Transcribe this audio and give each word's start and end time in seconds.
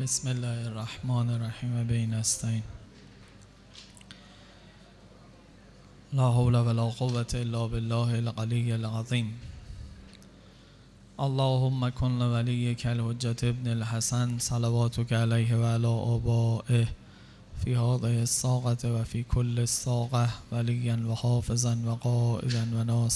بسم 0.00 0.28
الله 0.28 0.66
الرحمن 0.66 1.30
الرحیم 1.30 1.86
بین 1.86 2.14
استین 2.14 2.60
لا 6.12 6.28
حول 6.32 6.54
ولا 6.54 6.84
قوة 6.98 7.34
الا 7.34 7.66
بالله 7.66 8.18
العلی 8.18 8.72
العظیم 8.72 9.32
اللهم 11.18 11.90
کن 11.90 12.18
لولیک 12.18 12.86
الحجة 12.86 13.48
ابن 13.48 13.70
الحسن 13.70 14.38
صلواتك 14.38 15.12
علیه 15.12 15.56
و 15.56 15.74
علی 15.74 15.86
آبائه 15.86 16.88
فی 17.64 17.74
هذه 17.74 18.20
الساقة 18.20 18.92
و 18.92 19.04
فی 19.04 19.24
کل 19.28 19.58
الساقة 19.58 20.28
ولیا 20.52 20.96
و 21.08 21.14
حافظا 21.14 21.76
و 21.86 21.90
قائدا 21.90 22.64
و 22.72 23.08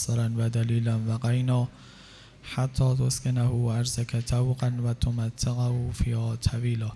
حتی 2.42 2.94
تسکنه 2.94 3.54
ارزک 3.54 4.16
توقا 4.16 4.72
و 4.84 4.94
تمتقه 4.94 5.92
فیها 5.92 6.36
طویلا. 6.36 6.90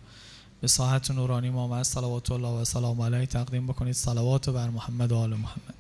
به 0.60 0.68
ساحت 0.68 1.10
نورانی 1.10 1.50
محمد 1.50 1.82
صلوات 1.82 2.30
الله 2.30 2.48
و 2.48 2.64
سلام 2.64 3.00
علیه. 3.02 3.26
تقدیم 3.26 3.66
بکنید. 3.66 3.94
صلوات 3.94 4.50
بر 4.50 4.70
محمد 4.70 5.12
و 5.12 5.16
آل 5.16 5.30
محمد. 5.34 5.74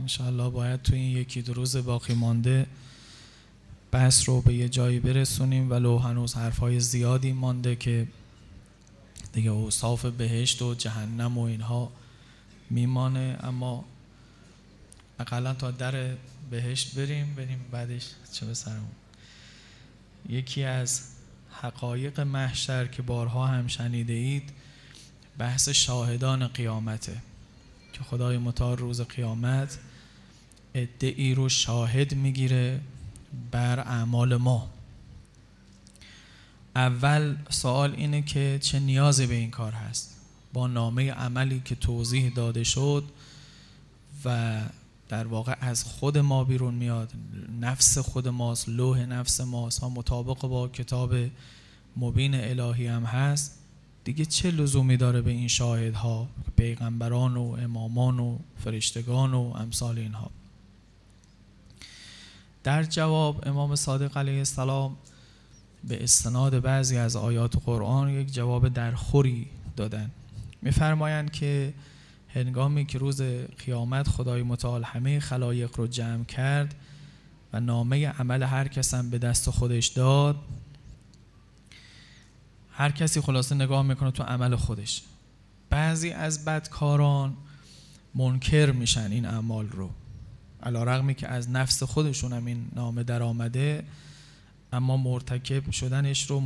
انشاءالله 0.00 0.50
باید 0.50 0.82
تو 0.82 0.94
این 0.94 1.16
یکی 1.16 1.42
دو 1.42 1.54
روز 1.54 1.76
باقی 1.76 2.14
مانده 2.14 2.66
بحث 3.90 4.28
رو 4.28 4.40
به 4.40 4.54
یه 4.54 4.68
جایی 4.68 5.00
برسونیم 5.00 5.70
ولو 5.70 5.98
هنوز 5.98 6.34
حرفهای 6.34 6.80
زیادی 6.80 7.32
مانده 7.32 7.76
که 7.76 8.06
دیگه 9.34 9.50
اوصاف 9.50 10.06
بهشت 10.06 10.62
و 10.62 10.74
جهنم 10.74 11.38
و 11.38 11.42
اینها 11.42 11.92
میمانه 12.70 13.38
اما 13.42 13.84
اقلا 15.20 15.54
تا 15.54 15.70
در 15.70 16.14
بهشت 16.50 16.94
بریم 16.94 17.34
بریم 17.34 17.64
بعدش 17.70 18.10
چه 18.32 18.46
به 18.46 18.54
سرمون. 18.54 18.90
یکی 20.28 20.64
از 20.64 21.02
حقایق 21.50 22.20
محشر 22.20 22.86
که 22.86 23.02
بارها 23.02 23.46
هم 23.46 23.66
شنیده 23.66 24.12
اید 24.12 24.50
بحث 25.38 25.68
شاهدان 25.68 26.48
قیامته. 26.48 27.22
که 27.92 28.04
خدای 28.04 28.38
متعال 28.38 28.76
روز 28.76 29.00
قیامت 29.00 29.78
ادعی 30.74 31.34
رو 31.34 31.48
شاهد 31.48 32.14
می‌گیره 32.14 32.80
بر 33.50 33.80
اعمال 33.80 34.36
ما. 34.36 34.70
اول 36.76 37.36
سوال 37.50 37.94
اینه 37.94 38.22
که 38.22 38.58
چه 38.62 38.80
نیازی 38.80 39.26
به 39.26 39.34
این 39.34 39.50
کار 39.50 39.72
هست؟ 39.72 40.16
با 40.52 40.66
نامه 40.66 41.12
عملی 41.12 41.62
که 41.64 41.74
توضیح 41.74 42.32
داده 42.34 42.64
شد 42.64 43.04
و 44.24 44.60
در 45.08 45.26
واقع 45.26 45.56
از 45.60 45.84
خود 45.84 46.18
ما 46.18 46.44
بیرون 46.44 46.74
میاد 46.74 47.12
نفس 47.60 47.98
خود 47.98 48.28
ماست 48.28 48.68
لوح 48.68 49.06
نفس 49.06 49.40
ماست 49.40 49.78
ها 49.78 49.88
مطابق 49.88 50.40
با 50.40 50.68
کتاب 50.68 51.14
مبین 51.96 52.34
الهی 52.34 52.86
هم 52.86 53.04
هست. 53.04 53.58
دیگه 54.04 54.24
چه 54.24 54.50
لزومی 54.50 54.96
داره 54.96 55.20
به 55.20 55.30
این 55.30 55.48
شاهدها 55.48 56.28
پیغمبران 56.56 57.36
و 57.36 57.56
امامان 57.60 58.18
و 58.18 58.38
فرشتگان 58.64 59.34
و 59.34 59.52
امثال 59.56 59.98
اینها؟ 59.98 60.30
در 62.64 62.82
جواب 62.84 63.48
امام 63.48 63.76
صادق 63.76 64.16
علیه 64.16 64.38
السلام 64.38 64.96
به 65.88 66.04
استناد 66.04 66.60
بعضی 66.60 66.96
از 66.96 67.16
آیات 67.16 67.56
قرآن 67.64 68.10
یک 68.10 68.32
جواب 68.32 68.68
درخوری 68.68 69.46
دادن. 69.76 70.10
میفرمایند 70.62 71.32
که 71.32 71.74
هنگامی 72.28 72.86
که 72.86 72.98
روز 72.98 73.22
قیامت 73.66 74.08
خدای 74.08 74.42
متعال 74.42 74.84
همه 74.84 75.20
خلایق 75.20 75.76
رو 75.76 75.86
جمع 75.86 76.24
کرد 76.24 76.74
و 77.52 77.60
نامه 77.60 78.08
عمل 78.08 78.42
هر 78.42 78.68
کسم 78.68 79.10
به 79.10 79.18
دست 79.18 79.50
خودش 79.50 79.86
داد 79.86 80.36
هر 82.72 82.90
کسی 82.90 83.20
خلاصه 83.20 83.54
نگاه 83.54 83.82
می‌کنه 83.82 84.10
تو 84.10 84.22
عمل 84.22 84.56
خودش. 84.56 85.02
بعضی 85.70 86.10
از 86.10 86.44
بدکاران 86.44 87.36
منکر 88.14 88.72
میشن 88.72 89.12
این 89.12 89.26
اعمال 89.26 89.68
رو. 89.68 89.90
علا 90.62 90.84
رقمی 90.84 91.14
که 91.14 91.28
از 91.28 91.50
نفس 91.50 91.82
خودشون 91.82 92.32
هم 92.32 92.46
این 92.46 92.68
نامه 92.74 93.02
در 93.02 93.22
آمده 93.22 93.84
اما 94.74 94.96
مرتکب 94.96 95.70
شدنش 95.70 96.30
رو 96.30 96.40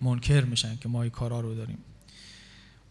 منکر 0.00 0.44
میشن 0.44 0.76
که 0.76 0.88
ما 0.88 1.02
این 1.02 1.10
کارا 1.10 1.40
رو 1.40 1.54
داریم. 1.54 1.78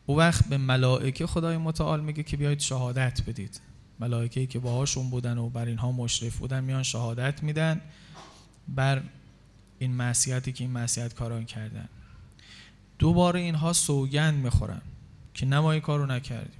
او 0.06 0.18
وقت 0.18 0.46
به 0.46 0.58
ملائکه 0.58 1.28
خدای 1.28 1.58
متعال 1.58 2.02
میگه 2.02 2.24
که 2.24 2.38
بیایید 2.38 2.60
شهادت 2.60 3.22
بدید. 3.28 3.62
ملائکه 4.00 4.48
که 4.48 4.60
باهاشون 4.60 5.10
بودن 5.10 5.38
و 5.38 5.50
بر 5.50 5.66
اینها 5.66 5.92
مشرف 5.92 6.38
بودن 6.38 6.64
میان 6.64 6.84
شهادت 6.84 7.44
میدن 7.44 7.82
بر 8.68 9.04
این 9.80 9.92
معصیتی 9.92 10.52
که 10.52 10.64
این 10.64 10.74
معصیت 10.74 11.14
کاران 11.14 11.46
کردن. 11.46 11.90
دوباره 13.00 13.40
اینها 13.40 13.74
سوگند 13.74 14.44
می‌خورن 14.44 14.82
که 15.34 15.46
نمایی 15.46 15.82
کارو 15.82 16.06
نکردیم. 16.06 16.60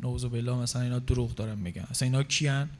نوزو 0.00 0.28
بالله 0.28 0.54
مثلا 0.54 0.82
اینا 0.82 0.98
دروغ 0.98 1.34
دارن 1.34 1.58
میگن. 1.58 1.86
اصلا 1.90 2.06
اینا 2.06 2.22
کیان؟ 2.22 2.70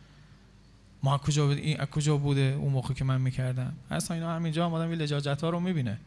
ما 1.03 1.19
کجا 1.19 1.47
بود 1.47 1.59
این 1.59 1.77
کجا 1.77 2.16
بوده 2.16 2.56
اون 2.61 2.72
موقع 2.72 2.94
که 2.94 3.05
من 3.05 3.21
می‌کردم؟ 3.21 3.72
اصلا 3.91 4.15
اینا 4.16 4.34
همینجا 4.34 4.66
هم 4.66 4.75
آدم 4.75 4.91
این 4.91 4.99
لجاجت 4.99 5.44
ها 5.44 5.50
رو 5.50 5.61
می‌بینه. 5.61 5.99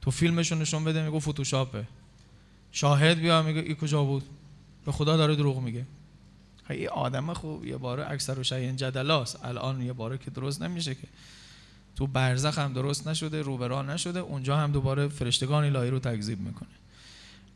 تو 0.00 0.10
فیلمشون 0.10 0.58
نشون 0.58 0.84
بده 0.84 1.06
میگه 1.06 1.20
فتوشاپه. 1.20 1.84
شاهد 2.72 3.18
بیا 3.18 3.42
میگه 3.42 3.60
این 3.60 3.74
کجا 3.74 4.04
بود؟ 4.04 4.22
به 4.86 4.92
خدا 4.92 5.16
داره 5.16 5.36
دروغ 5.36 5.60
میگه. 5.60 5.86
خیلی 6.68 6.86
آدم 6.86 7.32
خوب 7.32 7.66
یه 7.66 7.76
باره 7.76 8.10
اکثر 8.10 8.38
و 8.38 8.42
شیء 8.42 8.72
جدلاست. 8.72 9.44
الان 9.44 9.82
یه 9.82 9.92
باره 9.92 10.18
که 10.18 10.30
درست 10.30 10.62
نمیشه 10.62 10.94
که. 10.94 11.06
تو 11.96 12.06
برزخ 12.06 12.58
هم 12.58 12.72
درست 12.72 13.08
نشده 13.08 13.42
روبرا 13.42 13.82
نشده 13.82 14.20
اونجا 14.20 14.56
هم 14.56 14.72
دوباره 14.72 15.08
فرشتگان 15.08 15.64
الهی 15.64 15.90
رو 15.90 15.98
تکذیب 15.98 16.40
می‌کنه. 16.40 16.68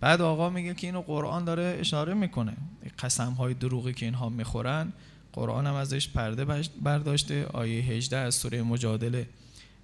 بعد 0.00 0.20
آقا 0.20 0.50
میگه 0.50 0.74
که 0.74 0.86
اینو 0.86 1.02
قرآن 1.02 1.44
داره 1.44 1.76
اشاره 1.80 2.14
می‌کنه. 2.14 2.56
قسم 2.98 3.32
های 3.32 3.54
دروغی 3.54 3.92
که 3.92 4.06
اینها 4.06 4.28
می‌خورن 4.28 4.92
قرآن 5.32 5.66
هم 5.66 5.74
ازش 5.74 6.08
پرده 6.08 6.44
برداشته 6.82 7.46
آیه 7.46 7.82
18 7.82 8.16
از 8.16 8.34
سوره 8.34 8.62
مجادله. 8.62 9.28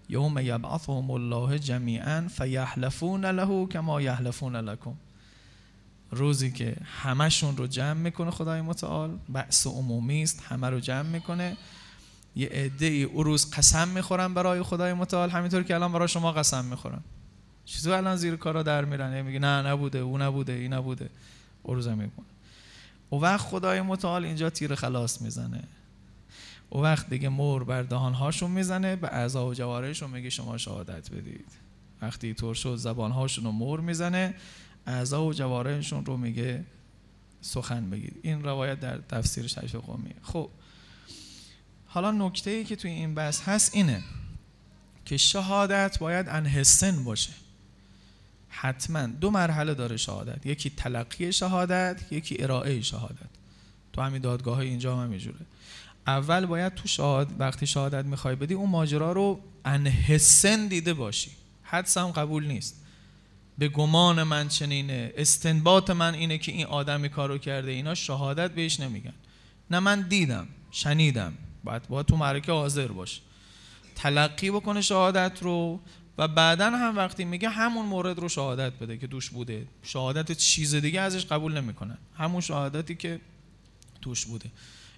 یوم 0.09 0.39
یبعثهم 0.39 1.11
الله 1.11 1.59
جمیعا 1.59 2.29
فیحلفون 2.29 3.25
له 3.25 3.67
کما 3.67 4.03
یحلفون 4.03 4.57
لکم. 4.57 4.95
روزی 6.11 6.51
که 6.51 6.77
همشون 6.85 7.57
رو 7.57 7.67
جمع 7.67 7.93
می‌کنه 7.93 8.31
خدای 8.31 8.61
متعال 8.61 9.19
بعث 9.29 9.67
عمومی 9.67 10.23
است 10.23 10.43
همه 10.49 10.71
رو 10.71 10.81
جمع 10.81 11.09
می‌کنه. 11.09 11.57
یه 12.37 12.49
عده 12.49 12.87
ای 12.87 13.03
او 13.03 13.23
روز 13.23 13.51
قسم 13.51 13.89
می‌خورن 13.89 14.35
برای 14.35 14.63
خدای 14.63 14.93
متعال 14.93 15.31
همینطور 15.31 15.63
که 15.63 15.75
الان 15.75 15.93
برای 15.93 16.09
شما 16.09 16.33
قسم 16.33 16.65
می‌خورن. 16.65 17.01
چیزو 17.65 17.93
الان 17.93 18.17
زیر 18.17 18.37
کارا 18.37 18.63
در 18.63 18.85
میرن 18.85 19.23
میگه 19.23 19.39
نه 19.39 19.69
نبوده 19.69 19.99
او 19.99 20.19
نبوده 20.19 20.53
این 20.53 20.73
نبوده. 20.73 21.11
او 21.63 21.75
روز 21.75 21.89
می‌کنه. 21.89 22.27
او 23.11 23.23
وقت 23.23 23.41
خدای 23.41 23.81
متعال 23.81 24.25
اینجا 24.25 24.51
تیر 24.51 24.75
خلاص 24.75 25.23
می‌زنه. 25.23 25.65
او 26.71 26.83
وقت 26.83 27.11
دیگه 27.11 27.29
مور 27.29 27.65
بر 27.65 27.83
دهانهاشون 27.83 28.51
می‌زنه 28.51 28.97
به 28.97 29.09
اعضا 29.09 29.47
و 29.47 29.55
جوارحشون 29.55 30.11
میگه 30.11 30.31
شما 30.31 30.59
شهادت 30.59 31.11
بدید. 31.11 31.51
وقتی 32.03 32.35
طور 32.35 32.55
شد 32.55 32.77
زبانهاشون 32.77 33.45
رو 33.45 33.53
مور 33.53 33.81
می‌زنه 33.81 34.35
اعضا 34.87 35.25
و 35.25 35.33
جوارحشون 35.33 36.05
رو 36.05 36.17
میگه 36.17 36.65
سخن 37.41 37.91
بگید. 37.91 38.21
این 38.23 38.43
روایت 38.43 38.81
در 38.81 38.99
تفسیر 38.99 39.47
شریف 39.47 39.75
قومی. 39.75 40.15
خب 40.23 40.51
حالا 41.87 42.11
نکته 42.11 42.51
ای 42.51 42.65
که 42.65 42.77
توی 42.77 42.91
این 42.91 43.15
بحث 43.15 43.41
هست 43.41 43.75
اینه 43.75 44.03
که 45.05 45.17
شهادت 45.17 45.99
باید 45.99 46.29
انحسن 46.29 47.05
باشه. 47.05 47.33
حتما 48.49 49.07
دو 49.07 49.31
مرحله 49.31 49.75
داره 49.75 49.97
شهادت. 49.97 50.47
یکی 50.47 50.71
تلقی 50.71 51.33
شهادت 51.33 52.01
یکی 52.11 52.43
ارائه 52.43 52.81
شهادت. 52.83 53.29
تو 53.93 54.03
همین 54.03 54.23
دادگاه 54.23 54.57
های 54.57 54.69
اینجا 54.69 54.97
هم 54.97 55.05
همینجوره. 55.05 55.37
اول 56.07 56.47
باید 56.47 56.75
تو 56.75 56.89
شهاد 56.89 57.29
وقتی 57.39 57.67
شهادت 57.67 58.05
می‌خوای 58.05 58.35
بدی 58.35 58.55
اون 58.55 58.71
ماجرا 58.71 59.13
رو 59.13 59.41
انحسن 59.65 60.67
دیده 60.67 60.95
باشی. 60.95 61.31
حدس 61.63 61.99
هم 61.99 62.11
قبول 62.11 62.47
نیست. 62.47 62.85
به 63.59 63.69
گمان 63.69 64.23
من 64.23 64.49
چنینه 64.49 65.13
استنباط 65.17 65.91
من 65.91 66.15
اینه 66.15 66.39
که 66.39 66.53
این 66.53 66.67
آدمی 66.67 67.09
کارو 67.09 67.39
کرده 67.39 67.71
اینا 67.71 67.95
شهادت 67.95 68.51
بهش 68.51 68.81
نمیگن. 68.81 69.15
نه 69.71 69.79
من 69.79 70.01
دیدم 70.01 70.47
شنیدم. 70.71 71.33
باید 71.65 71.89
باید 71.89 72.07
تو 72.07 72.17
معرکه 72.17 72.53
حاضر 72.53 72.87
باش. 72.87 73.21
تلقی 73.95 74.51
بکنه 74.51 74.81
شهادت 74.81 75.39
رو 75.43 75.81
و 76.19 76.29
بعدا 76.29 76.71
هم 76.71 76.97
وقتی 76.97 77.25
میگه 77.25 77.49
همون 77.49 77.87
مورد 77.87 78.19
رو 78.19 78.29
شهادت 78.29 78.73
بده 78.73 78.99
که 78.99 79.07
دوش 79.07 79.31
بوده. 79.31 79.67
شهادت 79.83 80.33
چیز 80.33 80.75
دیگه 80.75 81.01
ازش 81.01 81.27
قبول 81.27 81.61
نمی‌کنن 81.61 81.99
همون 82.17 82.41
شهادتی 82.41 82.95
که 82.95 83.21
توش 84.01 84.27
بوده. 84.27 84.51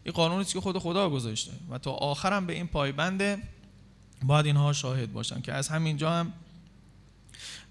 این 0.05 0.15
قانونی 0.15 0.45
که 0.45 0.61
خود 0.61 0.79
خدا 0.79 1.11
گذاشته 1.11 1.53
و 1.71 1.79
تا 1.79 1.91
آخرم 1.91 2.47
به 2.47 2.53
این 2.53 2.67
پایبنده 2.67 3.39
باید 4.23 4.47
اینها 4.47 4.73
شاهد 4.73 5.13
باشن 5.13 5.41
که 5.41 5.53
از 5.53 5.69
همینجا 5.69 6.11
هم 6.11 6.33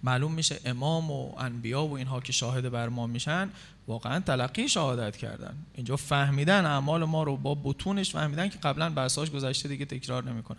معلوم 0.04 0.31
میشه 0.31 0.60
امام 0.66 1.12
و 1.12 1.34
انبیا 1.38 1.86
و 1.86 1.98
اینها 1.98 2.19
که 2.19 2.31
شاهد 2.31 2.69
بر 2.69 2.90
ما 2.90 3.07
میشن 3.07 3.50
واقعا 3.89 4.19
تلقی 4.19 4.69
شهادت 4.69 5.18
کردن. 5.18 5.57
اینجا 5.75 5.95
فهمیدن 5.95 6.65
اعمال 6.65 7.03
ما 7.03 7.24
رو 7.24 7.38
با 7.38 7.56
بتونش 7.56 8.12
فهمیدن 8.12 8.50
که 8.50 8.57
قبلا 8.57 8.89
بحثاش 8.89 9.31
گذشته 9.31 9.69
دیگه 9.69 9.86
تکرار 9.86 10.24
نمی‌کنم 10.24 10.57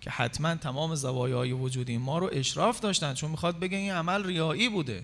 که 0.00 0.10
حتما 0.10 0.54
تمام 0.54 0.94
زوایای 0.94 1.52
وجودی 1.52 1.98
ما 1.98 2.18
رو 2.18 2.30
اشراف 2.32 2.80
داشتن. 2.80 3.14
چون 3.14 3.30
می‌خواد 3.30 3.58
بگه 3.58 3.76
این 3.76 3.92
عمل 3.92 4.24
ریایی 4.24 4.68
بوده. 4.68 5.02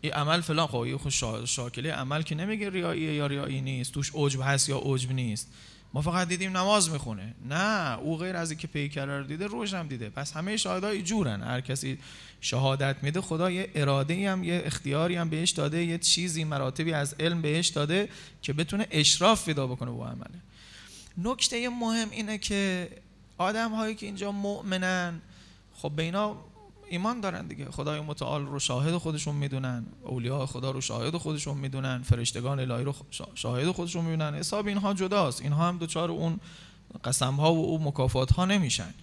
این 0.00 0.12
عمل 0.12 0.40
فلان 0.40 0.66
خب 0.66 0.96
خود 0.96 1.12
شاکله 1.44 1.92
عمل 1.92 2.22
که 2.22 2.34
نمیگه 2.34 2.70
ریایی 2.70 3.02
یا 3.02 3.26
ریایی 3.26 3.60
نیست. 3.60 3.92
توش 3.92 4.10
عجب 4.14 4.40
هست 4.42 4.68
یا 4.68 4.78
عجب 4.84 5.12
نیست. 5.12 5.48
ما 5.94 6.02
فقط 6.02 6.28
دیدیم 6.28 6.56
نماز 6.56 6.90
می‌خونه. 6.90 7.34
نه 7.48 7.98
او 7.98 8.16
غیر 8.16 8.36
از 8.36 8.50
اینکه 8.50 8.66
پیکره 8.66 9.18
رو 9.18 9.24
دیده 9.24 9.46
روش 9.46 9.74
هم 9.74 9.88
دیده. 9.88 10.08
پس 10.10 10.32
همه 10.32 10.56
شاهدای 10.56 11.02
جورن. 11.02 11.42
هر 11.42 11.60
کسی 11.60 11.98
شهادت 12.40 12.96
میده 13.02 13.20
خدا 13.20 13.50
یه 13.50 13.70
اراده 13.74 14.30
هم 14.30 14.44
یه 14.44 14.62
اختیاری 14.64 15.16
هم 15.16 15.30
بهش 15.30 15.50
داده 15.50 15.84
یه 15.84 15.98
چیزی 15.98 16.44
مراتبی 16.44 16.92
از 16.92 17.14
علم 17.20 17.42
بهش 17.42 17.68
داده 17.68 18.08
که 18.42 18.52
بتونه 18.52 18.86
اشراف 18.90 19.44
پیدا 19.44 19.66
بکنه 19.66 19.90
با 19.90 20.06
عمله. 20.06 20.40
نکته 21.18 21.68
مهم 21.68 22.10
اینه 22.10 22.38
که 22.38 22.88
آدم 23.38 23.72
هایی 23.72 23.94
که 23.94 24.06
اینجا 24.06 24.32
مؤمنن 24.32 25.20
خب 25.74 25.92
به 25.96 26.02
اینا 26.02 26.36
ایمان 26.92 27.20
دارن 27.20 27.46
دیگه. 27.46 27.64
خدای 27.64 28.00
متعال 28.00 28.46
رو 28.46 28.58
شاهد 28.58 28.96
خودشون 28.96 29.34
می‌دونن. 29.34 29.86
اولیاء 30.02 30.46
خدا 30.46 30.70
رو 30.70 30.80
شاهد 30.80 31.16
خودشون 31.16 31.58
می‌دونن. 31.58 32.02
فرشتگان 32.02 32.60
الهی 32.60 32.84
رو 32.84 32.94
شاهد 33.34 33.70
خودشون 33.70 34.04
می‌دونن. 34.04 34.34
حساب 34.34 34.66
اینها 34.66 34.94
جداست. 34.94 35.42
اینها 35.42 35.68
هم 35.68 35.78
دوچار 35.78 36.10
اون 36.10 36.40
قسم 37.04 37.34
ها 37.34 37.54
و 37.54 37.66
اون 37.66 37.82
مکافات 37.82 38.32
ها 38.32 38.44
نمیشن. 38.44 38.94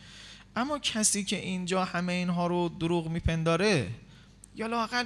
اما 0.55 0.79
کسی 0.79 1.23
که 1.23 1.39
اینجا 1.39 1.85
همه 1.85 2.13
اینها 2.13 2.47
رو 2.47 2.69
دروغ 2.79 3.07
میپنداره 3.07 3.87
یا 4.55 4.67
لاقل 4.67 5.05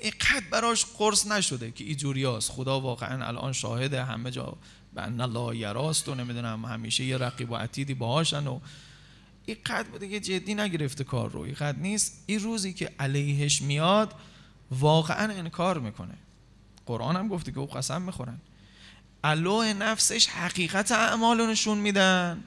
اینقدر 0.00 0.46
براش 0.50 0.84
قرص 0.98 1.26
نشده 1.26 1.70
که 1.70 1.84
اینجوریاست 1.84 2.52
خدا 2.52 2.80
واقعا 2.80 3.26
الان 3.26 3.52
شاهده. 3.52 4.04
همه 4.04 4.30
جا 4.30 4.56
به 4.94 5.22
الله 5.22 5.56
یراست 5.56 6.08
و 6.08 6.14
نمی‌دونم 6.14 6.64
همیشه 6.64 7.04
یه 7.04 7.16
رقیب 7.16 7.50
و 7.50 7.56
عتیدی 7.56 7.94
باهاشن 7.94 8.46
و 8.46 8.60
این 9.48 9.56
قد 9.66 9.98
دیگه 9.98 10.20
جدی 10.20 10.54
نگرفته 10.54 11.04
کار 11.04 11.30
رو 11.30 11.40
این 11.40 11.54
قد 11.54 11.76
نیست. 11.78 12.24
این 12.26 12.40
روزی 12.40 12.72
که 12.72 12.90
علیهش 12.98 13.62
میاد 13.62 14.14
واقعا 14.70 15.32
انکار 15.32 15.78
می‌کنه. 15.78 16.14
قرآن 16.86 17.16
هم 17.16 17.28
گفته 17.28 17.52
که 17.52 17.58
او 17.58 17.66
قسم 17.66 18.02
می‌خورن. 18.02 18.38
علوه 19.24 19.72
نفسش 19.72 20.26
حقیقت 20.26 20.92
اعمال 20.92 21.46
نشون 21.46 21.78
میدن. 21.78 22.44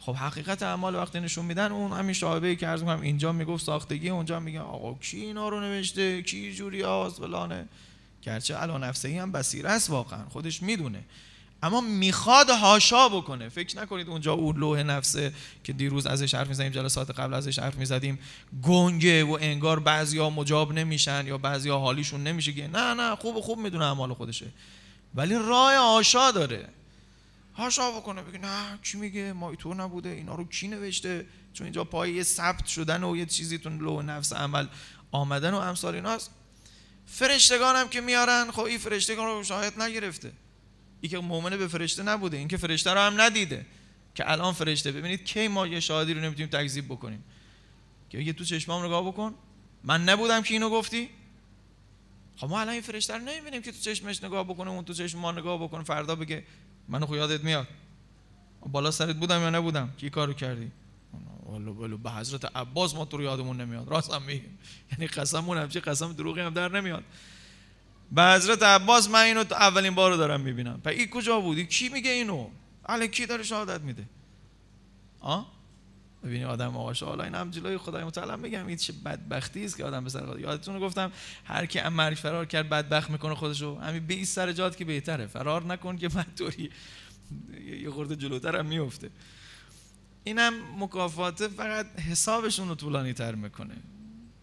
خب 0.00 0.14
حقیقت 0.14 0.62
اعمال 0.62 0.94
وقتی 0.94 1.20
نشون 1.20 1.44
میدن 1.44 1.72
اون 1.72 1.92
همین 1.92 2.12
شاهبه 2.12 2.56
که 2.56 2.66
عرض 2.66 2.80
می‌کنم 2.80 3.00
اینجا 3.00 3.32
می‌گفت 3.32 3.64
ساختگی 3.64 4.08
اونجا 4.08 4.40
میگه 4.40 4.60
آقا 4.60 4.94
کی 4.94 5.20
اینا 5.20 5.48
رو 5.48 5.60
نوشته؟ 5.60 6.22
کی 6.22 6.54
جوری 6.54 6.82
هاست 6.82 7.18
فلانه؟ 7.18 7.68
گرچه 8.22 8.54
علا 8.54 8.78
نفسه 8.78 9.22
هم 9.22 9.32
بسیره 9.32 9.70
است 9.70 9.90
واقعا 9.90 10.28
خودش 10.28 10.62
می‌دونه. 10.62 11.04
اما 11.62 11.80
می‌خواد 11.80 12.50
هاشا 12.50 13.08
بکنه. 13.08 13.48
فکر 13.48 13.78
نکنید 13.78 14.08
اونجا 14.08 14.32
اون 14.32 14.56
لوح 14.56 14.82
نفسه 14.82 15.32
که 15.64 15.72
دیروز 15.72 16.06
ازش 16.06 16.34
حرف 16.34 16.48
می‌زدیم 16.48 16.72
جلسات 16.72 17.10
قبل 17.10 17.34
ازش 17.34 17.58
حرف 17.58 17.74
می‌زدیم 17.74 18.18
گنگه 18.62 19.24
و 19.24 19.38
انگار 19.40 19.80
بعضیا 19.80 20.30
مجاب 20.30 20.72
نمیشن 20.72 21.26
یا 21.26 21.38
بعضیا 21.38 21.78
حالیشون 21.78 22.22
نمیشه 22.22 22.52
که 22.52 22.68
نه 22.68 22.94
نه 22.94 23.16
خوب 23.16 23.40
خوب 23.40 23.58
می‌دونه 23.58 23.84
اعمال 23.84 24.14
خودشه. 24.14 24.46
ولی 25.14 25.34
راه 25.34 25.76
هاشا 25.76 26.30
داره. 26.30 26.68
هاشا 27.54 27.90
بکنه 27.90 28.22
بگه 28.22 28.38
نه 28.38 28.78
کی 28.82 28.98
میگه؟ 28.98 29.32
ما 29.32 29.54
تو 29.54 29.74
نبوده 29.74 30.08
اینا 30.08 30.34
رو 30.34 30.44
کی 30.44 30.68
نوشته؟ 30.68 31.26
چون 31.52 31.64
اینجا 31.64 31.84
پای 31.84 32.12
یه 32.12 32.22
ثبت 32.22 32.66
شدن 32.66 33.04
و 33.04 33.16
یه 33.16 33.26
چیزیتون 33.26 33.78
لوح 33.78 34.04
نفس 34.04 34.32
عمل 34.32 34.66
آمدن 35.12 35.54
و 35.54 35.56
امثال 35.56 35.94
ایناست. 35.94 36.30
فرشتگان 37.06 37.76
هم 37.76 37.88
که 37.88 38.00
میارن 38.00 38.50
خب 38.50 38.60
این 38.60 38.78
فرشتگان 38.78 39.26
رو 39.26 39.44
شاهد 39.44 39.82
نگرفته. 39.82 40.32
ای 41.00 41.08
که 41.08 41.18
مؤمن 41.18 41.56
به 41.56 41.68
فرشته 41.68 42.02
نبوده 42.02 42.36
این 42.36 42.48
که 42.48 42.56
فرشته 42.56 42.90
رو 42.90 43.00
هم 43.00 43.20
ندیده. 43.20 43.66
که 44.14 44.30
الان 44.30 44.52
فرشته. 44.52 44.92
ببینید 44.92 45.24
کی 45.24 45.48
ما 45.48 45.66
یه 45.66 45.80
شاهدی 45.80 46.14
رو 46.14 46.20
نمی‌تونیم 46.20 46.50
تکذیب 46.50 46.84
بکنیم. 46.84 47.24
که 48.10 48.18
یه 48.18 48.32
تو 48.32 48.44
چشمام 48.44 48.84
نگاه 48.84 49.06
بکن. 49.06 49.34
من 49.84 50.04
نبودم 50.04 50.42
که 50.42 50.54
اینو 50.54 50.70
گفتی. 50.70 51.08
خب 52.36 52.48
ما 52.48 52.60
الان 52.60 52.72
این 52.72 52.82
فرشته 52.82 53.14
رو 53.14 53.20
نمی‌بینیم 53.20 53.62
که 53.62 53.72
تو 53.72 53.78
چشمش 53.78 54.24
نگاه 54.24 54.44
بکنه 54.44 54.70
اون 54.70 54.84
تو 54.84 54.92
چشم 54.92 55.18
ما 55.18 55.32
نگاه 55.32 55.62
بکنه. 55.62 55.84
فردا 55.84 56.14
بگه 56.14 56.44
منو 56.88 57.06
خو 57.06 57.16
یادت 57.16 57.44
میاد. 57.44 57.68
بالا 58.66 58.90
سرت 58.90 59.16
بودم 59.16 59.40
یا 59.40 59.50
نبودم؟ 59.50 59.94
کی 59.98 60.10
کارو 60.10 60.32
کردی؟ 60.32 60.70
والله 61.46 61.70
ولو 61.70 61.98
به 61.98 62.10
حضرت 62.10 62.56
عباس 62.56 62.94
ما 62.94 63.04
تو 63.04 63.16
رو 63.16 63.22
یادمون 63.22 63.60
نمیاد. 63.60 63.88
راست 63.88 64.12
هم 64.12 64.22
میگیم 64.22 64.58
یعنی 64.92 65.06
قسممون 65.06 65.58
هم 65.58 65.68
چه 65.68 65.80
قسم 65.80 66.12
دروغی 66.12 66.40
هم 66.40 66.54
در 66.54 66.68
نمیاد. 66.68 67.04
به 68.12 68.22
حضرت 68.22 68.62
عباس 68.62 69.10
من 69.10 69.20
اینو 69.20 69.44
اولین 69.50 69.94
بار 69.94 70.10
رو 70.10 70.16
دارم 70.16 70.40
می‌بینم. 70.40 70.80
و 70.84 70.88
این 70.88 71.10
کجا 71.10 71.40
بودی 71.40 71.66
کی 71.66 71.88
میگه 71.88 72.10
اینو؟ 72.10 72.48
علی 72.88 73.08
کی 73.08 73.26
داره 73.26 73.42
شهادت 73.42 73.80
میده؟ 73.80 74.04
آه 75.20 75.56
ببینی 76.24 76.44
آدم 76.44 76.76
آقا 76.76 76.92
حالا 76.92 77.24
این 77.24 77.34
هم 77.34 77.50
جلوی 77.50 77.78
خدای 77.78 78.04
متعال 78.04 78.40
میگم 78.40 78.66
این 78.66 78.76
چه 78.76 78.92
بدبختی 78.92 79.64
است 79.64 79.76
که 79.76 79.84
آدم 79.84 80.04
به 80.04 80.10
سر 80.10 80.38
یادتون 80.38 80.78
گفتم 80.78 81.12
هر 81.44 81.66
کی 81.66 81.82
مرگ 81.82 82.16
فرار 82.16 82.46
کرد 82.46 82.68
بدبخت 82.68 83.10
می‌کنه 83.10 83.34
خودشو. 83.34 83.78
همین 83.78 84.06
به 84.06 84.24
سر 84.24 84.52
جات 84.52 84.76
که 84.76 84.84
بهتره. 84.84 85.26
فرار 85.26 85.64
نکن 85.64 85.96
که 85.96 86.08
من 86.14 86.26
طوری 86.38 86.70
یه 87.82 87.90
خورده 87.90 88.16
جلوتر 88.16 88.56
هم 88.56 88.66
میفته 88.66 89.10
اینم 90.24 90.52
مکافات 90.78 91.48
فقط 91.48 92.00
حسابشون 92.00 92.68
رو 92.68 92.74
طولانی 92.74 93.12
تر 93.12 93.34
می‌کنه. 93.34 93.74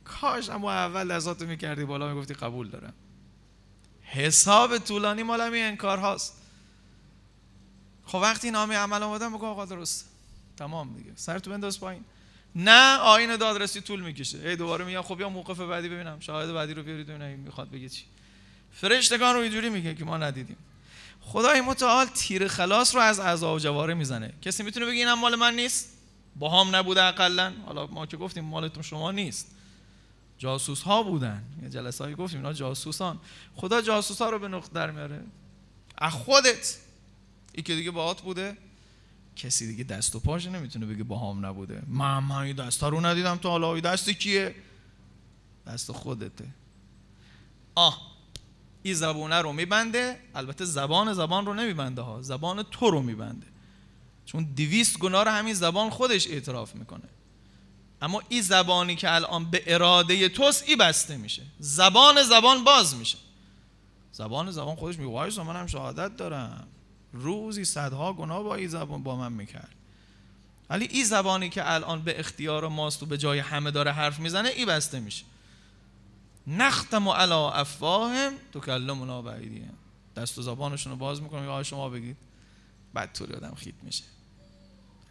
کاش 0.03 0.49
اما 0.49 0.71
اول 0.71 1.07
لذات 1.07 1.41
می‌کردی 1.41 1.85
بالا 1.85 2.13
می‌گفتی 2.13 2.33
قبول 2.33 2.69
دارم. 2.69 2.93
حساب 4.13 4.77
طولانی 4.77 5.23
مال 5.23 5.41
همین 5.41 5.63
انکار 5.63 5.97
هاست. 5.97 6.33
خب 8.05 8.15
وقتی 8.15 8.51
نامه 8.51 8.75
عمل 8.75 9.03
آمدن 9.03 9.33
بگو 9.33 9.45
آقا 9.45 9.65
درست. 9.65 10.09
تمام 10.57 10.93
دیگه. 10.93 11.11
سر 11.15 11.39
تو 11.39 11.51
بنداز 11.51 11.79
پایین. 11.79 12.03
نه 12.55 12.97
آین 12.97 13.35
دادرسی 13.35 13.81
طول 13.81 14.01
می‌کشه. 14.01 14.37
ای 14.37 14.55
دوباره 14.55 14.85
میگم 14.85 15.01
خب 15.01 15.19
یا 15.19 15.29
موقف 15.29 15.59
بعدی 15.59 15.89
ببینم. 15.89 16.19
شاهد 16.19 16.53
بعدی 16.53 16.73
رو 16.73 16.83
بیارید 16.83 17.07
ببینم 17.07 17.39
می‌خواد 17.39 17.71
بگه 17.71 17.89
چی. 17.89 18.03
فرشتگان 18.71 19.35
رو 19.35 19.41
اینجوری 19.41 19.69
میگه 19.69 19.95
که 19.95 20.05
ما 20.05 20.17
ندیدیم. 20.17 20.57
خدای 21.21 21.61
متعال 21.61 22.05
تیر 22.05 22.47
خلاص 22.47 22.95
رو 22.95 23.01
از 23.01 23.19
اعضا 23.19 23.55
و 23.55 23.59
جواره 23.59 23.93
می‌زنه. 23.93 24.33
کسی 24.41 24.63
می‌تونه 24.63 24.85
بگه 24.85 24.95
اینم 24.95 25.19
مال 25.19 25.35
من 25.35 25.55
نیست؟ 25.55 25.89
با 26.35 26.61
هم 26.61 26.75
نبوده 26.75 27.03
اقلا. 27.03 27.53
حالا 27.65 27.87
ما 27.87 28.05
که 28.05 28.17
گفتیم 28.17 28.45
مالتون 28.45 28.83
شما 28.83 29.11
نیست. 29.11 29.55
جاسوس 30.43 30.81
ها 30.81 31.03
بودن. 31.03 31.43
یه 31.63 31.69
جلسه 31.69 32.03
هایی 32.03 32.15
گفتیم 32.15 32.39
اینا 32.39 32.53
جاسوسان. 32.53 33.19
خدا 33.55 33.81
جاسوس 33.81 34.21
ها 34.21 34.29
رو 34.29 34.39
به 34.39 34.47
نقط 34.47 34.71
در 34.71 34.91
میاره. 34.91 35.23
از 35.97 36.13
خودت. 36.13 36.77
ای 37.53 37.63
که 37.63 37.75
دیگه 37.75 37.91
باهات 37.91 38.21
بوده. 38.21 38.57
کسی 39.35 39.67
دیگه 39.67 39.83
دست 39.83 40.15
و 40.15 40.19
پاش 40.19 40.45
نمی‌تونه 40.45 40.85
بگه 40.85 41.03
با 41.03 41.19
هم 41.19 41.45
نبوده. 41.45 41.81
من 41.87 42.19
من 42.19 42.51
دست 42.51 42.83
ها 42.83 42.89
رو 42.89 43.05
ندیدم 43.05 43.35
تو 43.35 43.49
حالا. 43.49 43.79
دست 43.79 44.09
کیه؟ 44.09 44.55
دست 45.67 45.91
خودته. 45.91 46.45
آه. 47.75 48.13
این 48.83 48.93
زبونه 48.93 49.41
رو 49.41 49.53
میبنده. 49.53 50.19
البته 50.35 50.65
زبان 50.65 51.13
زبان 51.13 51.45
رو 51.45 51.53
نمیبنده 51.53 52.01
ها. 52.01 52.21
زبان 52.21 52.63
تو 52.63 52.89
رو 52.91 53.01
میبنده. 53.01 53.47
چون 54.25 54.43
دیویست 54.55 54.99
گناه 54.99 55.23
رو 55.23 55.31
همین 55.31 55.53
زبان 55.53 55.89
خودش 55.89 56.27
اعتراف 56.27 56.75
می‌کنه. 56.75 57.09
اما 58.03 58.21
این 58.29 58.41
زبانی 58.41 58.95
که 58.95 59.13
الان 59.13 59.45
به 59.45 59.63
اراده 59.67 60.29
توست 60.29 60.63
ای 60.67 60.75
بسته 60.75 61.17
میشه. 61.17 61.41
زبان 61.59 62.23
زبان 62.23 62.63
باز 62.63 62.95
میشه. 62.95 63.17
زبان 64.11 64.51
زبان 64.51 64.75
خودش 64.75 64.97
میگه 64.97 65.11
وای 65.11 65.31
من 65.37 65.55
هم 65.55 65.67
شهادت 65.67 66.17
دارم. 66.17 66.67
روزی 67.13 67.65
صدها 67.65 68.13
گناه 68.13 68.43
با 68.43 68.55
این 68.55 68.67
زبان 68.67 69.03
با 69.03 69.15
من 69.15 69.33
می‌کرد. 69.33 69.75
ولی 70.69 70.85
این 70.85 71.05
زبانی 71.05 71.49
که 71.49 71.71
الان 71.71 72.01
به 72.01 72.19
اختیار 72.19 72.67
ماست 72.67 73.03
و 73.03 73.05
به 73.05 73.17
جای 73.17 73.39
همه 73.39 73.71
داره 73.71 73.91
حرف 73.91 74.19
می‌زنه 74.19 74.49
ای 74.49 74.65
بسته 74.65 74.99
میشه. 74.99 75.23
نختم 76.47 77.09
علا 77.09 77.51
افواهم 77.51 78.33
تو 78.53 78.59
کلمنا 78.59 79.21
بعیدیم 79.21 79.73
دست 80.15 80.37
و 80.37 80.41
زبانشون 80.41 80.91
رو 80.91 80.97
باز 80.97 81.21
می‌کنه 81.21 81.47
آقا 81.47 81.63
شما 81.63 81.89
بگید. 81.89 82.17
بعد 82.93 83.13
طوری 83.13 83.33
آدم 83.33 83.55
خیت 83.55 83.75
میشه. 83.83 84.03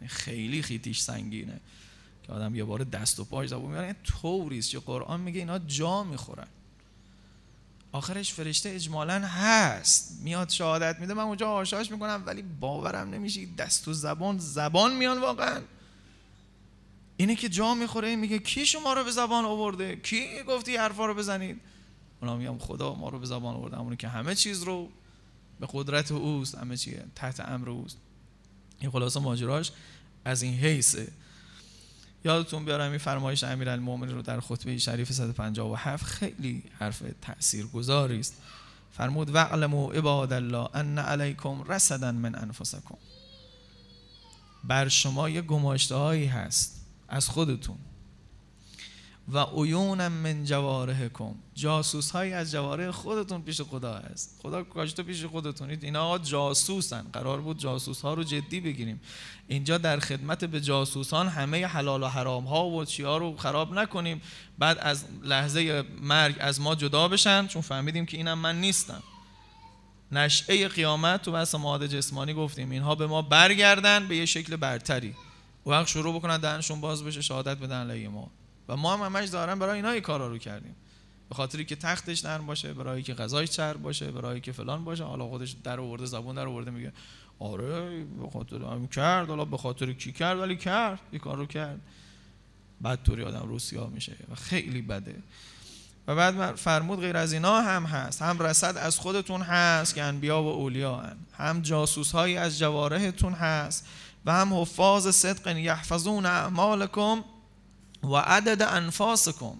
خیلی 0.07 0.61
خیتیش 0.61 0.99
سنگینه. 0.99 1.59
که 2.23 2.33
آدم 2.33 2.55
یه 2.55 2.63
بار 2.63 2.83
دست 2.83 3.19
و 3.19 3.23
پای 3.23 3.47
زبون 3.47 3.71
می‌بره. 3.71 3.95
طوریست 4.03 4.69
که 4.71 4.79
قرآن 4.79 5.19
میگه 5.19 5.39
اینا 5.39 5.59
جا 5.59 6.03
می‌خورن. 6.03 6.47
آخرش 7.91 8.33
فرشته 8.33 8.69
اجمالا 8.69 9.19
هست. 9.19 10.19
میاد 10.23 10.49
شهادت 10.49 10.99
میده. 10.99 11.13
من 11.13 11.23
اونجا 11.23 11.49
آشاش 11.49 11.91
می‌کنم 11.91 12.23
ولی 12.25 12.41
باورم 12.41 13.09
نمیشه 13.09 13.45
دست 13.57 13.87
و 13.87 13.93
زبان 13.93 14.37
زبان 14.37 14.95
میان 14.95 15.21
واقعا. 15.21 15.61
اینه 17.17 17.35
که 17.35 17.49
جا 17.49 17.73
می‌خوره. 17.73 18.15
میگه 18.15 18.39
کی 18.39 18.65
شما 18.65 18.93
رو 18.93 19.03
به 19.03 19.11
زبان 19.11 19.45
آورده؟ 19.45 19.95
کی 19.95 20.43
گفتی 20.47 20.75
حرفا 20.75 21.05
رو 21.05 21.13
بزنید؟ 21.13 21.61
اونا 22.21 22.37
میگم 22.37 22.57
خدا 22.57 22.93
ما 22.93 23.09
رو 23.09 23.19
به 23.19 23.25
زبان 23.25 23.55
آورده. 23.55 23.77
همونه 23.77 23.95
که 23.95 24.07
همه 24.07 24.35
چیز 24.35 24.63
رو 24.63 24.89
به 25.59 25.67
قدرت 25.73 26.11
اوست. 26.11 26.55
همه 26.55 26.77
چی 26.77 26.97
تحت 27.15 27.39
امر 27.39 27.69
اوست. 27.69 27.97
این 28.79 28.91
خلاصه 28.91 29.19
ماجراش 29.19 29.71
از 30.25 30.41
این 30.41 30.53
حیثه. 30.53 31.07
یادتون 32.25 32.65
بیارم 32.65 32.89
این 32.89 32.97
فرمایش 32.97 33.43
امیرالمومنین 33.43 34.15
رو 34.15 34.21
در 34.21 34.39
خطبه 34.39 34.77
شریف 34.77 35.11
157 35.11 36.05
خیلی 36.05 36.63
حرف 36.79 37.03
تاثیرگذاری 37.21 38.19
است. 38.19 38.41
فرمود 38.91 39.35
وعلموا 39.35 39.91
عباد 39.91 40.33
الله 40.33 40.69
ان 40.73 40.97
علیکم 40.97 41.63
رصدا 41.63 42.11
من 42.11 42.35
انفسکم 42.35 42.97
بر 44.63 44.87
شما 44.87 45.29
یه 45.29 45.41
گماشته 45.41 45.95
هایی 45.95 46.25
هست 46.25 46.85
از 47.07 47.29
خودتون. 47.29 47.77
و 49.31 49.39
عیون 49.39 50.07
من 50.07 50.45
جوارحکم. 50.45 51.35
جاسوس 51.55 52.11
های 52.11 52.33
از 52.33 52.51
جواره 52.51 52.91
خودتون 52.91 53.41
پیش 53.41 53.61
خدا 53.61 53.93
هست. 53.93 54.39
خدا 54.41 54.63
کاشته 54.63 55.03
پیش 55.03 55.25
خودتونید 55.25 55.83
اینا 55.83 56.17
جاسوسن. 56.17 57.05
قرار 57.13 57.41
بود 57.41 57.57
جاسوس 57.57 58.01
ها 58.01 58.13
رو 58.13 58.23
جدی 58.23 58.59
بگیریم. 58.59 59.01
اینجا 59.47 59.77
در 59.77 59.99
خدمت 59.99 60.45
به 60.45 60.61
جاسوسان 60.61 61.27
همه 61.27 61.65
حلال 61.65 62.03
و 62.03 62.07
حرام 62.07 62.43
ها 62.45 62.65
و 62.65 62.85
چی 62.85 63.03
ها 63.03 63.17
رو 63.17 63.37
خراب 63.37 63.73
نکنیم. 63.73 64.21
بعد 64.57 64.77
از 64.77 65.05
لحظه 65.23 65.83
مرگ 66.01 66.35
از 66.39 66.61
ما 66.61 66.75
جدا 66.75 67.07
بشن. 67.07 67.47
چون 67.47 67.61
فهمیدیم 67.61 68.05
که 68.05 68.17
اینم 68.17 68.39
من 68.39 68.61
نیستم. 68.61 69.03
نشعه 70.11 70.67
قیامت 70.67 71.21
تو 71.21 71.31
بحث 71.31 71.55
مواد 71.55 71.87
جسمانی 71.87 72.33
گفتیم. 72.33 72.71
اینها 72.71 72.95
به 72.95 73.07
ما 73.07 73.21
برگردن 73.21 74.07
به 74.07 74.15
یه 74.15 74.25
شکل 74.25 74.55
برتری. 74.55 75.15
وقت 75.65 75.87
شروع 75.87 76.15
بکنن 76.15 76.37
دهنشون 76.37 76.81
باز 76.81 77.03
بشه 77.03 77.21
شهادت 77.21 77.57
بدن 77.57 77.89
علیه 77.89 78.09
ما. 78.09 78.31
و 78.69 78.77
ما 78.77 78.97
هم 78.97 79.15
همش 79.15 79.29
دارن 79.29 79.59
برای 79.59 79.75
اینا 79.75 79.89
این 79.89 80.01
کارا 80.01 80.27
رو 80.27 80.37
کردیم. 80.37 80.75
به 81.29 81.35
خاطری 81.35 81.65
که 81.65 81.75
تختش 81.75 82.25
نرم 82.25 82.45
باشه 82.45 82.73
برای 82.73 83.03
که 83.03 83.13
غذای 83.13 83.47
چرب 83.47 83.81
باشه 83.81 84.11
برای 84.11 84.41
که 84.41 84.51
فلان 84.51 84.83
باشه 84.83 85.03
حالا 85.03 85.27
خودش 85.27 85.55
در 85.63 85.79
آورده 85.79 86.05
زبون 86.05 86.35
در 86.35 86.47
آورده 86.47 86.71
میگه 86.71 86.93
آره 87.39 88.05
به 88.05 88.29
خاطر 88.33 88.55
هم 88.55 88.87
کرد 88.87 89.29
حالا 89.29 89.45
به 89.45 89.57
خاطر 89.57 89.93
کی 89.93 90.11
کرد؟ 90.11 90.39
ولی 90.39 90.55
کرد 90.55 90.99
این 91.11 91.19
کار 91.21 91.37
رو 91.37 91.45
کرد. 91.45 91.79
بعد 92.81 93.03
طوری 93.03 93.23
آدم 93.23 93.47
روسیا 93.47 93.87
میشه 93.87 94.15
و 94.31 94.35
خیلی 94.35 94.81
بده. 94.81 95.15
و 96.07 96.15
بعد 96.15 96.55
فرمود 96.55 96.99
غیر 96.99 97.17
از 97.17 97.33
اینا 97.33 97.61
هم 97.61 97.85
هست. 97.85 98.21
هم 98.21 98.39
رسد 98.39 98.77
از 98.77 98.99
خودتون 98.99 99.41
هست 99.41 99.95
که 99.95 100.03
انبیا 100.03 100.43
و 100.43 100.47
اولیا 100.47 100.95
هن. 100.95 101.17
هم 101.37 101.61
جاسوس 101.61 102.11
هایی 102.11 102.37
از 102.37 102.59
جوارهتون 102.59 103.33
هست. 103.33 103.87
و 104.25 104.31
هم 104.31 104.53
حفاظ 104.53 105.07
صدق 105.07 105.57
یحفظون 105.57 106.25
اعمالکم 106.25 107.23
و 108.03 108.15
عدد 108.15 108.61
انفاسکم. 108.61 109.55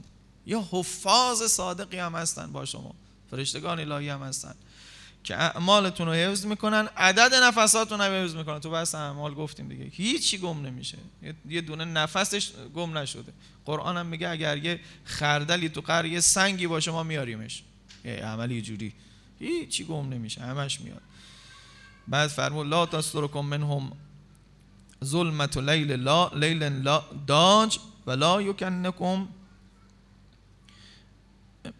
یا 0.45 0.67
حفاظ 0.71 1.43
صادقی 1.43 1.97
هم 1.97 2.15
هستن 2.15 2.51
با 2.51 2.65
شما. 2.65 2.95
فرشتگان 3.31 3.79
الهی 3.79 4.09
هم 4.09 4.23
هستن. 4.23 4.55
که 5.23 5.35
اعمالتون 5.35 6.07
رو 6.07 6.13
حفظ 6.13 6.45
می‌کنن 6.45 6.89
عدد 6.97 7.33
نفساتون 7.33 8.01
رو 8.01 8.13
حفظ 8.13 8.35
می‌کنن. 8.35 8.59
تو 8.59 8.69
بحث 8.69 8.95
اعمال 8.95 9.33
گفتیم 9.33 9.67
دیگه. 9.67 9.83
هیچی 9.83 10.37
گم 10.37 10.65
نمیشه. 10.65 10.97
یه 11.49 11.61
دونه 11.61 11.85
نفسش 11.85 12.51
گم 12.75 12.97
نشده. 12.97 13.33
قرآن 13.65 13.97
هم 13.97 14.05
میگه 14.05 14.29
اگر 14.29 14.57
یه 14.57 14.79
خردلی 15.05 15.69
تو 15.69 15.81
قر 15.81 16.05
یه 16.05 16.19
سنگی 16.19 16.67
باشه 16.67 16.91
ما 16.91 17.03
میاریمش. 17.03 17.63
یه 18.05 18.11
عملی 18.11 18.61
جوری. 18.61 18.93
هیچی 19.39 19.83
گم 19.83 20.09
نمیشه. 20.09 20.41
همش 20.41 20.81
میاد. 20.81 21.01
بعد 22.07 22.29
فرمود 22.29 22.67
لا 22.67 22.85
تسترکم 22.85 23.45
منهم 23.45 23.91
ظلمت 25.03 25.57
لیل 25.57 25.91
لا 25.91 26.27
لیل 26.27 26.63
لا 26.63 27.03
داج 27.27 27.79
ولا 28.07 28.41
یکنکم 28.41 29.27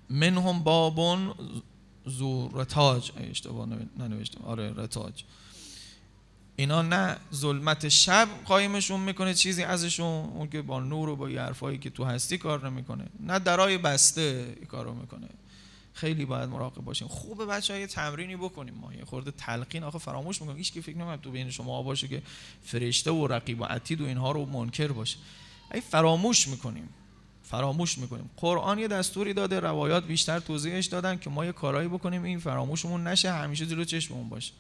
منهم 0.10 0.64
بابون 0.64 1.34
زو 2.06 2.50
رتاج. 2.54 3.12
اشتباه 3.18 3.68
ننوشتم. 3.98 4.44
آره 4.44 4.74
رتاج. 4.76 5.24
اینا 6.56 6.82
نه 6.82 7.18
ظلمت 7.34 7.88
شب 7.90 8.28
قایمشون 8.46 9.00
می‌کنه 9.00 9.34
چیزی 9.34 9.64
ازشون 9.64 10.26
اون 10.26 10.50
که 10.50 10.62
با 10.62 10.80
نور 10.80 11.10
و 11.10 11.16
با 11.16 11.28
حرفایی 11.28 11.78
که 11.78 11.90
تو 11.90 12.04
هستی 12.04 12.38
کار 12.38 12.70
نمی‌کنه. 12.70 13.06
نه 13.20 13.40
درای 13.40 13.78
بسته 13.78 14.58
کارو 14.68 14.94
می‌کنه. 14.94 15.30
خیلی 15.94 16.26
باید 16.26 16.50
مراقب 16.50 16.82
باشیم. 16.82 17.08
خوبه 17.08 17.46
بچه 17.46 17.74
های 17.74 17.88
تمرینی 17.88 18.36
بکنیم 18.36 18.74
ما. 18.74 18.94
یه 18.94 19.06
خورده 19.06 19.32
تلقین 19.32 19.84
آخه 19.84 19.98
فراموش 19.98 20.42
می‌کنیم 20.42 20.58
هیچ 20.58 20.74
که 20.74 20.82
فکر 20.82 20.98
نمی‌کنه 20.98 21.18
تو 21.18 21.32
بین 21.32 21.50
شما 21.50 21.84
باشه 21.84 22.08
که 22.08 22.22
فرشته 22.64 23.12
و 23.12 23.28
رقیب 23.28 23.62
و 23.62 23.64
عتید 23.64 24.02
و 24.02 24.06
اینها 24.06 24.32
رو 24.32 24.46
منکر 24.46 24.88
باشه. 24.88 25.18
ای 25.74 25.82
فراموش 25.82 26.48
می‌کنیم. 26.48 26.90
فراموش 27.44 27.98
می‌کنیم. 27.98 28.30
قرآن 28.38 28.80
یه 28.80 28.88
دستوری 28.88 29.34
داده 29.34 29.60
روایات 29.60 30.06
بیشتر 30.06 30.40
توضیحش 30.40 30.86
دادن 30.86 31.20
که 31.20 31.30
ما 31.30 31.46
یه 31.46 31.52
کارایی 31.52 31.88
بکنیم 31.88 32.24
این 32.24 32.40
فراموشمون 32.40 33.08
نشه 33.08 33.32
همیشه 33.32 33.66
جلو 33.66 33.84
چشممون 33.84 34.30
باشه. 34.30 34.54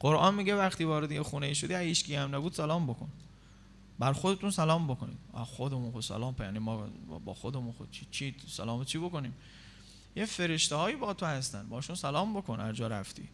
قرآن 0.00 0.34
میگه 0.34 0.56
وقتی 0.56 0.84
وارد 0.84 1.12
یه 1.12 1.22
خونه 1.22 1.54
شدی 1.54 1.74
هیچ 1.74 2.10
هم 2.10 2.34
نبود 2.34 2.52
سلام 2.52 2.86
بکن. 2.86 3.08
بر 3.98 4.12
خودتون 4.12 4.50
سلام 4.50 4.86
بکنید. 4.88 5.18
خودمون 5.46 5.92
خود 5.92 6.02
سلام 6.02 6.36
یعنی 6.40 6.58
ما 6.58 6.88
با 7.24 7.34
خودمون 7.34 7.72
خود 7.72 7.90
چی, 7.90 8.06
چی 8.10 8.34
سلام 8.48 8.84
چی 8.84 8.98
بکنیم؟ 8.98 9.34
یه 10.16 10.26
فرشته 10.26 10.76
هایی 10.76 10.96
با 10.96 11.14
تو 11.14 11.26
هستن. 11.26 11.68
باشون 11.68 11.96
سلام 11.96 12.34
بکن 12.34 12.60
هر 12.60 12.72
جا 12.72 12.86
رفتی. 12.86 13.28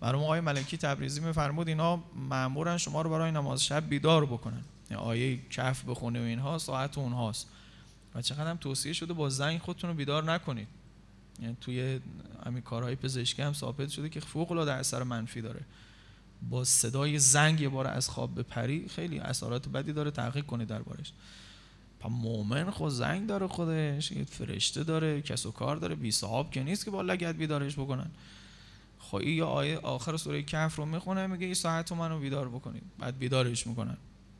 برای 0.00 0.22
آقای 0.22 0.40
ملکی 0.40 0.76
تبریزی 0.76 1.20
میفرمود 1.20 1.68
اینا 1.68 2.02
مامورن 2.14 2.76
شما 2.76 3.02
رو 3.02 3.10
برای 3.10 3.30
نماز 3.30 3.64
شب 3.64 3.88
بیدار 3.88 4.26
بکنن. 4.26 4.64
آیه 4.96 5.38
کف 5.50 5.84
بخونه 5.84 6.20
و 6.20 6.22
اینها 6.22 6.58
ساعت 6.58 6.98
اونهاست. 6.98 7.48
و 8.14 8.22
چقدر 8.22 8.50
هم 8.50 8.56
توصیه 8.56 8.92
شده 8.92 9.12
با 9.12 9.28
زنگ 9.28 9.60
خودتون 9.60 9.90
رو 9.90 9.96
بیدار 9.96 10.32
نکنید. 10.32 10.68
یعنی 11.42 11.56
توی 11.60 12.00
همین 12.46 12.62
کارهای 12.62 12.96
پزشکی 12.96 13.42
هم 13.42 13.52
ثابت 13.52 13.88
شده 13.88 14.08
که 14.08 14.20
فوق 14.20 14.52
العاده 14.52 14.72
اثر 14.72 15.02
منفی 15.02 15.40
داره. 15.40 15.60
با 16.50 16.64
صدای 16.64 17.18
زنگ 17.18 17.60
یه 17.60 17.68
بار 17.68 17.86
از 17.86 18.08
خواب 18.08 18.34
به 18.34 18.42
پری 18.42 18.88
خیلی 18.88 19.18
اثرات 19.18 19.68
بدی 19.68 19.92
داره 19.92 20.10
تحقیق 20.10 20.46
کنید 20.46 20.68
دربارش. 20.68 21.12
پا 22.00 22.08
مومن 22.08 22.70
خود 22.70 22.92
زنگ 22.92 23.26
داره 23.26 23.46
خودش 23.46 24.12
یه 24.12 24.24
فرشته 24.24 24.84
داره 24.84 25.22
کس 25.22 25.46
و 25.46 25.50
کار 25.50 25.76
داره 25.76 25.94
بی 25.94 26.10
صاحب 26.10 26.50
که 26.50 26.62
نیست 26.62 26.84
که 26.84 26.90
با 26.90 27.02
لگت 27.02 27.34
بیدارش 27.34 27.74
بکنن. 27.74 28.10
خب 28.98 29.22
یه 29.22 29.44
آیه 29.44 29.78
آخر 29.78 30.16
سوره 30.16 30.42
کهف 30.42 30.76
رو 30.76 30.86
می‌خونه 30.86 31.26
میگه 31.26 31.44
این 31.44 31.54
ساعت 31.54 31.92
منو 31.92 32.18
بیدار 32.18 32.48
بکنید. 32.48 32.82
بعد 32.98 33.18
بیدارش 33.18 33.66
می‌کنن. 33.66 33.96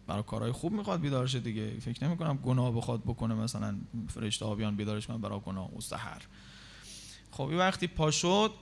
برای 0.07 0.23
کارهای 0.23 0.53
خوب 0.53 0.73
می‌خواد 0.73 1.01
بیدار 1.01 1.27
شه 1.27 1.41
دیگه. 1.41 1.71
فکر 1.81 2.07
نمی 2.07 2.17
کنم 2.17 2.37
گناه 2.37 2.77
بخواد 2.77 3.01
بکنه 3.01 3.35
مثلا 3.35 3.77
فرشته 4.09 4.45
آبیان 4.45 4.77
بیدارش 4.77 5.11
من 5.11 5.21
برای 5.21 5.41
گناه 5.41 5.71
مستحر 5.77 6.23
خب 7.31 7.51
وقتی 7.59 7.87
پا 7.87 8.11
شد 8.11 8.53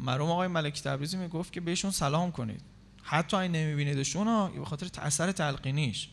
مرحوم 0.00 0.30
آقای 0.30 0.48
ملکی 0.48 0.82
تبریزی 0.82 1.16
می‌گفت 1.16 1.52
که 1.52 1.60
بهشون 1.60 1.90
سلام 1.90 2.32
کنید. 2.32 2.60
حتی 3.02 3.36
این 3.36 3.52
نمیبینیدشون 3.52 4.26
ها 4.26 4.48
به 4.48 4.64
خاطر 4.64 5.02
اثر 5.02 5.32
تلقینیش. 5.32 6.08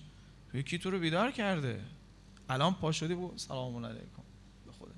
یکی 0.58 0.78
تو 0.78 0.92
رو 0.92 1.00
بیدار 1.00 1.32
کرده. 1.32 1.82
الان 2.50 2.74
پا 2.74 2.92
شدی 2.92 3.16
بود 3.16 3.38
سلام 3.38 3.86
علیکم. 3.86 4.24
به 4.66 4.72
خود 4.72 4.90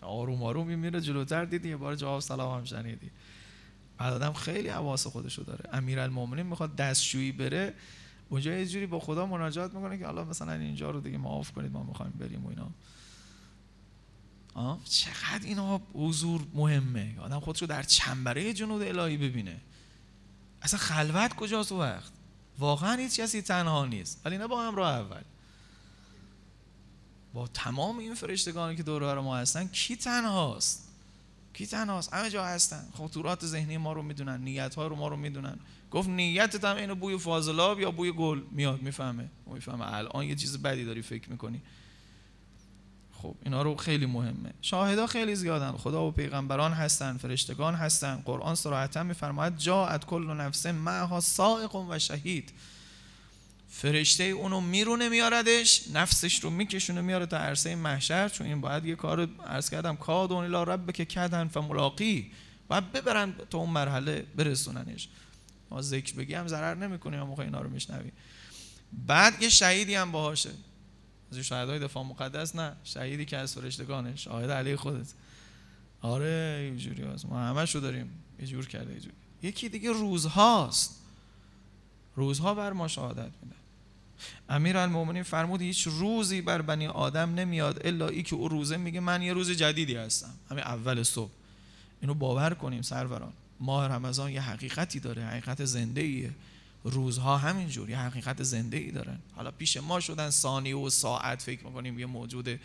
آروم 0.00 0.42
آروم 0.42 0.66
میره 0.66 1.00
جلوتر 1.00 1.44
دیدی 1.44 1.68
یه 1.68 1.76
بار 1.76 1.96
جواب 1.96 2.20
سلام 2.20 2.58
هم 2.58 2.64
شنیدی. 2.64 3.10
آدم 3.98 4.32
خیلی 4.32 4.68
حواس 4.68 5.06
خودشو 5.06 5.42
داره. 5.42 5.64
امیرالمومنین 5.72 6.46
می‌خواد 6.46 6.76
دستشویی 6.76 7.32
بره. 7.32 7.74
اونجا 8.28 8.52
یه 8.52 8.66
جوری 8.66 8.86
با 8.86 9.00
خدا 9.00 9.26
مناجات 9.26 9.74
می‌کنه 9.74 9.98
که 9.98 10.08
الله 10.08 10.24
مثلا 10.24 10.52
اینجا 10.52 10.90
رو 10.90 11.00
دیگه 11.00 11.18
معاف 11.18 11.52
کنید 11.52 11.72
ما 11.72 11.82
می‌خوایم 11.82 12.12
بریم 12.12 12.46
و 12.46 12.48
اینا. 12.48 12.70
آه؟ 14.54 14.80
چقدر 14.84 15.44
اینا 15.44 15.80
حضور 15.94 16.46
مهمه. 16.54 17.20
آدم 17.20 17.40
خودشو 17.40 17.66
در 17.66 17.82
چنبره 17.82 18.52
جنود 18.52 18.82
الهی 18.82 19.16
ببینه. 19.16 19.60
اصلا 20.62 20.80
خلوت 20.80 21.34
کجاست 21.34 21.72
وقت؟ 21.72 22.12
واقعا 22.58 22.96
هیچ 22.96 23.20
کسی 23.20 23.42
تنها 23.42 23.86
نیست. 23.86 24.20
ولی 24.24 24.38
نه 24.38 24.46
با 24.46 24.62
همراه 24.62 24.94
اول. 24.94 25.22
با 27.34 27.46
تمام 27.46 27.98
این 27.98 28.14
فرشتگانی 28.14 28.76
که 28.76 28.82
دور 28.82 29.20
ما 29.20 29.36
هستن 29.36 29.66
کی 29.66 29.96
تنهاست؟ 29.96 30.88
کی 31.54 31.66
تنهاست؟ 31.66 32.14
همه 32.14 32.30
جا 32.30 32.44
هستن. 32.44 32.88
خطورات 32.94 33.46
ذهنی 33.46 33.76
ما 33.76 33.92
رو 33.92 34.02
می‌دونن 34.02 34.40
نیت 34.40 34.74
ها 34.74 34.86
رو 34.86 34.96
ما 34.96 35.08
رو 35.08 35.16
می‌دونن. 35.16 35.58
گفت 35.90 36.08
نیتت 36.08 36.64
هم 36.64 36.76
اینو 36.76 36.94
بوی 36.94 37.18
فاضلاب 37.18 37.80
یا 37.80 37.90
بوی 37.90 38.12
گل؟ 38.12 38.40
میاد 38.50 38.82
می‌فهمه. 38.82 39.28
می‌فهمه. 39.46 39.94
الان 39.94 40.24
یه 40.24 40.34
چیز 40.34 40.62
بدی 40.62 40.84
داری 40.84 41.02
فکر 41.02 41.30
می‌کنی. 41.30 41.62
خب 43.22 43.34
اینا 43.44 43.62
رو 43.62 43.76
خیلی 43.76 44.06
مهمه. 44.06 44.52
شاهدا 44.62 45.06
خیلی 45.06 45.34
زیادن. 45.34 45.72
خدا 45.72 46.08
و 46.08 46.10
پیغمبران 46.10 46.72
هستن 46.72 47.16
فرشتگان 47.16 47.74
هستن. 47.74 48.22
قرآن 48.24 48.54
صراحتا 48.54 49.02
میفرماید 49.02 49.56
جاءت 49.56 50.04
کل 50.04 50.26
نفس 50.26 50.66
معها 50.66 51.20
سائق 51.20 51.74
و 51.74 51.98
شهید. 51.98 52.52
فرشته 53.70 54.24
اونو 54.24 54.60
میرونه 54.60 55.08
میاردش 55.08 55.82
نفسش 55.94 56.40
رو 56.44 56.50
میکشونه 56.50 57.00
میاره 57.00 57.26
تا 57.26 57.38
عرصه 57.38 57.74
محشر. 57.74 58.28
چون 58.28 58.46
این 58.46 58.60
باید 58.60 58.84
یه 58.84 58.94
کار 58.94 59.28
عرض 59.46 59.70
کردم 59.70 59.96
کادون 59.96 60.54
الی 60.54 60.72
رب 60.72 60.92
که 60.92 61.04
کدن 61.04 61.48
فملاقی. 61.48 62.30
باید 62.68 62.92
ببرن 62.92 63.34
تا 63.50 63.58
اون 63.58 63.70
مرحله 63.70 64.26
برسوننش. 64.36 65.08
ما 65.70 65.82
ذکر 65.82 66.14
بگیم 66.14 66.48
ضرر 66.48 66.74
نمی‌کنیم 66.74 67.20
موقع 67.20 67.44
اینا 67.44 67.60
رو 67.60 67.70
میشنویم. 67.70 68.12
بعد 69.06 69.42
یه 69.42 69.48
شهیدی 69.48 69.94
هم 69.94 70.12
باهاشه. 70.12 70.50
از 71.32 71.38
شهدای 71.38 71.78
دفاع 71.78 72.04
مقدس 72.04 72.56
نه 72.56 72.72
شهیدی 72.84 73.24
که 73.24 73.36
از 73.36 73.54
فرشتگانه 73.54 74.16
شاهد 74.16 74.50
علی 74.50 74.76
خودت. 74.76 75.06
آره 76.00 76.60
اینجوری 76.62 77.02
هست. 77.02 77.26
ما 77.26 77.40
همش 77.40 77.74
رو 77.74 77.80
داریم. 77.80 78.10
یه 78.40 78.46
جور 78.46 78.66
کرده 78.66 78.94
یه 78.94 79.00
جور. 79.00 79.12
یکی 79.42 79.68
دیگه 79.68 79.92
روزهاست. 79.92 80.94
روزها 82.16 82.54
بر 82.54 82.72
ما 82.72 82.88
شهادت 82.88 83.30
میدن 83.42 83.56
امیر 84.48 84.76
المومنین 84.76 85.22
فرمود 85.22 85.62
هیچ 85.62 85.86
روزی 85.86 86.40
بر 86.40 86.62
بنی 86.62 86.86
آدم 86.86 87.34
نمیاد 87.34 87.86
الا 87.86 88.08
ای 88.08 88.22
که 88.22 88.36
او 88.36 88.48
روزه 88.48 88.76
میگه 88.76 89.00
من 89.00 89.22
یه 89.22 89.32
روز 89.32 89.50
جدیدی 89.50 89.94
هستم. 89.96 90.34
همین 90.50 90.64
اول 90.64 91.02
صبح. 91.02 91.30
اینو 92.00 92.14
باور 92.14 92.54
کنیم 92.54 92.82
سروران. 92.82 93.32
ماه 93.60 93.86
رمضان 93.86 94.32
یه 94.32 94.40
حقیقتی 94.40 95.00
داره 95.00 95.22
حقیقت 95.24 95.64
زنده 95.64 96.00
ایه 96.00 96.30
روزها 96.90 97.36
همینجور 97.36 97.90
یه 97.90 97.98
حقیقت 97.98 98.42
زنده 98.42 98.76
ای 98.76 98.90
دارن. 98.90 99.18
حالا 99.36 99.50
پیش 99.50 99.76
ما 99.76 100.00
شدن 100.00 100.30
ثانیه 100.30 100.76
و 100.76 100.90
ساعت 100.90 101.42
فکر 101.42 101.66
می‌کنیم 101.66 101.98
یه 101.98 102.06
موجود 102.06 102.60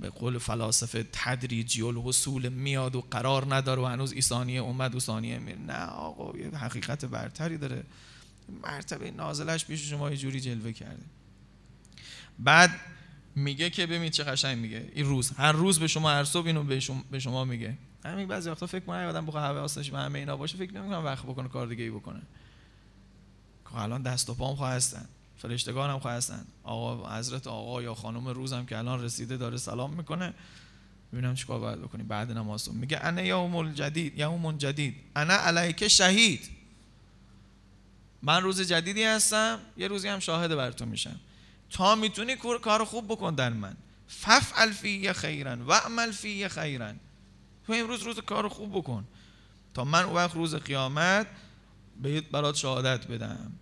به 0.00 0.10
قول 0.10 0.38
فلاسفه 0.38 1.06
تدریجی 1.12 1.82
الحصول 1.82 2.48
میاد 2.48 2.96
و 2.96 3.00
قرار 3.10 3.54
نداره 3.54 3.82
و 3.82 3.84
هنوز 3.84 4.12
ایسانیه 4.12 4.60
اومد 4.60 4.94
و 4.94 5.00
ثانیه 5.00 5.38
میره. 5.38 5.58
نه 5.58 5.84
آقا 5.84 6.38
یه 6.38 6.50
حقیقت 6.50 7.04
برتری 7.04 7.58
داره. 7.58 7.82
مرتبه 8.62 9.10
نازلش 9.10 9.64
پیش 9.64 9.90
شما 9.90 10.10
یه 10.10 10.16
جوری 10.16 10.40
جلوه 10.40 10.72
کرده 10.72 11.02
بعد 12.38 12.70
میگه 13.36 13.70
که 13.70 13.86
ببینید 13.86 14.12
چه 14.12 14.24
قشنگ 14.24 14.58
میگه. 14.58 14.88
این 14.94 15.06
روز 15.06 15.30
هر 15.30 15.52
روز 15.52 15.78
به 15.78 15.86
شما 15.86 16.10
هر 16.10 16.24
صبح 16.24 16.46
اینو 16.46 16.64
به 17.10 17.18
شما, 17.18 17.44
میگه. 17.44 17.78
همین 18.04 18.28
بعضی 18.28 18.50
وقتا 18.50 18.66
فکر 18.66 18.84
کنه 18.84 19.06
آدم 19.06 19.26
بخواد 19.26 19.44
حواسش 19.44 19.90
به 19.90 19.98
همه 19.98 20.18
اینا 20.18 20.36
باشه 20.36 20.56
فکر 20.56 20.72
نمی‌کنم 20.74 21.04
وقت 21.04 21.24
بکنه 21.24 21.48
کار 21.48 21.66
دیگه 21.66 21.84
ای 21.84 21.90
بکنه. 21.90 22.22
که 23.70 23.78
الان 23.78 24.02
دست 24.02 24.30
و 24.30 24.34
پام 24.34 24.56
هستن. 24.56 25.08
فرشتگان 25.38 25.90
هم 25.90 26.10
هستن. 26.10 26.46
آقا 26.64 27.18
حضرت 27.18 27.46
آقا 27.46 27.82
یا 27.82 27.94
خانم 27.94 28.28
روزم 28.28 28.66
که 28.66 28.78
الان 28.78 29.02
رسیده 29.02 29.36
داره 29.36 29.56
سلام 29.56 29.94
می‌کنه. 29.94 30.34
ببینم 31.12 31.34
چیکار 31.34 31.60
باید 31.60 31.82
بکنیم 31.82 32.08
بعد 32.08 32.32
نماز 32.32 32.74
میگه 32.74 33.04
انا 33.04 33.22
یوم 33.22 33.56
الجدید 33.56 34.18
یوم 34.18 34.58
جدید. 34.58 34.96
انا 35.16 35.34
علیک 35.34 35.88
شهید. 35.88 36.50
من 38.22 38.42
روز 38.42 38.60
جدیدی 38.60 39.04
هستم 39.04 39.58
یه 39.76 39.88
روزی 39.88 40.08
هم 40.08 40.18
شاهد 40.18 40.54
بر 40.54 40.70
تو 40.70 40.86
میشم. 40.86 41.20
تا 41.70 41.94
می‌تونی 41.94 42.36
کار 42.36 42.84
خوب 42.84 43.04
بکن 43.04 43.34
در 43.34 43.50
من. 43.50 43.76
ففعل 44.08 44.72
فی 44.72 45.12
خیرا 45.12 45.56
و 45.66 45.72
عمل 45.72 46.10
فی 46.10 46.48
خیرا 46.48 46.92
تو 47.66 47.72
امروز 47.72 48.02
روز 48.02 48.18
کار 48.18 48.48
خوب 48.48 48.78
بکن. 48.78 49.04
تا 49.74 49.84
من 49.84 50.02
اون 50.02 50.14
وقت 50.14 50.34
روز 50.34 50.54
قیامت 50.54 51.26
برات 52.32 52.54
شهادت 52.54 53.06
بدم. 53.06 53.52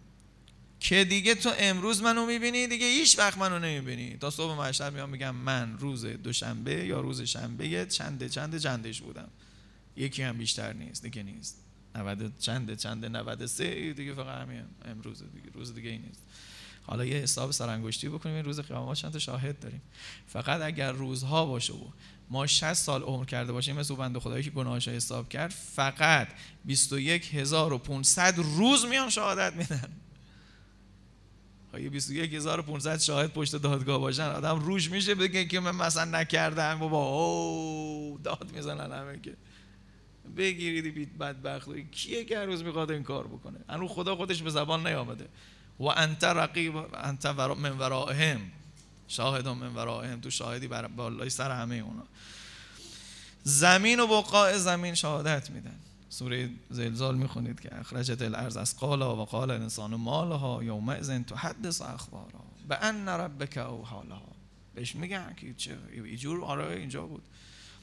که 0.80 1.04
دیگه 1.04 1.34
تو 1.34 1.52
امروز 1.58 2.02
منو 2.02 2.26
می‌بینی 2.26 2.66
دیگه 2.66 2.86
هیچ 2.86 3.18
وقت 3.18 3.38
منو 3.38 3.58
نمی‌بینی. 3.58 4.16
تا 4.16 4.30
صبح 4.30 4.58
محشر 4.58 4.90
میام 4.90 5.10
میگم 5.10 5.34
من 5.34 5.78
روز 5.78 6.06
دوشنبه 6.06 6.86
یا 6.86 7.00
روز 7.00 7.22
شنبه 7.22 7.86
چنده 7.86 8.28
چنده 8.28 8.58
جندش 8.58 9.00
بودم. 9.00 9.28
یکی 9.96 10.22
هم 10.22 10.38
بیشتر 10.38 10.72
نیست 10.72 11.02
دیگه 11.02 11.22
نیست. 11.22 11.60
90 11.94 12.38
چنده 12.38 12.76
چنده 12.76 13.08
93 13.08 13.92
دیگه 13.92 14.14
فقط 14.14 14.42
همین 14.42 14.62
امروز 14.84 15.18
دیگه 15.18 15.50
روز 15.54 15.74
دیگه 15.74 15.90
ای 15.90 15.98
نیست. 15.98 16.22
حالا 16.86 17.04
یه 17.04 17.16
حساب 17.16 17.50
سرانگشتی 17.50 18.08
بکنیم 18.08 18.34
این 18.34 18.44
روز 18.44 18.60
قیامت 18.60 18.96
چند 18.96 19.12
تا 19.12 19.18
شاهد 19.18 19.58
داریم. 19.58 19.82
فقط 20.26 20.60
اگر 20.60 20.92
روزها 20.92 21.46
باشه 21.46 21.72
و 21.72 21.86
ما 22.34 22.46
60 22.46 22.72
سال 22.72 23.02
عمر 23.02 23.24
کرده 23.24 23.52
باشیم 23.52 23.76
مثل 23.76 23.94
بنده 23.94 24.20
خدایی 24.20 24.42
که 24.44 24.50
گناهش 24.50 24.88
حساب 24.88 25.28
کرد 25.28 25.50
فقط 25.50 26.28
21500 26.66 28.38
روز 28.38 28.84
میان 28.84 29.10
شهادت 29.10 29.56
میدن. 29.56 29.92
یه 31.78 31.90
21500 31.90 33.00
شاهد 33.00 33.32
پشت 33.32 33.56
دادگاه 33.56 33.98
باشن 33.98 34.22
آدم 34.22 34.58
روش 34.58 34.90
میشه 34.90 35.14
بگه 35.14 35.44
که 35.44 35.60
من 35.60 35.76
مثلا 35.76 36.18
نکردم 36.18 36.78
بابا 36.78 37.08
او 37.08 38.18
داد 38.24 38.52
می‌زنن 38.54 38.92
همه 38.92 39.20
که. 39.20 39.36
بگیرید 40.36 40.94
بیت 40.94 41.08
بدبخت. 41.08 41.68
کیه 41.92 42.24
که 42.24 42.38
هر 42.38 42.44
روز 42.44 42.62
می‌خواد 42.64 42.90
این 42.90 43.02
کار 43.02 43.26
بکنه؟ 43.26 43.58
انو 43.68 43.88
خدا 43.88 44.16
خودش 44.16 44.42
به 44.42 44.50
زبان 44.50 44.86
نیامده. 44.86 45.28
و 45.80 45.84
انت 45.84 46.24
رقیب 46.24 46.76
انت 46.94 47.26
من 47.26 47.78
ورائهم. 47.78 48.40
شاهد 49.08 49.48
من 49.48 49.74
ورائهم 49.74 50.20
تو 50.20 50.30
شاهدی 50.30 50.68
بر 50.68 50.86
بالای 50.86 51.30
سر 51.30 51.50
همه 51.50 51.74
اونا. 51.74 52.04
زمین 53.42 54.00
و 54.00 54.06
بقاع 54.06 54.56
زمین 54.56 54.94
شهادت 54.94 55.50
میدن. 55.50 55.76
سوره 56.08 56.50
زلزال 56.70 57.14
می‌خونید 57.14 57.60
که 57.60 57.80
اخرجت 57.80 58.22
الارض 58.22 58.56
از 58.56 58.76
قالا 58.76 59.16
و 59.16 59.24
قال 59.24 59.50
الانسان 59.50 59.94
مالها 59.94 60.64
یومئذ 60.64 61.20
تحدث 61.22 61.82
اخبارها 61.82 62.44
به 62.68 62.84
ان 62.84 63.08
ربک 63.08 63.56
او 63.56 63.84
حالها. 63.84 64.28
بهش 64.74 64.94
میگن 64.94 65.34
که 65.36 65.54
چه 65.54 65.78
ایجور 66.04 66.44
آره 66.44 66.76
اینجا 66.76 67.06
بود. 67.06 67.22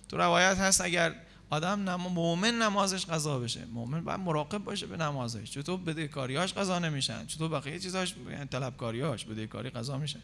تو 0.10 0.18
روایت 0.18 0.58
هست 0.58 0.82
اگر 0.82 1.16
آدم 1.50 1.90
نم... 1.90 2.02
مؤمن 2.02 2.62
نمازش 2.62 3.06
قضا 3.06 3.40
بشه. 3.40 3.66
مؤمن 3.66 4.04
باید 4.04 4.20
مراقب 4.20 4.58
باشه 4.58 4.88
به 4.88 4.98
نمازش. 4.98 5.52
چطور 5.52 5.80
بدهکاریاش 5.80 6.54
قضا 6.54 6.80
نمیشن؟ 6.80 7.26
چطور 7.26 7.50
بقیه 7.50 7.80
چیزاش 7.80 8.16
یعنی 8.32 8.46
طلبکاریاش 8.46 9.26
بدهکاری 9.26 9.70
قضا 9.70 9.98
میشه؟ 9.98 10.20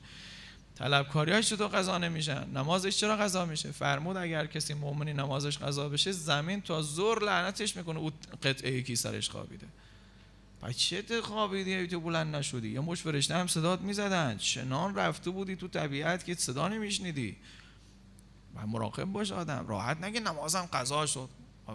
طلبکاریاش 0.78 1.50
چطور 1.50 1.68
قضا 1.68 1.98
نمیشن. 1.98 2.50
نمازش 2.50 2.98
چرا 2.98 3.18
قضا 3.18 3.46
میشه؟ 3.46 3.72
فرمود 3.72 4.18
اگر 4.18 4.46
کسی 4.46 4.74
مؤمنی 4.74 5.14
نمازش 5.14 5.58
قضا 5.58 5.90
بشه 5.90 6.12
زمین 6.12 6.62
تا 6.62 6.82
زور 6.82 7.24
لعنتش 7.24 7.76
می‌کنه. 7.76 8.00
او 8.00 8.12
قطعه 8.44 8.82
کی 8.82 8.96
سرش 8.96 9.30
خوابیده. 9.30 9.68
چه 10.76 11.22
خوابیدی؟ 11.22 11.88
تو 11.88 12.00
بلند 12.00 12.36
نشدی. 12.36 12.68
یا 12.68 12.82
مش 12.82 13.02
فرشته 13.02 13.36
هم 13.36 13.48
صدات 13.48 13.82
می‌زدن. 13.82 14.38
چنان 14.38 14.96
رفته 14.96 15.30
بودی 15.30 15.56
تو 15.56 15.68
طبیعت 15.68 16.26
که 16.26 16.36
صدا 16.36 16.68
نمیشنیدی. 16.68 17.38
و 18.56 18.68
مراقب 18.68 19.04
باش 19.04 19.32
آدم. 19.32 19.66
راحت 19.68 19.98
نگه 19.98 20.20
نمازم 20.20 20.70
قضا 20.74 21.06
شد. 21.06 21.30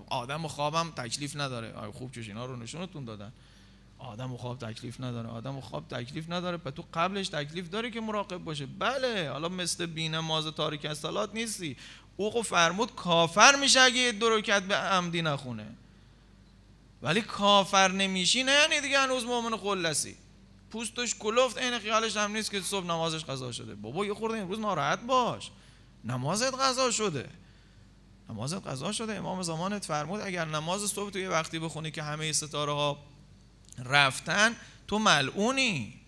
آدم 0.09 0.47
خوابم 0.47 0.91
تکلیف 0.97 1.37
نداره. 1.37 1.73
خوب 1.93 2.12
چش 2.12 2.29
اینا 2.29 2.47
رو 2.47 2.57
نشونتون 2.57 3.05
دادن. 3.05 3.33
آدم 4.03 4.33
و 4.33 4.37
خواب 4.37 4.59
تکلیف 4.59 5.01
نداره. 5.01 5.29
آدم 5.29 5.57
و 5.57 5.61
خواب 5.61 5.88
تکلیف 5.88 6.31
نداره. 6.31 6.57
پس 6.57 6.73
تو 6.73 6.85
قبلش 6.95 7.29
تکلیف 7.29 7.71
داره 7.71 7.91
که 7.91 8.01
مراقب 8.01 8.37
باشه. 8.37 8.67
بله 8.67 9.31
حالا 9.31 9.49
مثل 9.49 9.87
بینماز 9.87 10.47
تاریک 10.47 10.85
اصالات 10.85 11.35
نیستی. 11.35 11.77
او 12.17 12.43
فرمود 12.43 12.95
کافر 12.95 13.57
میشه 13.57 13.81
اگه 13.81 13.97
یه 13.97 14.12
درکت 14.12 14.62
به 14.62 14.75
عمدی 14.75 15.23
نخونه. 15.23 15.67
ولی 17.03 17.21
کافر 17.21 17.93
نمیشی 17.93 18.43
نه 18.43 18.53
یعنی 18.53 18.81
دیگه 18.81 18.99
هنوز 18.99 19.25
مؤمن 19.25 19.57
خلصی. 19.57 20.17
پوستش 20.71 21.15
کلفت 21.15 21.59
این 21.59 21.79
خیالش 21.79 22.17
هم 22.17 22.33
نیست 22.33 22.51
که 22.51 22.61
صبح 22.61 22.85
نمازش 22.85 23.25
قضا 23.25 23.53
شده. 23.53 23.75
بابا 23.75 24.07
یه 24.07 24.15
خورده 24.15 24.38
امروز 24.38 24.59
ناراحت 24.59 25.01
باش. 25.01 25.51
نمازت 26.05 26.55
قضا 26.55 26.91
شده. 26.91 27.29
نمازت 28.31 28.67
قضا 28.67 28.93
شده. 28.93 29.15
امام 29.15 29.43
زمانت 29.43 29.85
فرمود 29.85 30.21
اگر 30.21 30.45
نماز 30.45 30.81
صبح 30.81 31.11
تو 31.11 31.19
یه 31.19 31.29
وقتی 31.29 31.59
بخونی 31.59 31.91
که 31.91 32.03
همه 32.03 32.33
ستاره 32.33 32.73
ها 32.73 32.99
رفتن 33.85 34.57
تو 34.88 34.99
ملعونی. 34.99 36.01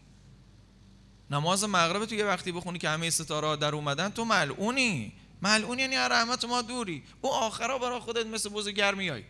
نماز 1.31 1.65
مغرب 1.65 2.05
تو 2.05 2.15
یه 2.15 2.25
وقتی 2.25 2.53
بخونی 2.53 2.79
که 2.79 2.89
همه 2.89 3.11
ستاره 3.11 3.57
در 3.57 3.75
اومدن 3.75 4.09
تو 4.09 4.25
ملعونی. 4.25 5.13
ملعون 5.43 5.79
یعنی 5.79 5.97
رحمت 5.97 6.45
ما 6.45 6.63
دوری. 6.63 7.03
او 7.21 7.33
آخرا 7.33 7.79
برای 7.79 8.01
خودت 8.01 8.27
مثل 8.27 8.49
بوز 8.49 8.69
گرمیای 8.69 9.25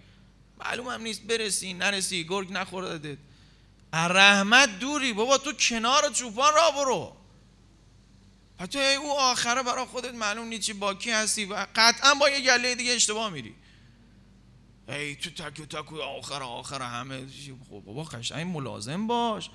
معلوم 0.58 0.88
هم 0.88 1.02
نیست 1.02 1.22
برسی 1.22 1.72
نرسی 1.72 2.24
گرگ 2.24 2.52
نخوردت. 2.52 3.18
رحمت 3.92 4.78
دوری 4.78 5.12
بابا 5.12 5.38
تو 5.38 5.52
کنار 5.52 6.10
چوپان 6.12 6.54
را 6.54 6.70
برو. 6.70 7.16
تو 8.70 8.78
او 8.78 9.18
آخره 9.18 9.62
برای 9.62 9.84
خودت 9.84 10.14
معلوم 10.14 10.46
نیست 10.46 10.62
چی 10.62 10.72
باکی 10.72 11.10
هستی 11.10 11.44
و 11.44 11.66
قطعا 11.76 12.14
با 12.14 12.28
یه 12.28 12.40
گله 12.40 12.74
دیگه 12.74 12.92
اشتباه 12.92 13.30
میری. 13.30 13.54
ای 14.88 15.16
تو 15.16 15.30
تک 15.30 15.62
تک 15.62 15.92
آخر 15.92 16.42
آخر 16.42 16.82
همه 16.82 17.26
خب 17.70 17.82
بابا 17.86 18.04
قشنگ 18.04 18.46
ملازم 18.46 19.06
باش. 19.06 19.50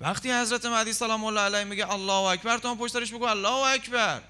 وقتی 0.00 0.32
حضرت 0.32 0.66
مهدی 0.66 0.92
سلام 0.92 1.24
الله 1.24 1.40
علیه 1.40 1.64
میگه 1.64 1.92
الله 1.92 2.12
اکبر 2.12 2.58
تو 2.58 2.68
هم 2.68 2.78
پشترش 2.78 3.12
بگو 3.12 3.24
الله 3.24 3.74
اکبر. 3.74 4.22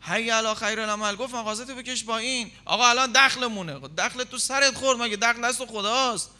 هی 0.00 0.30
علا 0.30 0.54
خیر 0.54 0.80
العمل. 0.80 1.16
گفت 1.16 1.34
مغازه 1.34 1.74
بکش 1.74 2.04
با 2.04 2.18
این 2.18 2.50
آقا 2.64 2.88
الان 2.88 3.12
دخلمونه. 3.12 3.78
دخل 3.78 4.24
تو 4.24 4.38
سرت 4.38 4.74
خورد 4.74 4.98
مگه؟ 4.98 5.16
دخل 5.16 5.48
دست 5.48 5.66
خداست. 5.66 6.30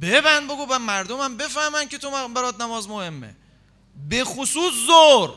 ببند 0.00 0.44
بگو 0.44 0.66
به 0.66 0.78
مردمم 0.78 1.36
بفهمن 1.36 1.88
که 1.88 1.98
تو 1.98 2.28
برات 2.28 2.60
نماز 2.60 2.88
مهمه. 2.88 3.36
به 4.08 4.24
خصوص 4.24 4.74
زور. 4.86 5.34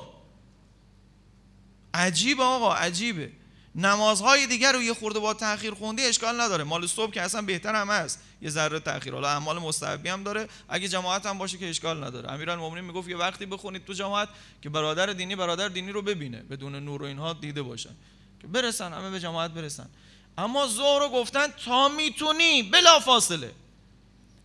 عجیب 1.93 2.41
آقا 2.41 2.73
عجیبه. 2.73 3.31
نمازهای 3.77 4.47
دیگر 4.47 4.71
رو 4.71 4.83
یه 4.83 4.93
خورده 4.93 5.19
با 5.19 5.33
تاخیر 5.33 5.73
خوندی 5.73 6.03
اشکال 6.03 6.41
نداره. 6.41 6.63
مال 6.63 6.87
صبح 6.87 7.11
که 7.11 7.21
اصلا 7.21 7.41
بهتر 7.41 7.75
هم 7.75 7.89
هست. 7.89 8.19
یه 8.41 8.49
ذره 8.49 8.79
تاخیر 8.79 9.13
حالا 9.13 9.29
اعمال 9.29 9.59
مستحبی 9.59 10.09
هم 10.09 10.23
داره. 10.23 10.47
اگه 10.69 10.87
جماعت 10.87 11.25
هم 11.25 11.37
باشه 11.37 11.57
که 11.57 11.69
اشکال 11.69 12.03
نداره. 12.03 12.31
امیرالمومنین 12.31 12.83
می‌گفت 12.83 13.09
یه 13.09 13.17
وقتی 13.17 13.45
بخونید 13.45 13.85
تو 13.85 13.93
جماعت 13.93 14.29
که 14.61 14.69
برادر 14.69 15.05
دینی 15.05 15.35
برادر 15.35 15.67
دینی 15.67 15.91
رو 15.91 16.01
ببینه. 16.01 16.37
بدون 16.37 16.75
نور 16.75 17.01
و 17.01 17.05
اینها 17.05 17.33
دیده 17.33 17.61
باشن 17.61 17.95
که 18.41 18.47
برسن 18.47 18.93
همه 18.93 19.09
به 19.09 19.19
جماعت 19.19 19.51
برسن. 19.51 19.89
اما 20.37 20.67
ظهر 20.67 20.99
رو 20.99 21.09
گفتن 21.09 21.47
تا 21.65 21.87
می‌تونی 21.87 22.63
بلا 22.63 22.99
فاصله. 22.99 23.51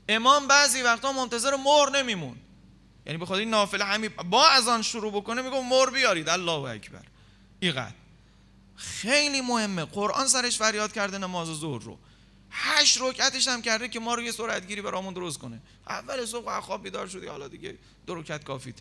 امام 0.08 0.46
بعضی 0.46 0.82
وقتا 0.82 1.12
منتظر 1.12 1.56
مهر 1.56 1.90
نمیمون. 1.90 2.36
یعنی 3.06 3.18
بخواد 3.18 3.38
این 3.38 3.50
نافله 3.50 3.84
همین 3.84 4.10
با 4.30 4.48
از 4.48 4.68
آن 4.68 4.82
شروع 4.82 5.12
بکنه 5.12 5.42
میگه 5.42 5.60
مهر 5.60 5.90
بیارید. 5.90 6.28
الله 6.28 6.70
اکبر. 6.70 7.02
اینقدر. 7.60 8.01
خیلی 8.82 9.40
مهمه. 9.40 9.84
قرآن 9.84 10.26
سرش 10.26 10.58
فریاد 10.58 10.92
کرده 10.92 11.18
نماز 11.18 11.48
ظهر 11.48 11.82
رو. 11.82 11.98
هشت 12.50 12.98
رکعتش 13.00 13.48
هم 13.48 13.62
کرده 13.62 13.88
که 13.88 14.00
ما 14.00 14.14
رو 14.14 14.22
یه 14.22 14.32
سرعت 14.32 14.66
گیری 14.66 14.82
برامون 14.82 15.14
درست 15.14 15.38
کنه. 15.38 15.60
اول 15.88 16.26
صبح 16.26 16.60
خواب 16.60 16.82
بیدار 16.82 17.06
شدی 17.06 17.26
حالا 17.26 17.48
دیگه 17.48 17.78
دو 18.06 18.14
رکعت 18.14 18.44
کافیت. 18.44 18.74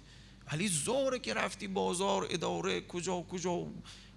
ولی 0.51 0.67
زوره 0.67 1.19
که 1.19 1.33
رفتی 1.33 1.67
بازار 1.67 2.27
اداره 2.29 2.81
کجا 2.81 3.21
کجا 3.21 3.67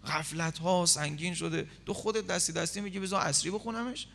غفلت 0.07 0.59
ها 0.59 0.87
سنگین 0.87 1.35
شده. 1.35 1.68
تو 1.87 1.94
خودت 1.94 2.27
دستی 2.27 2.53
دستی 2.53 2.81
میگی 2.81 2.99
بذار 2.99 3.20
اصری 3.20 3.51
بخونمش؟ 3.51 4.07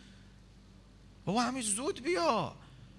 بابا 1.26 1.42
همین 1.42 1.62
زود 1.62 2.04
بیا. 2.04 2.56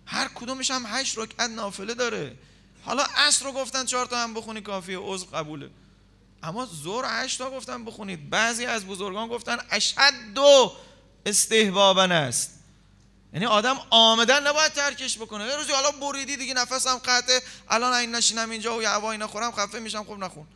هر 0.07 0.29
کدومش 0.35 0.71
هم 0.71 0.83
هشت 0.87 1.19
رکعت 1.19 1.51
نافله 1.51 1.95
داره. 1.95 2.37
حالا 2.83 3.03
عصر 3.03 3.45
رو 3.45 3.53
گفتن 3.53 3.85
چهار 3.85 4.07
تا 4.07 4.23
هم 4.23 4.35
بخونی 4.35 4.61
کافیه. 4.61 4.99
عذر 4.99 5.27
قبوله. 5.27 5.71
اما 6.43 6.67
زور 6.67 7.05
هشت 7.09 7.39
تا 7.39 7.51
گفتن 7.51 7.85
بخونید. 7.85 8.31
بعضی 8.31 8.67
از 8.67 8.87
بزرگان 8.87 9.29
گفتن 9.29 9.59
اشد 9.71 10.13
دو 10.35 10.73
استحبابن 11.27 12.13
است. 12.13 12.61
یعنی 13.33 13.47
آدم 13.47 13.77
آمدن 13.91 14.47
نباید 14.47 14.73
ترکش 14.73 15.19
بکنه. 15.19 15.47
یه 15.47 15.57
روزی 15.57 15.73
حالا 15.73 15.91
بریدی 15.91 16.37
دیگه 16.37 16.55
نفسم 16.55 16.99
قطعه. 16.99 17.43
الان 17.69 17.93
این 17.93 18.15
نشینم 18.15 18.51
اینجا 18.51 18.79
و 18.79 18.83
یه 18.83 18.89
هوایی 18.89 19.19
نخورم 19.19 19.53
خفه 19.53 19.79
میشم 19.79 20.05
خب 20.05 20.19
نخون. 20.19 20.47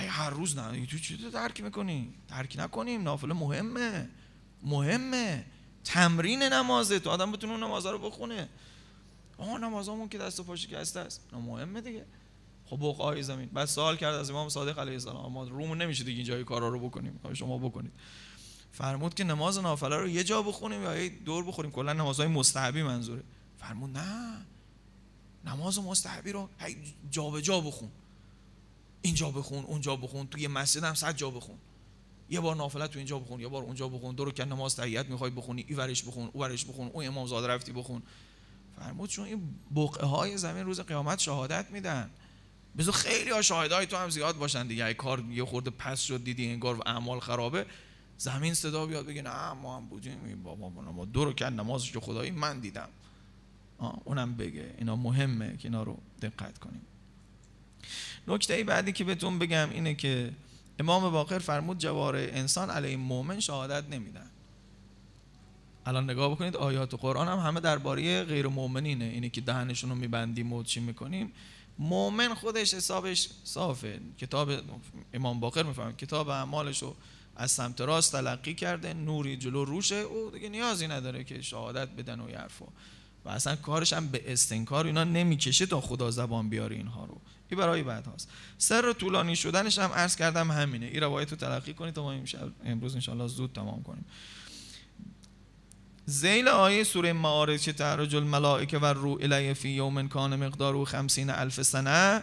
ای 0.00 0.06
هر 0.06 0.30
روز 0.30 0.56
نه. 0.56 0.86
تو 0.86 0.98
چی 0.98 1.30
ترک 1.32 1.60
می‌کنی؟ 1.60 2.14
ترک 2.28 2.54
نکنیم. 2.58 3.02
نافله 3.02 3.34
مهمه. 3.34 4.08
مهمه. 4.62 5.44
تمرین 5.84 6.42
نمازه. 6.42 6.98
تو 6.98 7.10
آدم 7.10 7.32
بتونه 7.32 7.56
نمازه 7.56 7.90
رو 7.90 7.98
بخونه. 7.98 8.48
آه 9.38 9.58
نمازامون 9.58 10.08
که 10.08 10.18
دست 10.18 10.40
و 10.40 10.44
پا 10.44 10.56
شکسته 10.56 11.00
است. 11.00 11.20
مهمه 11.32 11.80
دیگه. 11.80 12.06
خب 12.70 12.76
بقای 12.76 13.22
زمین. 13.22 13.48
بعد 13.48 13.68
سوال 13.68 13.96
کرد 13.96 14.14
از 14.14 14.30
امام 14.30 14.48
صادق 14.48 14.78
علیه 14.78 14.92
السلام. 14.92 15.32
ما 15.32 15.44
رومون 15.44 15.82
نمیشه 15.82 16.04
دیگه 16.04 16.16
اینجای 16.16 16.44
کارا 16.44 16.68
رو 16.68 16.88
بکنیم. 16.88 17.20
شما 17.34 17.58
بکنید. 17.58 17.92
فرمود 18.72 19.14
که 19.14 19.24
نماز 19.24 19.58
نافله 19.58 19.96
رو 19.96 20.08
یه 20.08 20.24
جا 20.24 20.42
بخونیم 20.42 20.82
یا 20.82 21.02
یه 21.02 21.08
دور 21.08 21.44
بخوریم. 21.44 21.70
کلا 21.70 21.92
نمازهای 21.92 22.28
مستحبی 22.28 22.82
منظوره. 22.82 23.22
فرمود 23.58 23.98
نه. 23.98 24.46
نماز 25.44 25.78
مستحبی 25.78 26.32
رو 26.32 26.48
جا 27.10 27.30
به 27.30 27.42
جا 27.42 27.60
بخون. 27.60 27.88
اینجا 29.02 29.30
بخون 29.30 29.64
اونجا 29.64 29.96
بخون. 29.96 30.26
توی 30.26 30.48
مسجد 30.48 30.84
هم 30.84 30.94
صد 30.94 31.16
جا 31.16 31.30
بخون. 31.30 31.56
یه 32.30 32.40
بار 32.40 32.56
نافله 32.56 32.86
تو 32.86 32.98
اینجا 32.98 33.18
بخون 33.18 33.40
یه 33.40 33.48
بار 33.48 33.62
اونجا 33.62 33.88
بخون. 33.88 34.14
دو 34.14 34.30
که 34.30 34.44
نماز 34.44 34.76
تهیت 34.76 35.06
می‌خوای 35.06 35.30
بخونی 35.30 35.64
ای 35.68 35.74
ورش 35.74 36.02
بخون 36.02 36.30
او 36.32 36.40
ورش 36.40 36.64
بخون 36.64 36.88
اون 36.88 37.06
امام 37.06 37.26
زاده 37.26 37.46
رفتی 37.46 37.72
بخون. 37.72 38.02
فرمود 38.78 39.10
چون 39.10 39.24
این 39.24 39.54
بقعه 39.76 40.06
های 40.06 40.38
زمین 40.38 40.64
روز 40.64 40.80
قیامت 40.80 41.18
شهادت 41.18 41.66
میدن. 41.70 42.10
بذار 42.78 42.94
خیلی 42.94 43.30
ها 43.30 43.42
تو 43.86 43.96
هم 43.96 44.10
زیاد 44.10 44.36
باشن 44.36 44.66
دیگه. 44.66 44.84
ای 44.84 44.94
کار 44.94 45.24
یه 45.30 45.44
خورده 45.44 45.70
پس 45.70 46.00
شد 46.00 46.24
دیدی 46.24 46.50
انگار 46.50 46.82
اعمال 46.86 47.20
خرابه 47.20 47.66
زمین 48.18 48.54
صدا 48.54 48.86
بیاد 48.86 49.06
بگه 49.06 49.22
نه 49.22 49.52
ما 49.52 49.76
هم 49.76 49.86
بودیم. 49.86 50.42
بابا 50.44 50.68
ما 50.68 51.04
دو 51.04 51.24
رو 51.24 51.32
کرد 51.32 51.52
نمازش 51.52 51.92
که 51.92 52.00
خدایی 52.00 52.30
من 52.30 52.60
دیدم. 52.60 52.88
اونم 54.04 54.36
بگه. 54.36 54.74
اینا 54.78 54.96
مهمه 54.96 55.56
که 55.56 55.68
اینا 55.68 55.82
رو 55.82 55.98
دقت 56.22 56.58
کنیم. 56.58 56.82
نکته 58.28 58.64
بعدی 58.64 58.92
که 58.92 59.04
بهتون 59.04 59.38
بگم 59.38 59.70
اینه 59.70 59.94
که 59.94 60.32
امام 60.78 61.10
باقر 61.10 61.38
فرمود 61.38 61.78
جوار 61.78 62.16
انسان 62.16 62.70
علیه 62.70 62.96
مؤمن 62.96 63.40
شهادت 63.40 63.84
نمیدن. 63.90 64.30
الان 65.86 66.10
نگاه 66.10 66.30
بکنید 66.30 66.56
آیات 66.56 66.94
قرآن 66.94 67.28
هم 67.28 67.38
همه 67.38 67.60
درباره 67.60 68.24
غیر 68.24 68.46
مؤمنینه. 68.46 69.04
اینه 69.04 69.28
که 69.28 69.40
دهنشون 69.40 69.90
رو 69.90 69.96
میبندیم 69.96 70.52
و 70.52 70.62
چی 70.62 70.80
می‌کنیم. 70.80 71.32
مؤمن 71.78 72.34
خودش 72.34 72.74
حسابش 72.74 73.28
صافه. 73.44 74.00
کتاب 74.18 74.50
امام 75.14 75.40
باقر 75.40 75.62
می‌فهمه. 75.62 75.92
کتاب 75.92 76.28
اعمالش 76.28 76.82
رو 76.82 76.96
از 77.36 77.52
سمت 77.52 77.80
راست 77.80 78.12
تلقی 78.12 78.54
کرده 78.54 78.94
نوری 78.94 79.36
جلو 79.36 79.64
روشه. 79.64 79.94
او 79.94 80.30
دیگه 80.30 80.48
نیازی 80.48 80.88
نداره 80.88 81.24
که 81.24 81.42
شهادت 81.42 81.88
بدن 81.88 82.20
و 82.20 82.26
حرفا. 82.26 82.66
و 83.24 83.28
اصلا 83.28 83.56
کارش 83.56 83.92
هم 83.92 84.08
به 84.08 84.32
استنکار 84.32 84.86
اینا 84.86 85.04
نمی‌کشه 85.04 85.66
تا 85.66 85.80
خدا 85.80 86.10
زبان 86.10 86.48
بیاره 86.48 86.76
اینها 86.76 87.04
رو. 87.04 87.20
این 87.48 87.60
برای 87.60 87.82
بعد 87.82 88.06
هاست. 88.06 88.28
سر 88.58 88.92
طولانی 88.92 89.36
شدنش 89.36 89.78
هم 89.78 89.90
عرض 89.92 90.16
کردم 90.16 90.50
همینه. 90.50 90.86
این 90.86 91.00
روایت 91.00 91.30
رو 91.30 91.36
تلقی 91.36 91.74
کنید 91.74 91.94
تا 91.94 92.02
ما 92.02 92.24
امروز 92.64 92.94
انشاءالله 92.94 93.26
زود 93.26 93.52
تمام 93.52 93.82
کنیم. 93.82 94.04
زیل 96.10 96.48
آیه 96.48 96.84
سوره 96.84 97.12
معارج 97.12 97.62
که 97.62 97.72
تعرج 97.72 98.16
الملائکه 98.16 98.78
و 98.78 98.84
رو 98.84 99.18
الیه 99.20 99.54
فی 99.54 99.68
یوم 99.68 100.08
کان 100.08 100.36
مقدار 100.36 100.76
و 100.76 100.84
خمسین 100.84 101.30
الف 101.30 101.62
سنه 101.62 102.22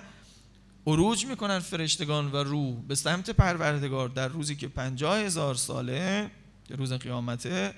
عروج 0.88 1.26
می‌کنن 1.26 1.60
فرشتگان 1.60 2.32
و 2.32 2.36
روح 2.36 2.76
به 2.88 2.96
سمت 2.96 3.30
پروردگار 3.30 4.10
در 4.10 4.28
روزی 4.28 4.56
که 4.56 4.68
پنجاه 4.68 5.18
هزار 5.18 5.56
ساله 5.56 6.32
روز 6.70 6.94
قیامته. 6.94 7.74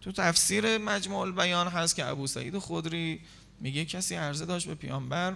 تو 0.00 0.12
تفسیر 0.12 0.78
مجموع 0.78 1.20
البیان 1.20 1.68
هست 1.68 1.96
که 1.96 2.06
ابو 2.06 2.26
سعید 2.26 2.58
خدری 2.58 3.20
میگه 3.60 3.84
کسی 3.84 4.14
عرضه 4.14 4.46
داشت 4.46 4.66
به 4.66 4.74
پیامبر 4.74 5.34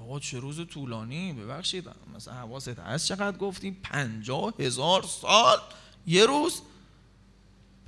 آقا 0.00 0.20
چه 0.20 0.38
روز 0.38 0.66
طولانی؟ 0.66 1.32
ببخشید 1.32 1.88
مثلا 2.16 2.34
حواست 2.34 2.78
هست 2.78 3.06
چقدر 3.06 3.36
گفتیم؟ 3.36 3.76
پنجاه 3.82 4.54
هزار 4.58 5.02
سال 5.02 5.58
یه 6.06 6.26
روز؟ 6.26 6.62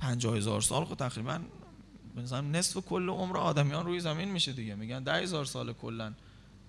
پنجاه 0.03 0.37
هزار 0.37 0.61
سال 0.61 0.85
خود 0.85 0.97
تقریبا 0.97 1.39
مثلا 2.15 2.41
نصف 2.41 2.77
کل 2.77 3.09
عمر 3.09 3.37
آدمیان 3.37 3.85
روی 3.85 3.99
زمین 3.99 4.31
میشه 4.31 4.53
دیگه. 4.53 4.75
میگن 4.75 5.03
ده 5.03 5.13
هزار 5.13 5.45
سال 5.45 5.73
کلا 5.73 6.13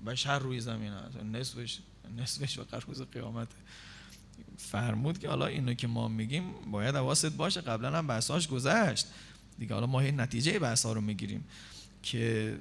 بشر 0.06 0.38
روی 0.38 0.60
زمین 0.60 0.92
هست. 0.92 1.16
نصفش 1.16 1.78
نصفش 2.18 2.58
به 2.58 2.78
روز 2.78 3.02
قیامت. 3.02 3.48
فرمود 4.58 5.18
که 5.18 5.28
حالا 5.28 5.46
اینو 5.46 5.74
که 5.74 5.86
ما 5.86 6.08
میگیم 6.08 6.54
باید 6.70 6.94
حواست 6.94 7.26
باشه 7.26 7.60
قبلا 7.60 7.98
هم 7.98 8.06
بحثاش 8.06 8.48
گذشت. 8.48 9.06
دیگه 9.58 9.74
حالا 9.74 9.86
ما 9.86 10.00
این 10.00 10.20
نتیجه 10.20 10.58
بحث 10.58 10.86
ها 10.86 10.92
رو 10.92 11.00
می‌گیریم 11.00 11.44
که 12.02 12.56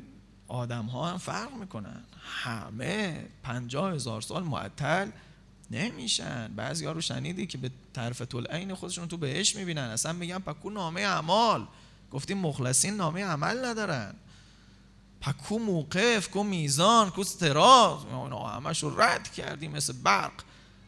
آدم 0.47 0.85
ها 0.85 1.11
هم 1.11 1.17
فرق 1.17 1.53
می‌کنن. 1.53 2.03
همه 2.21 3.25
پنجاه 3.43 3.93
هزار 3.93 4.21
سال 4.21 4.43
معطل 4.43 5.09
نمیشن. 5.73 6.53
بعضی 6.55 6.85
ها 6.85 6.91
رو 6.91 7.01
شنیدی 7.01 7.45
که 7.45 7.57
به 7.57 7.71
طرف 7.93 8.35
عین 8.49 8.73
خودشون 8.73 9.07
تو 9.07 9.17
بهش 9.17 9.55
می‌بینن. 9.55 9.81
اصلا 9.81 10.13
میگن 10.13 10.39
پکو 10.39 10.69
نامه 10.69 11.01
اعمال. 11.01 11.67
گفتیم 12.11 12.37
مخلصین 12.37 12.93
نامه 12.93 13.23
عمل 13.23 13.65
ندارن. 13.65 14.15
پکو 15.21 15.59
موقف 15.59 16.29
کو 16.29 16.43
میزان 16.43 17.09
کو 17.09 17.23
اونا 18.11 18.47
همش 18.47 18.83
رو 18.83 19.01
رد 19.01 19.31
کردیم 19.31 19.71
مثل 19.71 19.93
برق 20.03 20.31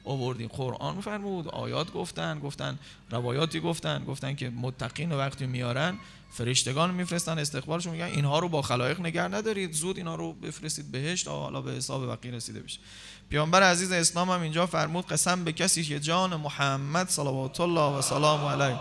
آوردیم. 0.05 0.47
قرآن 0.47 1.01
فرمود 1.01 1.47
آیات 1.47 1.93
گفتن 1.93 2.39
گفتن 2.39 2.79
روایاتی 3.11 3.59
گفتن 3.59 4.05
گفتن 4.05 4.35
که 4.35 4.49
متقین 4.49 5.11
وقتی 5.11 5.45
میارن 5.45 5.97
فرشتگان 6.31 6.93
میفرستن 6.93 7.39
استقبالشون 7.39 7.91
میگن 7.91 8.05
اینها 8.05 8.39
رو 8.39 8.49
با 8.49 8.61
خلایق 8.61 8.99
نگر 8.99 9.27
ندارید. 9.27 9.71
زود 9.71 9.97
اینها 9.97 10.15
رو 10.15 10.33
بفرستید 10.33 10.91
بهشت 10.91 11.27
حالا 11.27 11.61
به 11.61 11.71
حساب 11.71 12.07
بقیه 12.07 12.31
رسیده 12.31 12.59
بشه. 12.59 12.79
پیامبر 13.29 13.63
عزیز 13.63 13.91
اسلام 13.91 14.29
هم 14.29 14.41
اینجا 14.41 14.65
فرمود 14.65 15.05
قسم 15.05 15.43
به 15.43 15.51
کسی 15.51 15.83
که 15.83 15.99
جان 15.99 16.35
محمد 16.35 17.09
صلوات 17.09 17.61
الله 17.61 17.97
و 17.97 18.01
سلام 18.01 18.45
علیه. 18.45 18.79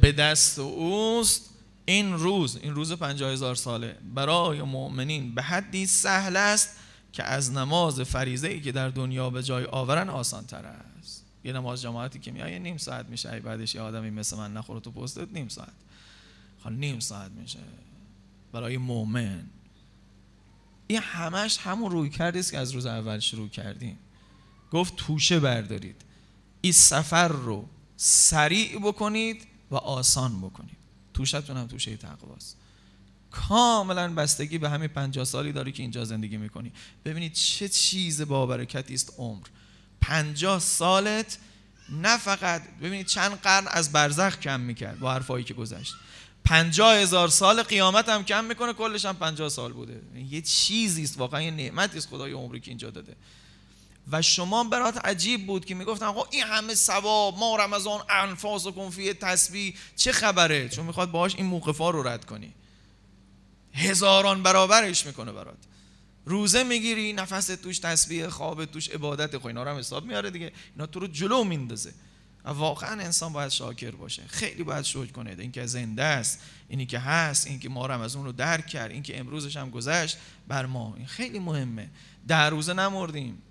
به 0.00 0.12
دست 0.12 0.58
اوست 0.58 1.50
این 1.84 2.14
روز 2.14 2.58
این 2.62 2.74
روز 2.74 2.92
پنجاه 2.92 3.32
هزار 3.32 3.54
ساله. 3.54 3.96
برای 4.14 4.62
مؤمنین 4.62 5.34
به 5.34 5.42
حدی 5.42 5.86
سهل 5.86 6.36
است 6.36 6.76
که 7.12 7.24
از 7.24 7.52
نماز 7.52 8.00
فریزه 8.00 8.48
ای 8.48 8.60
که 8.60 8.72
در 8.72 8.88
دنیا 8.88 9.30
به 9.30 9.42
جای 9.42 9.64
آورن 9.64 10.10
آسان 10.10 10.46
تر 10.46 10.64
است. 10.66 11.24
یه 11.44 11.52
نماز 11.52 11.82
جماعتی 11.82 12.18
که 12.18 12.32
میایه 12.32 12.58
نیم 12.58 12.76
ساعت 12.76 13.06
میشه. 13.06 13.32
ای 13.32 13.40
بعدش 13.40 13.74
یه 13.74 13.80
آدمی 13.80 14.10
مثل 14.10 14.36
من 14.36 14.52
نخوره 14.52 14.80
تو 14.80 14.90
پستت 14.90 15.28
نیم 15.32 15.48
ساعت. 15.48 15.72
خب 16.66 16.72
نیم 16.72 17.00
ساعت 17.00 17.30
میشه 17.30 17.58
برای 18.52 18.78
مؤمن 18.78 19.46
این 20.86 21.00
همش 21.02 21.58
همون 21.58 21.90
روی 21.90 22.10
کردیست 22.10 22.50
که 22.50 22.58
از 22.58 22.70
روز 22.70 22.86
اول 22.86 23.18
شروع 23.18 23.48
کردیم. 23.48 23.98
گفت 24.72 24.96
توشه 24.96 25.40
بردارید. 25.40 25.96
این 26.60 26.72
سفر 26.72 27.28
رو 27.28 27.68
سریع 27.96 28.78
بکنید 28.78 29.46
و 29.70 29.76
آسان 29.76 30.40
بکنید. 30.40 30.76
توشتون 31.14 31.56
هم 31.56 31.66
توشه 31.66 31.96
تقواست 31.96 32.56
کاملا 33.30 34.14
بستگی 34.14 34.58
به 34.58 34.70
همین 34.70 34.88
پنجاه 34.88 35.24
سالی 35.24 35.52
داری 35.52 35.72
که 35.72 35.82
اینجا 35.82 36.04
زندگی 36.04 36.36
می‌کنی. 36.36 36.72
ببینید 37.04 37.32
چه 37.32 37.68
چیز 37.68 38.22
بابرکتی 38.22 38.94
است 38.94 39.12
عمر. 39.18 39.46
پنجاه 40.00 40.60
سالت 40.60 41.38
نه 41.88 42.16
فقط 42.16 42.62
ببینید 42.82 43.06
چند 43.06 43.32
قرن 43.32 43.66
از 43.68 43.92
برزخ 43.92 44.38
کم 44.38 44.60
می‌کرد 44.60 44.98
با 44.98 45.12
حرفایی 45.12 45.44
که 45.44 45.54
گذشت. 45.54 45.94
پنجاه 46.46 46.96
هزار 46.96 47.28
سال 47.28 47.62
قیامت 47.62 48.08
هم 48.08 48.24
کم 48.24 48.44
می‌کنه 48.44 48.72
کلش 48.72 49.04
هم 49.04 49.16
پنجاه 49.16 49.48
سال 49.48 49.72
بوده. 49.72 50.02
یه 50.30 50.40
چیزی 50.40 51.02
است 51.02 51.18
واقعا 51.18 51.42
یه 51.42 51.50
نعمتی 51.50 51.98
است 51.98 52.08
خدای 52.08 52.32
عمری 52.32 52.60
که 52.60 52.70
اینجا 52.70 52.90
داده. 52.90 53.16
و 54.12 54.22
شما 54.22 54.64
برات 54.64 54.98
عجیب 55.04 55.46
بود 55.46 55.64
که 55.64 55.74
می‌گفتن 55.74 56.06
آقا 56.06 56.28
این 56.30 56.42
همه 56.42 56.74
ثواب 56.74 57.38
ما 57.38 57.56
رمضان 57.56 58.00
انفاس 58.10 58.66
و 58.66 58.72
کنفیه 58.72 59.14
تسبیح 59.14 59.74
چه 59.96 60.12
خبره؟ 60.12 60.68
چون 60.68 60.86
می‌خواد 60.86 61.10
باهاش 61.10 61.34
این 61.34 61.46
موقفا 61.46 61.90
رو 61.90 62.08
رد 62.08 62.24
کنی. 62.24 62.52
هزاران 63.72 64.42
برابرش 64.42 65.06
می‌کنه 65.06 65.32
برات. 65.32 65.58
روزه 66.24 66.62
می‌گیری 66.62 67.12
نفس 67.12 67.46
توش 67.46 67.78
تسبیح 67.78 68.28
خواب 68.28 68.64
توش 68.64 68.88
عبادت 68.88 69.38
خو 69.38 69.46
اینا 69.46 69.62
رو 69.62 69.70
هم 69.70 69.78
حساب 69.78 70.04
میاره 70.04 70.30
دیگه. 70.30 70.52
اینا 70.74 70.86
تو 70.86 71.00
رو 71.00 71.06
جلو 71.06 71.44
میندازه. 71.44 71.94
و 72.46 72.50
واقعا 72.50 73.02
انسان 73.02 73.32
باید 73.32 73.50
شاکر 73.50 73.90
باشه. 73.90 74.22
خیلی 74.26 74.62
باید 74.62 74.84
شکر 74.84 75.06
کنه. 75.06 75.36
اینکه 75.38 75.66
زنده 75.66 76.02
است 76.02 76.42
اینی 76.68 76.86
که 76.86 76.98
هست 76.98 77.46
اینکه 77.46 77.68
ما 77.68 77.86
رمضان 77.86 78.24
رو 78.24 78.32
درک 78.32 78.66
کرد 78.66 78.90
اینکه 78.90 79.20
امروزش 79.20 79.56
هم 79.56 79.70
گذشت 79.70 80.18
بر 80.48 80.66
ما. 80.66 80.94
این 80.96 81.06
خیلی 81.06 81.38
مهمه. 81.38 81.90
در 82.28 82.50
روزه 82.50 82.72
نمردیم. 82.72 83.42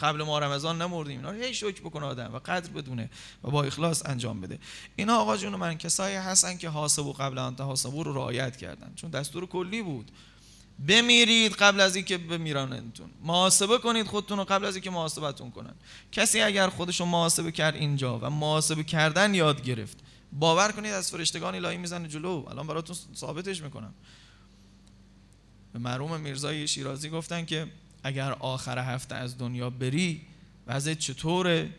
قبل 0.00 0.22
ما 0.22 0.38
رمضان 0.38 0.82
نمردیم. 0.82 1.16
اینا 1.16 1.30
هی 1.30 1.54
شکر 1.54 1.80
بکنه 1.80 2.06
آدم 2.06 2.34
و 2.34 2.38
قدر 2.38 2.70
بدونه 2.70 3.10
و 3.44 3.50
با 3.50 3.62
اخلاص 3.62 4.06
انجام 4.06 4.40
بده. 4.40 4.58
اینا 4.96 5.16
آقا 5.16 5.36
جون 5.36 5.56
من 5.56 5.78
کسایی 5.78 6.16
هستن 6.16 6.56
که 6.56 6.68
حاسبو 6.68 7.12
قبل 7.12 7.38
ان 7.38 7.56
حاسبو 7.58 8.02
رو 8.02 8.12
رعایت 8.12 8.56
کردن. 8.56 8.92
چون 8.96 9.10
دستور 9.10 9.46
کلی 9.46 9.82
بود. 9.82 10.10
بمیرید 10.88 11.52
قبل 11.52 11.80
از 11.80 11.96
اینکه 11.96 12.18
بمیرانتون. 12.18 13.10
محاسبه 13.22 13.78
کنید 13.78 14.06
خودتون 14.06 14.38
رو 14.38 14.44
قبل 14.44 14.64
از 14.64 14.74
اینکه 14.74 14.90
محاسبتون 14.90 15.50
کنن. 15.50 15.74
کسی 16.12 16.40
اگر 16.40 16.68
خودش 16.68 17.00
رو 17.00 17.06
محاسبه 17.06 17.52
کرد 17.52 17.74
اینجا 17.74 18.18
و 18.18 18.30
محاسبه 18.30 18.84
کردن 18.84 19.34
یاد 19.34 19.62
گرفت 19.62 19.98
باور 20.32 20.72
کنید 20.72 20.92
از 20.92 21.10
فرشتگان 21.10 21.54
الهی 21.54 21.76
می‌زنه 21.76 22.08
جلو. 22.08 22.44
الان 22.48 22.66
براتون 22.66 22.96
ثابتش 23.14 23.62
می‌کنم. 23.62 23.94
به 25.72 25.78
مرحوم 25.78 26.20
میرزای 26.20 26.68
شیرازی 26.68 27.10
گفتن 27.10 27.44
که 27.44 27.66
اگر 28.02 28.32
آخر 28.32 28.78
هفته 28.78 29.14
از 29.14 29.38
دنیا 29.38 29.70
بری 29.70 30.22
وضع 30.66 30.94
چطوره؟ 30.94 31.70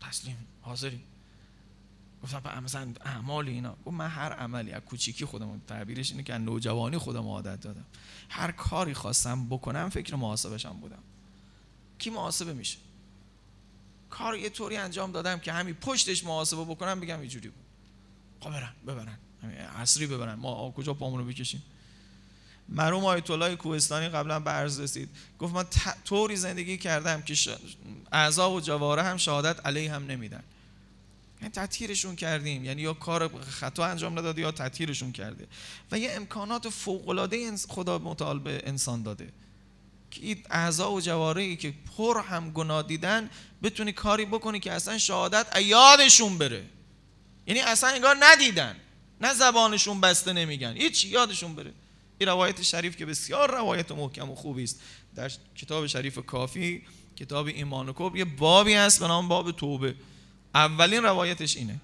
تسلیم. 0.00 0.36
حاضری 0.60 1.00
گفتم 2.22 2.62
مثلا 2.64 2.92
اعمال 3.04 3.48
اینا. 3.48 3.76
گفت 3.84 3.96
من 3.96 4.08
هر 4.08 4.32
عملی 4.32 4.72
از 4.72 4.82
کوچیکی 4.82 5.24
خودم 5.24 5.60
تعبیرش 5.68 6.10
اینه 6.10 6.22
که 6.22 6.34
از 6.34 6.40
نوجوانی 6.40 6.98
خودم 6.98 7.28
عادت 7.28 7.60
دادم. 7.60 7.84
هر 8.28 8.50
کاری 8.50 8.94
خواستم 8.94 9.46
بکنم 9.46 9.88
فکر 9.88 10.14
محاسبشم 10.16 10.72
بودم. 10.72 11.02
کی 11.98 12.10
محاسبه 12.10 12.52
میشه؟ 12.52 12.78
کار 14.10 14.36
یه 14.36 14.50
طوری 14.50 14.76
انجام 14.76 15.12
دادم 15.12 15.38
که 15.38 15.52
همین 15.52 15.74
پشتش 15.74 16.24
محاسبه 16.24 16.64
بکنم 16.64 17.00
بگم 17.00 17.20
اینجوری 17.20 17.48
بود. 17.48 17.64
خب 18.40 18.50
برن 18.50 18.72
ببرن. 18.86 19.18
عصری 19.76 20.06
ببرن. 20.06 20.34
ما 20.34 20.70
کجا 20.70 20.94
پامونو 20.94 21.24
بکشیم؟ 21.24 21.62
مرحوم 22.68 23.04
آیت 23.04 23.30
الله 23.30 23.56
کوهستانی 23.56 24.08
قبلا 24.08 24.40
به 24.40 24.50
عرض 24.50 24.80
رسید. 24.80 25.08
گفت 25.38 25.54
من 25.54 25.64
طوری 26.04 26.36
زندگی 26.36 26.78
کردم 26.78 27.22
که 27.22 27.36
اعضا 28.12 28.50
و 28.50 28.60
جواره 28.60 29.02
هم 29.02 29.16
شهادت 29.16 29.66
علیه 29.66 29.94
هم 29.94 30.06
نمیدن. 30.06 30.42
یعنی 31.40 31.52
تطهیرشون 31.52 32.16
کردیم. 32.16 32.64
یعنی 32.64 32.82
یا 32.82 32.92
کار 32.92 33.40
خطا 33.42 33.84
انجام 33.84 34.18
نداده 34.18 34.40
یا 34.42 34.52
تطهیرشون 34.52 35.12
کرده. 35.12 35.46
و 35.92 35.98
یه 35.98 36.12
امکانات 36.12 36.68
فوق 36.68 37.08
العاده 37.08 37.56
خدا 37.56 37.98
متعال 37.98 38.38
به 38.38 38.62
انسان 38.66 39.02
داده. 39.02 39.32
که 40.10 40.36
اعضا 40.50 40.92
و 40.92 41.00
جواره 41.00 41.56
که 41.56 41.74
پر 41.96 42.20
هم 42.20 42.50
گناه 42.50 42.82
دیدن 42.82 43.30
بتونی 43.62 43.92
کاری 43.92 44.24
بکنی 44.24 44.60
که 44.60 44.72
اصلا 44.72 44.98
شهادت 44.98 45.46
یادشون 45.56 46.38
بره. 46.38 46.64
یعنی 47.46 47.60
اصلا 47.60 47.90
انگار 47.90 48.16
ندیدن. 48.20 48.76
نه 49.20 49.34
زبانشون 49.34 50.00
بسته 50.00 50.32
نمیگن. 50.32 50.76
هیچ 50.76 51.04
یادشون 51.04 51.54
بره. 51.54 51.72
این 52.18 52.28
روایت 52.28 52.62
شریف 52.62 52.96
که 52.96 53.06
بسیار 53.06 53.50
روایت 53.50 53.92
محکم 53.92 54.30
و 54.30 54.34
خوبی 54.34 54.62
است. 54.62 54.80
در 55.14 55.32
کتاب 55.56 55.86
شریف 55.86 56.18
کافی 56.26 56.82
کتاب 57.16 57.46
ایمان 57.46 57.88
و 57.88 57.92
کب 57.96 58.16
یه 58.16 58.24
بابی 58.24 58.74
هست 58.74 59.00
به 59.00 59.08
نام 59.08 59.28
باب 59.28 59.52
توبه. 59.52 59.94
اولین 60.54 61.02
روایتش 61.02 61.56
اینه 61.56 61.80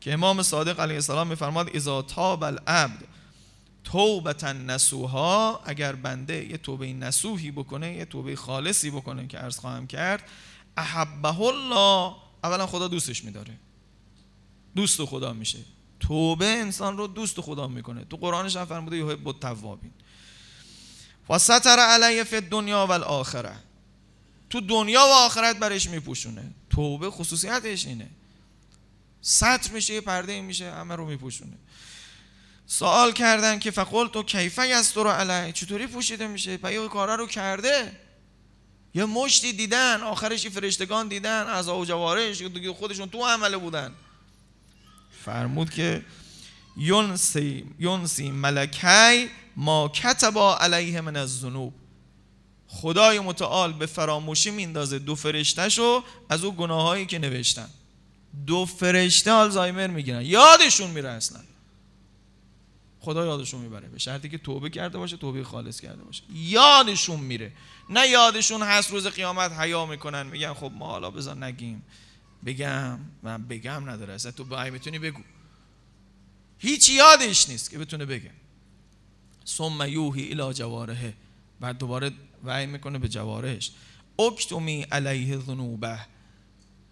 که 0.00 0.12
امام 0.12 0.42
صادق 0.42 0.80
علیه 0.80 0.94
السلام 0.94 1.26
میفرماد 1.26 1.70
اذا 1.74 2.02
تاب 2.02 2.44
العبد 2.44 3.04
توبتا 3.84 4.52
نسوها 4.52 5.60
اگر 5.64 5.92
بنده 5.92 6.44
یه 6.44 6.56
توبه 6.56 6.92
نسوحی 6.92 7.50
بکنه 7.50 7.96
یه 7.96 8.04
توبه 8.04 8.36
خالصی 8.36 8.90
بکنه 8.90 9.26
که 9.26 9.38
عرض 9.38 9.58
خواهم 9.58 9.86
کرد 9.86 10.28
احبه 10.76 11.40
الله. 11.40 12.14
اولا 12.44 12.66
خدا 12.66 12.88
دوستش 12.88 13.24
میداره. 13.24 13.54
دوست 14.76 15.04
خدا 15.04 15.32
میشه. 15.32 15.58
توبه 16.00 16.46
انسان 16.46 16.96
رو 16.96 17.06
دوست 17.06 17.40
خدا 17.40 17.68
می‌کنه. 17.68 18.04
تو 18.04 18.16
قرآنش 18.16 18.56
هم 18.56 18.64
فرموده 18.64 18.96
یحب 18.96 19.28
التوابین. 19.28 19.92
و 21.30 21.38
ستر 21.38 21.78
علیه 21.78 22.24
فی 22.24 22.40
دنیا 22.40 22.86
و 22.86 22.92
الاخره 22.92 23.56
تو 24.50 24.60
دنیا 24.60 25.00
و 25.00 25.12
آخرت 25.12 25.58
برش 25.58 25.88
میپوشونه. 25.88 26.50
توبه 26.72 27.10
خصوصیتش 27.10 27.86
اینه. 27.86 28.10
سطر 29.20 29.72
میشه 29.72 29.94
یه 29.94 30.00
پرده 30.00 30.40
میشه 30.40 30.72
همه 30.72 30.96
رو 30.96 31.06
میپوشونه. 31.06 31.56
سوال 32.66 33.12
کردن 33.12 33.58
که 33.58 33.70
فقل 33.70 34.08
تو 34.08 34.22
کیفه 34.22 34.62
است 34.62 34.96
رو 34.96 35.10
علیه؟ 35.10 35.52
چطوری 35.52 35.86
پوشیده 35.86 36.26
میشه؟ 36.26 36.56
پای 36.56 36.88
کارا 36.88 37.14
رو 37.14 37.26
کرده. 37.26 37.92
یه 38.94 39.04
مشتی 39.04 39.52
دیدن 39.52 40.00
آخرش 40.00 40.46
فرشتگان 40.46 41.08
دیدن 41.08 41.46
از 41.46 41.68
و 41.68 41.84
جوارش 41.84 42.42
خودشون 42.78 43.08
تو 43.08 43.26
عمله 43.26 43.56
بودن. 43.56 43.92
فرمود 45.24 45.70
که 45.70 46.04
یونسی 46.76 47.64
یونسی 47.78 48.30
ملکی 48.30 49.30
ما 49.56 49.88
کتبا 49.88 50.56
علیه 50.56 51.00
من 51.00 51.16
از 51.16 51.40
ذنوب 51.40 51.74
خدای 52.74 53.20
متعال 53.20 53.72
به 53.72 53.86
فراموشی 53.86 54.50
میندازه 54.50 54.98
دو 54.98 55.14
فرشتهشو 55.14 56.04
از 56.28 56.44
او 56.44 56.52
گناهایی 56.52 57.06
که 57.06 57.18
نوشتن. 57.18 57.68
دو 58.46 58.64
فرشته 58.64 59.30
آلزایمر 59.30 59.86
می‌گیرن. 59.86 60.22
یادشون 60.22 60.90
میره 60.90 61.08
اصلا. 61.08 61.40
خدا 63.00 63.26
یادشون 63.26 63.60
می‌بره. 63.60 63.88
به 63.88 63.98
شرطی 63.98 64.28
که 64.28 64.38
توبه 64.38 64.70
کرده 64.70 64.98
باشه 64.98 65.16
توبه 65.16 65.44
خالص 65.44 65.80
کرده 65.80 66.02
باشه. 66.02 66.22
یادشون 66.32 67.20
میره. 67.20 67.52
نه 67.90 68.08
یادشون 68.08 68.62
هست 68.62 68.90
روز 68.90 69.06
قیامت 69.06 69.52
حیا 69.52 69.86
می‌کنن. 69.86 70.26
میگن 70.26 70.54
خب 70.54 70.72
ما 70.74 70.86
حالا 70.86 71.10
بذار 71.10 71.44
نگیم. 71.44 71.82
بگم. 72.46 72.98
من 73.22 73.42
بگم 73.42 73.90
نداره. 73.90 74.14
اصلا 74.14 74.32
تو 74.32 74.44
بایی 74.44 74.70
می‌تونی 74.70 74.98
بگو. 74.98 75.20
هیچ 76.58 76.90
یادش 76.90 77.48
نیست 77.48 77.70
که 77.70 77.78
بتونه 77.78 78.04
بگه. 78.04 78.30
ثم 79.46 79.86
یوهی 79.88 80.40
الی 80.40 80.54
جوارهه 80.54 81.14
بعد 81.62 81.78
دوباره 81.78 82.12
وعی 82.44 82.66
می‌کنه 82.66 82.98
به 82.98 83.08
جوارهش 83.08 83.70
اکتمی 84.18 84.82
علیه 84.82 85.38
ذنوبه. 85.38 85.98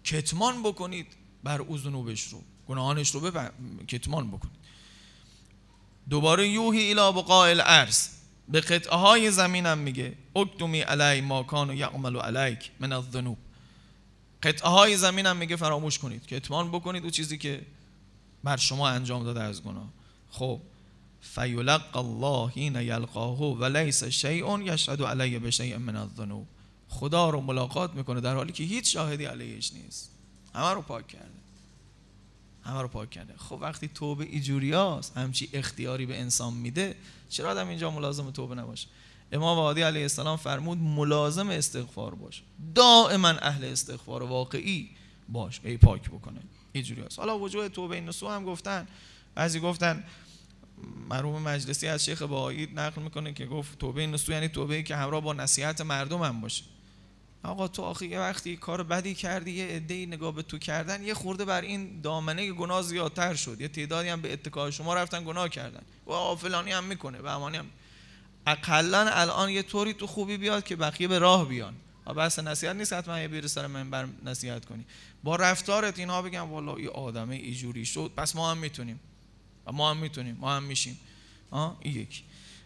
کتمان 0.03 0.63
بکنید 0.63 1.07
بر 1.43 1.61
او 1.61 1.77
ذنوبش 1.77 2.23
رو 2.23 2.41
گناهانش 2.67 3.11
رو 3.11 3.19
ببر... 3.19 3.51
کتمان 3.87 4.27
بکنید. 4.27 4.61
دوباره 6.09 6.47
یوهی 6.47 6.79
الی 6.91 7.17
بقاء 7.17 7.49
الارض. 7.49 8.07
به 8.49 8.61
قطعه 8.61 8.95
های 8.95 9.31
زمینم 9.31 9.77
میگه 9.77 10.17
اکتمی 10.35 10.81
علی 10.81 11.21
ما 11.21 11.43
کان 11.43 11.77
یعمل 11.77 12.17
علیک 12.17 12.71
من 12.79 12.91
الذنوب. 12.91 13.37
قطعه 14.43 14.69
های 14.69 14.97
زمین 14.97 15.25
هم 15.25 15.37
میگه 15.37 15.55
فراموش 15.55 15.99
کنید. 15.99 16.25
که 16.25 16.35
اتمان 16.35 16.71
بکنید 16.71 17.03
او 17.03 17.09
چیزی 17.09 17.37
که 17.37 17.61
بر 18.43 18.57
شما 18.57 18.89
انجام 18.89 19.23
داده 19.23 19.43
از 19.43 19.63
گناه. 19.63 19.89
خب 20.31 20.61
فیلق 21.21 21.97
الله 21.97 22.49
حین 22.49 22.75
یلقاه 22.75 23.39
و 23.39 23.65
لیس 23.65 24.03
شیء 24.03 24.57
یشهد 24.59 25.01
علیه 25.01 25.39
بشیء 25.39 25.77
من 25.77 25.95
الذنوب. 25.95 26.47
خدا 26.89 27.29
رو 27.29 27.41
ملاقات 27.41 27.93
می‌کنه 27.93 28.21
در 28.21 28.35
حالی 28.35 28.51
که 28.51 28.63
هیچ 28.63 28.93
شاهدی 28.93 29.25
علیهش 29.25 29.73
نیست. 29.73 30.11
همه 30.55 30.73
رو 30.73 30.81
پاک 30.81 31.07
کرده. 31.07 31.25
همه 32.63 32.81
رو 32.81 32.87
پاک 32.87 33.09
کرده. 33.09 33.33
خب 33.37 33.57
وقتی 33.61 33.87
توبه 33.87 34.23
ایجوریاست 34.23 35.17
همچی 35.17 35.49
اختیاری 35.53 36.05
به 36.05 36.19
انسان 36.19 36.53
میده 36.53 36.95
چرا 37.29 37.51
آدم 37.51 37.67
اینجا 37.67 37.91
ملازم 37.91 38.31
توبه 38.31 38.55
نباشه؟ 38.55 38.87
امام 39.31 39.57
وادی 39.57 39.81
علیه 39.81 40.01
السلام 40.01 40.37
فرمود 40.37 40.77
ملازم 40.77 41.49
استغفار 41.49 42.15
باش. 42.15 42.43
دائما 42.75 43.29
اهل 43.29 43.63
استغفار 43.63 44.23
واقعی 44.23 44.89
باش. 45.29 45.61
ای 45.63 45.77
پاک 45.77 46.09
بکنه. 46.09 46.39
اینجوری 46.71 47.01
هست. 47.01 47.19
حالا 47.19 47.39
وجوه 47.39 47.69
توبه 47.69 48.01
نسو 48.01 48.29
هم 48.29 48.45
گفتن. 48.45 48.87
بعضی 49.35 49.59
گفتن 49.59 50.03
مرحوم 51.09 51.41
مجلسی 51.41 51.87
از 51.87 52.05
شیخ 52.05 52.21
بهایی 52.21 52.67
نقل 52.75 53.01
می‌کنه 53.01 53.33
که 53.33 53.45
گفت 53.45 53.79
توبه 53.79 54.07
نسو 54.07 54.31
یعنی 54.31 54.47
توبه 54.47 54.83
که 54.83 54.95
همراه 54.95 55.21
با 55.21 55.33
نصیحت 55.33 55.81
مردم 55.81 56.21
هم 56.21 56.41
باشه. 56.41 56.63
آقا 57.43 57.67
تو 57.67 57.81
آخه 57.81 58.07
یه 58.07 58.19
وقتی 58.19 58.57
کار 58.57 58.83
بدی 58.83 59.15
کردی 59.15 59.51
یه 59.51 59.65
عده 59.65 60.05
نگاه 60.05 60.35
به 60.35 60.43
تو 60.43 60.57
کردن 60.57 61.03
یه 61.03 61.13
خورده 61.13 61.45
بر 61.45 61.61
این 61.61 62.01
دامنه 62.01 62.51
گناه 62.51 62.81
زیادتر 62.81 63.33
شد. 63.33 63.61
یه 63.61 63.67
تعدادی 63.67 64.09
هم 64.09 64.21
به 64.21 64.33
اتکای 64.33 64.71
شما 64.71 64.93
رفتن 64.93 65.23
گناه 65.25 65.49
کردن. 65.49 65.81
و 66.07 66.35
فلانی 66.35 66.71
هم 66.71 66.83
می‌کنه 66.83 67.19
و 67.19 67.25
امانی 67.25 67.57
هم. 67.57 67.65
اقلا 68.47 69.09
الان 69.11 69.49
یه 69.49 69.63
طوری 69.63 69.93
تو 69.93 70.07
خوبی 70.07 70.37
بیاد 70.37 70.63
که 70.63 70.75
بقیه 70.75 71.07
به 71.07 71.19
راه 71.19 71.47
بیان. 71.47 71.73
بحث 72.15 72.39
نصیحت 72.39 72.75
نیست 72.75 72.93
حتما 72.93 73.19
یه 73.19 73.27
بیر 73.27 73.47
سر 73.47 73.67
منبر 73.67 74.07
نصیحت 74.25 74.65
کنی. 74.65 74.85
با 75.23 75.35
رفتارت 75.35 75.99
اینها 75.99 76.21
بگم 76.21 76.51
والا 76.51 76.75
این 76.75 76.87
آدمه 76.87 77.35
ایجوری 77.35 77.85
شد. 77.85 78.11
پس 78.17 78.35
ما 78.35 78.51
هم 78.51 78.57
می‌تونیم. 78.57 78.99
و 79.67 79.71
ما 79.71 79.89
هم 79.91 79.97
می‌تونیم 79.97 80.37
ما 80.39 80.55
هم 80.55 80.63
میشیم. 80.63 80.99
آه 81.51 81.77
این 81.81 81.95
یکی. 81.95 82.23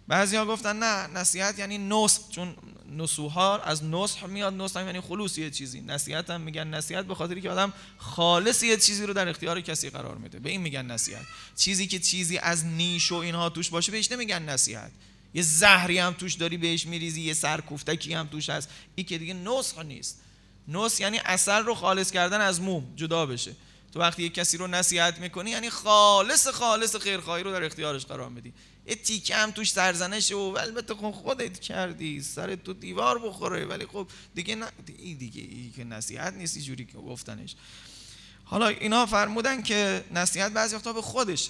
بعضی 0.07 0.35
ها 0.35 0.45
گفتن 0.45 0.75
نه 0.75 1.07
نصیحت 1.07 1.59
یعنی 1.59 1.77
نصح 1.77 2.21
چون 2.31 2.55
نصوها 2.97 3.57
از 3.57 3.83
نصح 3.83 4.25
میاد 4.25 4.53
نصح 4.53 4.85
یعنی 4.85 5.01
خلوص 5.01 5.37
یه 5.37 5.49
چیزی. 5.49 5.81
نصیحت 5.81 6.29
هم 6.29 6.41
میگن 6.41 6.67
نصیحت 6.67 7.05
به 7.05 7.15
خاطری 7.15 7.41
که 7.41 7.49
آدم 7.49 7.73
خالص 7.97 8.63
یه 8.63 8.77
چیزی 8.77 9.05
رو 9.05 9.13
در 9.13 9.27
اختیار 9.29 9.61
کسی 9.61 9.89
قرار 9.89 10.17
میده. 10.17 10.39
به 10.39 10.49
این 10.49 10.61
میگن 10.61 10.85
نصیحت. 10.85 11.25
چیزی 11.55 11.87
که 11.87 11.99
چیزی 11.99 12.37
از 12.37 12.65
نیش 12.65 13.11
و 13.11 13.15
اینها 13.15 13.49
توش 13.49 13.69
باشه 13.69 13.91
بهش 13.91 14.11
نمیگن 14.11 14.41
نصیحت. 14.41 14.91
یه 15.33 15.41
زهری 15.41 15.97
هم 15.97 16.13
توش 16.13 16.33
داری 16.33 16.57
بهش 16.57 16.85
میریزی 16.85 17.21
یه 17.21 17.33
سرکوفتکی 17.33 18.13
هم 18.13 18.27
توش 18.27 18.49
هست. 18.49 18.69
این 18.95 19.05
که 19.05 19.17
دیگه 19.17 19.33
نسخ 19.33 19.79
نیست. 19.79 20.21
نس 20.67 20.99
یعنی 20.99 21.19
اثر 21.25 21.61
رو 21.61 21.75
خالص 21.75 22.11
کردن 22.11 22.41
از 22.41 22.61
موم 22.61 22.83
جدا 22.95 23.25
بشه. 23.25 23.51
تو 23.95 24.01
وقتی 24.01 24.23
یک 24.23 24.33
کسی 24.33 24.57
رو 24.57 24.67
نصیحت 24.67 25.19
می‌کنی 25.19 25.49
یعنی 25.49 25.69
خالص 25.69 26.47
خالص 26.47 26.95
خیرخواهی 26.95 27.43
رو 27.43 27.51
در 27.51 27.63
اختیارش 27.63 28.05
قرار 28.05 28.29
میدی. 28.29 28.53
یه 28.87 28.95
تیکه 28.95 29.35
هم 29.35 29.51
توش 29.51 29.71
سرزنش 29.71 30.31
و 30.31 30.37
البته 30.37 30.95
خب 30.95 31.11
خودت 31.11 31.59
کردی 31.59 32.21
سر 32.21 32.55
تو 32.55 32.73
دیوار 32.73 33.19
بخوره. 33.19 33.65
ولی 33.65 33.85
خب 33.85 34.07
دیگه 34.35 34.55
نه 34.55 34.67
دیگه 34.95 35.41
ای 35.41 35.71
که 35.75 35.83
نصیحت 35.83 36.33
نیست 36.33 36.59
جوری 36.59 36.85
که 36.85 36.97
گفتنش. 36.97 37.55
حالا 38.45 38.67
اینا 38.67 39.05
فرمودن 39.05 39.61
که 39.61 40.03
نصیحت 40.11 40.51
بعضی 40.51 40.75
وقتا 40.75 40.93
به 40.93 41.01
خودش. 41.01 41.49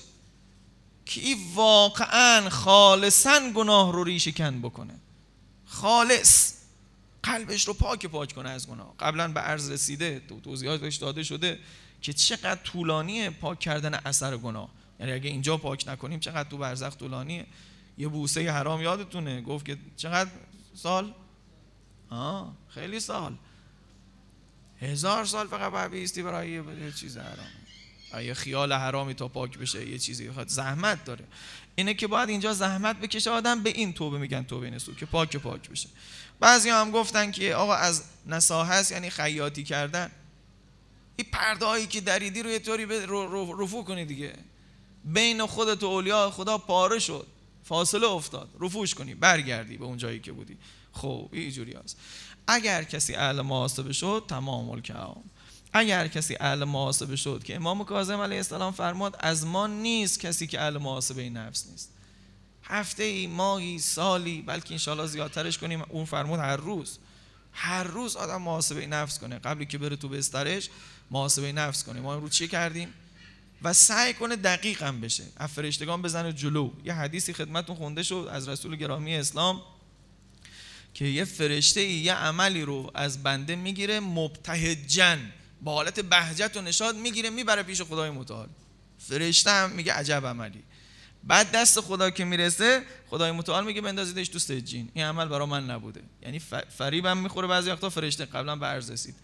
که 1.06 1.22
این 1.22 1.38
واقعا 1.54 2.50
خالصا 2.50 3.52
گناه 3.56 3.94
رو 3.94 4.04
ریشه 4.04 4.32
کن 4.32 4.62
بکنه. 4.62 4.94
خالص. 5.66 6.54
قلبش 7.24 7.68
رو 7.68 7.74
پاک 7.74 8.06
پاک 8.06 8.34
کنه 8.34 8.50
از 8.50 8.68
گناه. 8.68 8.96
قبلا 9.00 9.28
به 9.28 9.40
عرض 9.40 9.70
رسیده 9.70 10.22
تو 10.30 10.40
توضیحاتش 10.40 10.96
داده 10.96 11.24
شده. 11.24 11.60
که 12.06 12.14
چقدر 12.14 12.62
طولانیه 12.64 13.30
پاک 13.30 13.60
کردن 13.60 13.94
اثر 13.94 14.38
گناه. 14.38 14.70
یعنی 15.00 15.12
اگه 15.12 15.30
اینجا 15.30 15.58
پاک 15.58 15.84
نکنیم 15.88 16.20
چقدر 16.20 16.50
تو 16.50 16.58
برزخ 16.58 16.98
طولانیه. 16.98 17.46
یه 17.98 18.08
بوسه 18.08 18.52
حرام 18.52 18.82
یادتونه. 18.82 19.42
گفت 19.42 19.66
که 19.66 19.78
چقدر 19.98 20.30
سال؟ 20.76 21.14
آه 22.10 22.56
خیلی 22.70 23.00
سال. 23.00 23.36
هزار 24.82 25.26
سال 25.26 25.48
فقط 25.48 25.72
باید 25.72 25.92
بیستی 25.92 26.24
برای 26.24 26.50
یه 26.52 26.92
چیز 27.00 27.18
حرام. 27.18 28.26
یه 28.26 28.34
خیال 28.34 28.74
حرامی 28.74 29.14
تا 29.14 29.28
پاک 29.28 29.58
بشه 29.58 29.90
یه 29.90 29.98
چیزی 29.98 30.32
خواهد 30.32 30.48
زحمت 30.48 31.06
داره. 31.06 31.26
اینه 31.76 31.94
که 31.94 32.08
باید 32.08 32.30
اینجا 32.30 32.54
زحمت 32.54 33.00
بکشه 33.00 33.32
آدم 33.32 33.64
به 33.64 33.70
این 33.70 33.94
توبه 33.94 34.18
میگن 34.18 34.44
توبه 34.44 34.70
نسو 34.70 34.96
که 34.96 35.06
پاک 35.06 35.38
پاک 35.38 35.70
بشه. 35.70 35.90
بعضی 36.40 36.70
هم 36.70 36.92
گفتن 36.92 37.32
که 37.32 37.56
آقا 37.56 37.76
از 37.76 38.04
نساهست 38.26 38.92
یعنی 38.92 39.10
خیاطی 39.10 39.64
کردن 39.64 40.12
این 41.16 41.28
پرده 41.32 41.66
هایی 41.66 41.88
که 41.88 42.02
دریدی 42.02 42.44
رو 42.44 42.50
یه 42.50 42.60
طوری 42.60 42.86
رفو 43.60 43.84
کنی 43.84 44.06
دیگه. 44.06 44.34
بین 45.04 45.46
خودت 45.46 45.84
و 45.84 45.86
اولیاء 45.86 46.30
خدا 46.30 46.58
پاره 46.58 47.00
شد. 47.00 47.28
فاصله 47.64 48.08
افتاد. 48.08 48.50
رفوش 48.60 48.96
کنی. 48.96 49.16
برگردی 49.16 49.78
به 49.78 49.86
اون 49.86 49.98
جایی 49.98 50.20
که 50.20 50.32
بودی. 50.32 50.58
خب 50.92 51.30
اینجوری 51.32 51.74
هست. 51.74 51.98
اگر 52.48 52.84
کسی 52.84 53.16
اهل 53.16 53.42
محاسبه 53.42 53.94
شد 53.94 54.26
تمام 54.28 54.70
الکلام 54.70 55.24
اگر 55.74 56.08
کسی 56.08 56.38
اهل 56.40 56.64
محاسبه 56.64 57.16
شد 57.16 57.44
که 57.44 57.56
امام 57.56 57.84
کاظم 57.84 58.22
علیه 58.22 58.38
السلام 58.38 58.74
فرماد 58.74 59.16
از 59.20 59.46
ما 59.46 59.68
نیست 59.68 60.20
کسی 60.20 60.48
که 60.48 60.62
اهل 60.62 60.78
محاسبه 60.78 61.30
نفس 61.30 61.68
نیست. 61.72 61.92
هفته 62.64 63.04
ای 63.04 63.28
ماهی 63.28 63.80
سالی 63.80 64.42
بلکه 64.42 64.72
انشالله 64.74 65.08
زیادترش 65.08 65.58
کنیم. 65.58 65.84
اون 65.90 66.06
فرمود 66.06 66.40
هر 66.40 66.56
روز. 66.56 67.00
هر 67.52 67.84
روز 67.84 68.16
آدم 68.16 68.42
محاسبه 68.42 68.88
نفس 68.88 69.20
کنه. 69.20 69.40
قبلی 69.40 69.66
که 69.66 69.78
بره 69.78 69.96
تو 69.96 70.10
بسترش 70.10 70.70
محاسبه 71.12 71.52
نفس 71.52 71.84
کنه 71.84 72.00
ما 72.00 72.14
امروز 72.14 72.32
چی 72.32 72.48
کردیم؟ 72.48 72.94
و 73.62 73.74
سعی 73.74 74.14
کنه 74.14 74.36
دقیق 74.36 74.84
هم 74.84 75.02
بشه. 75.02 75.24
از 75.38 75.50
فرشتگان 75.50 76.02
بزنه 76.02 76.34
جلو. 76.34 76.72
یه 76.86 76.94
حدیثی 76.94 77.34
خدمتون 77.34 77.76
خونده 77.76 78.04
شد 78.04 78.30
از 78.32 78.50
رسول 78.50 78.76
گرامی 78.76 79.16
اسلام 79.16 79.62
که 80.94 81.06
یه 81.06 81.26
فرشته 81.26 81.80
ای 81.80 81.94
یه 81.94 82.14
عملی 82.14 82.62
رو 82.62 82.92
از 82.94 83.24
بنده 83.24 83.56
می‌گیره 83.56 84.00
مبتهجن 84.00 85.32
با 85.62 85.74
حالت 85.74 86.00
بهجت 86.00 86.58
و 86.58 86.62
نشاد 86.62 86.96
می‌گیره 86.96 87.30
می‌بره 87.30 87.64
پیش 87.64 87.82
خدای 87.82 88.10
متعال. 88.10 88.50
فرشته 89.00 89.52
هم 89.52 89.72
میگه 89.72 89.94
عجب 89.94 90.26
عملی. 90.26 90.64
بعد 91.24 91.52
دست 91.52 91.82
خدا 91.82 92.10
که 92.10 92.26
می‌رسه 92.26 92.84
خدای 93.10 93.32
متعال 93.32 93.66
میگه 93.66 93.82
بندازیدش 93.82 94.28
تو 94.28 94.40
سجین. 94.40 94.90
این 94.94 95.06
عمل 95.06 95.28
برا 95.28 95.46
من 95.46 95.70
نبوده. 95.70 96.02
یعنی 96.22 96.42
فریبم 96.78 97.18
می‌خوره 97.18 97.48
بعضی 97.48 97.70
وقتا 97.70 97.90
فرشته 97.90 98.26
قبلا 98.26 98.56
به 98.56 98.66
عرض 98.66 98.92
رسید. 98.92 99.16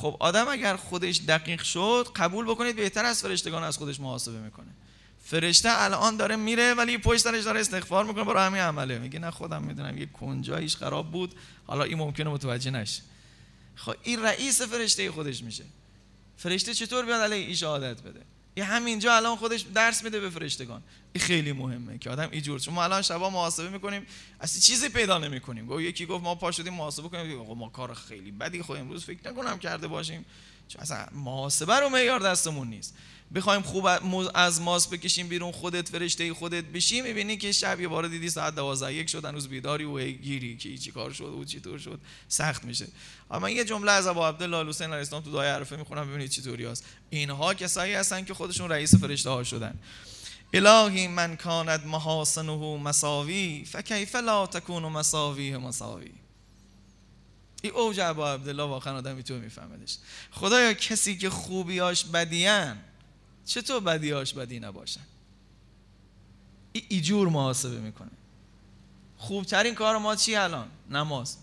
خب 0.00 0.16
آدم 0.20 0.48
اگر 0.48 0.76
خودش 0.76 1.20
دقیق 1.28 1.62
شد 1.62 2.08
قبول 2.16 2.46
بکنید 2.46 2.76
بهتر 2.76 3.04
از 3.04 3.22
فرشتگان 3.22 3.62
از 3.62 3.78
خودش 3.78 4.00
محاسبه 4.00 4.38
می‌کنه. 4.38 4.66
فرشته 5.24 5.68
الان 5.72 6.16
داره 6.16 6.36
میره 6.36 6.74
ولی 6.74 6.98
پشت 6.98 7.20
سرش 7.20 7.44
داره 7.44 7.60
استغفار 7.60 8.04
می‌کنه 8.04 8.24
برای 8.24 8.46
همین 8.46 8.60
عمله. 8.60 8.98
میگه 8.98 9.18
نه 9.18 9.30
خودم 9.30 9.62
می‌دونم 9.62 9.98
یه 9.98 10.06
کنجایش 10.06 10.76
خراب 10.76 11.10
بود. 11.10 11.34
حالا 11.66 11.84
این 11.84 11.98
ممکنه 11.98 12.30
متوجه 12.30 12.70
نشه. 12.70 13.02
خب 13.74 13.94
این 14.02 14.22
رئیس 14.22 14.62
فرشته 14.62 15.10
خودش 15.10 15.42
میشه. 15.42 15.64
فرشته 16.36 16.74
چطور 16.74 17.04
بیاد 17.04 17.20
علیه 17.20 17.46
ای 17.46 17.56
شهادت 17.56 18.02
بده؟ 18.02 18.20
یه 18.58 18.64
همینجا 18.64 19.16
الان 19.16 19.36
خودش 19.36 19.60
درس 19.60 20.04
میده 20.04 20.20
به 20.20 20.30
فرشتگان. 20.30 20.82
این 21.12 21.24
خیلی 21.24 21.52
مهمه 21.52 21.98
که 21.98 22.10
آدم 22.10 22.28
اینجور 22.32 22.60
چون 22.60 22.74
ما 22.74 22.84
الان 22.84 23.02
شبا 23.02 23.30
محاسبه 23.30 23.68
می‌کنیم 23.68 24.06
اصلا 24.40 24.60
چیزی 24.60 24.88
پیدا 24.88 25.18
نمی‌کنیم. 25.18 25.66
گفت 25.66 25.80
یکی 25.80 26.06
گفت 26.06 26.24
ما 26.24 26.34
پا 26.34 26.50
شدیم 26.50 26.74
محاسبه 26.74 27.08
کنیم. 27.08 27.36
ما 27.36 27.68
کار 27.68 27.94
خیلی 27.94 28.30
بدی 28.30 28.62
خود 28.62 28.76
امروز 28.78 29.04
فکر 29.04 29.30
نکنم 29.30 29.58
کرده 29.58 29.86
باشیم. 29.86 30.24
چون 30.68 30.82
اصلا 30.82 31.06
محاسبه 31.12 31.80
رو 31.80 31.88
معیار 31.88 32.20
دستمون 32.20 32.68
نیست. 32.68 32.96
بخوایم 33.34 33.62
خوب 33.62 33.88
از 34.34 34.60
ماس 34.60 34.88
بکشیم 34.88 35.28
بیرون 35.28 35.52
خودت 35.52 35.88
فرشته 35.88 36.34
خودت 36.34 36.64
بشی 36.64 37.00
می‌بینی 37.00 37.36
که 37.36 37.52
شب 37.52 37.80
یه 37.80 37.88
بار 37.88 38.08
دیدی 38.08 38.30
ساعت 38.30 38.54
12 38.54 38.94
یک 38.94 39.08
شد 39.08 39.24
هنوز 39.24 39.48
بیداری 39.48 39.84
و 39.84 40.04
گیری 40.04 40.56
که 40.56 40.78
چی 40.78 40.92
کار 40.92 41.12
شد 41.12 41.24
و 41.24 41.44
چطور 41.44 41.78
شد. 41.78 42.00
سخت 42.28 42.64
میشه. 42.64 42.86
اما 43.30 43.50
یه 43.50 43.64
جمله 43.64 43.92
از 43.92 44.06
ابو 44.06 44.24
عبدالله 44.24 44.68
حسین 44.68 44.86
علیه 44.86 44.98
السلام 44.98 45.22
تو 45.22 45.32
دعای 45.32 45.48
عرفه 45.48 45.76
می‌خونم 45.76 46.08
ببینید 46.08 46.30
چطوری 46.30 46.64
هست. 46.64 46.84
اینها 47.10 47.54
کسایی 47.54 47.94
هستن 47.94 48.24
که 48.24 48.34
خودشون 48.34 48.70
رئیس 48.70 48.94
فرشته 48.94 49.30
ها 49.30 49.44
شدن. 49.44 49.78
الهی 50.52 51.08
من 51.08 51.36
کاند 51.36 51.86
محاسنه 51.86 52.76
مساوی 52.76 53.64
فکیف 53.64 54.14
لا 54.14 54.46
تکون 54.46 54.82
مساوی 54.82 55.56
مساوی. 55.56 56.10
این 57.62 57.72
اوج 57.72 58.00
ابو 58.00 58.24
عبدالله 58.24 58.62
واقعا 58.62 58.96
آدم 58.96 59.16
می‌تونه 59.16 59.40
میفهمدش. 59.40 59.96
خدایا 60.30 60.72
کسی 60.72 61.18
که 61.18 61.30
خوبیاش 61.30 62.04
بدیان 62.04 62.78
چطور 63.48 63.80
بدیاش 63.80 64.34
بدی 64.34 64.60
نباشن 64.60 65.00
ای 66.72 66.82
ایجور 66.88 67.28
محاسبه 67.28 67.80
می‌کنه. 67.80 68.10
خوبترین 69.18 69.74
کار 69.74 69.98
ما 69.98 70.16
چی 70.16 70.34
الان؟ 70.34 70.68
نماز. 70.90 71.36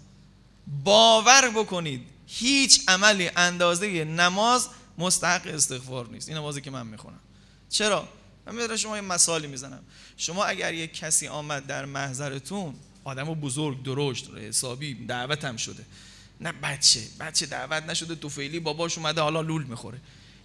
باور 0.84 1.50
بکنید 1.50 2.02
هیچ 2.28 2.82
عملی 2.88 3.30
اندازه 3.36 4.04
نماز 4.04 4.70
مستحق 4.98 5.48
استغفار 5.48 6.08
نیست. 6.08 6.30
این 6.30 6.38
نمازی 6.38 6.62
که 6.62 6.72
من 6.72 6.88
می‌خونم. 6.88 7.20
چرا؟ 7.70 8.08
من 8.46 8.56
می‌دونم 8.56 8.76
شما 8.76 8.96
یه 8.96 9.02
مثالی 9.02 9.48
می‌زنم. 9.48 9.84
شما 10.18 10.46
اگر 10.46 10.74
یک 10.74 10.94
کسی 10.94 11.28
آمد 11.28 11.68
در 11.68 11.86
محضرتون 11.86 12.76
آدم 13.04 13.24
بزرگ 13.24 13.84
درشت 13.84 14.30
حسابی 14.30 15.06
دعوت 15.06 15.46
هم 15.46 15.58
شده. 15.58 15.86
نه 16.42 16.52
بچه 16.52 17.02
بچه 17.20 17.46
دعوت 17.46 17.84
نشده 17.84 18.16
تو 18.16 18.30
فعلی 18.30 18.60
باباش 18.60 18.98
اومده 18.98 19.22
حالا 19.22 19.42
لول 19.42 19.64
می‌خوره. 19.64 20.02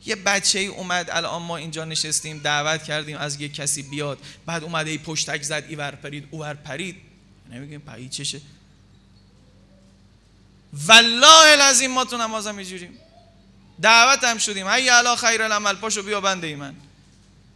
یه 0.06 0.16
بچه 0.16 0.58
ای 0.58 0.66
اومد 0.66 1.10
الان 1.10 1.42
ما 1.42 1.56
اینجا 1.56 1.84
نشستیم 1.84 2.38
دعوت 2.38 2.82
کردیم 2.82 3.16
از 3.16 3.40
یه 3.40 3.48
کسی 3.48 3.82
بیاد. 3.82 4.18
بعد 4.46 4.64
اومده 4.64 4.90
ای 4.90 4.98
پشتک 4.98 5.42
زد 5.42 5.78
ور 5.78 5.90
پرید 5.90 6.34
ور 6.34 6.54
پرید. 6.54 6.96
نمیگیم 7.50 7.80
پرید 7.80 8.10
چشه. 8.10 8.40
والله 10.72 11.52
العظیم 11.52 11.90
ما 11.90 12.04
تو 12.04 12.16
نمازم 12.16 12.54
میجوریم 12.54 12.98
دعوت 13.82 14.24
هم 14.24 14.38
شدیم. 14.38 14.68
هی 14.68 14.88
علا 14.88 15.16
خیر 15.16 15.42
العمل 15.42 15.74
پاشو 15.74 16.02
بیا 16.02 16.20
بنده 16.20 16.46
ای 16.46 16.54
من. 16.54 16.74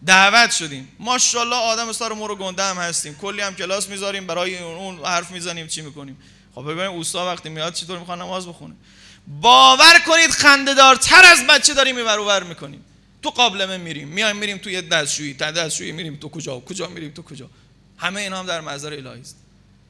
دعوت 0.07 0.50
شدیم. 0.50 0.88
ماشاءالله 0.98 1.57
آدم 1.57 1.92
سار 1.92 2.12
مورو 2.12 2.37
گنده 2.37 2.62
هم 2.62 2.76
هستیم. 2.76 3.14
کلی 3.14 3.40
هم 3.40 3.54
کلاس 3.54 3.88
می‌ذاریم 3.88 4.26
برای 4.26 4.59
اون 4.59 5.04
حرف 5.04 5.30
می‌زنیم 5.30 5.66
چی 5.66 5.83
می‌کنیم؟ 5.83 6.18
خب 6.54 6.62
ببینیم 6.62 6.90
اوستا 6.90 7.26
وقتی 7.26 7.48
میاد 7.48 7.72
چطور 7.72 7.98
می‌خواد 7.98 8.18
نماز 8.18 8.48
بخونه. 8.48 8.74
باور 9.26 9.98
کنید 10.06 10.30
خندهدارتر 10.30 11.24
از 11.24 11.46
بچه 11.46 11.74
داریم 11.74 11.96
میبر 11.96 12.18
ور 12.18 12.42
می‌کنیم. 12.42 12.84
تو 13.22 13.30
قابلمه 13.30 13.76
میریم. 13.76 14.08
میایم 14.08 14.37
میریم 14.37 14.58
توی 14.58 14.82
دستشویی. 14.82 15.34
تا 15.34 15.50
دستشویی 15.50 15.92
میریم. 15.92 16.16
تو 16.16 16.28
کجا؟ 16.28 16.60
کجا 16.60 16.87
میریم؟ 16.87 17.10
تو 17.10 17.22
کجا؟ 17.22 17.50
همه 17.98 18.20
اینا 18.20 18.38
هم 18.38 18.46
در 18.46 18.60
منظر 18.60 18.92
الهی 18.92 19.20
است. 19.20 19.37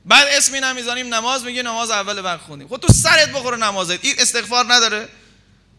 بعد 0.05 0.29
اسمی 0.29 0.61
نمی‌ذاریم. 0.61 1.15
نماز 1.15 1.45
میگه 1.45 1.63
نماز 1.63 1.91
اول 1.91 2.25
وقت 2.25 2.41
خوندیم. 2.41 2.69
خود 2.69 2.81
خب 2.81 2.87
تو 2.87 2.93
سرت 2.93 3.33
بخوره 3.33 3.57
نمازت. 3.57 4.05
این 4.05 4.15
استغفار 4.19 4.75
نداره. 4.75 5.09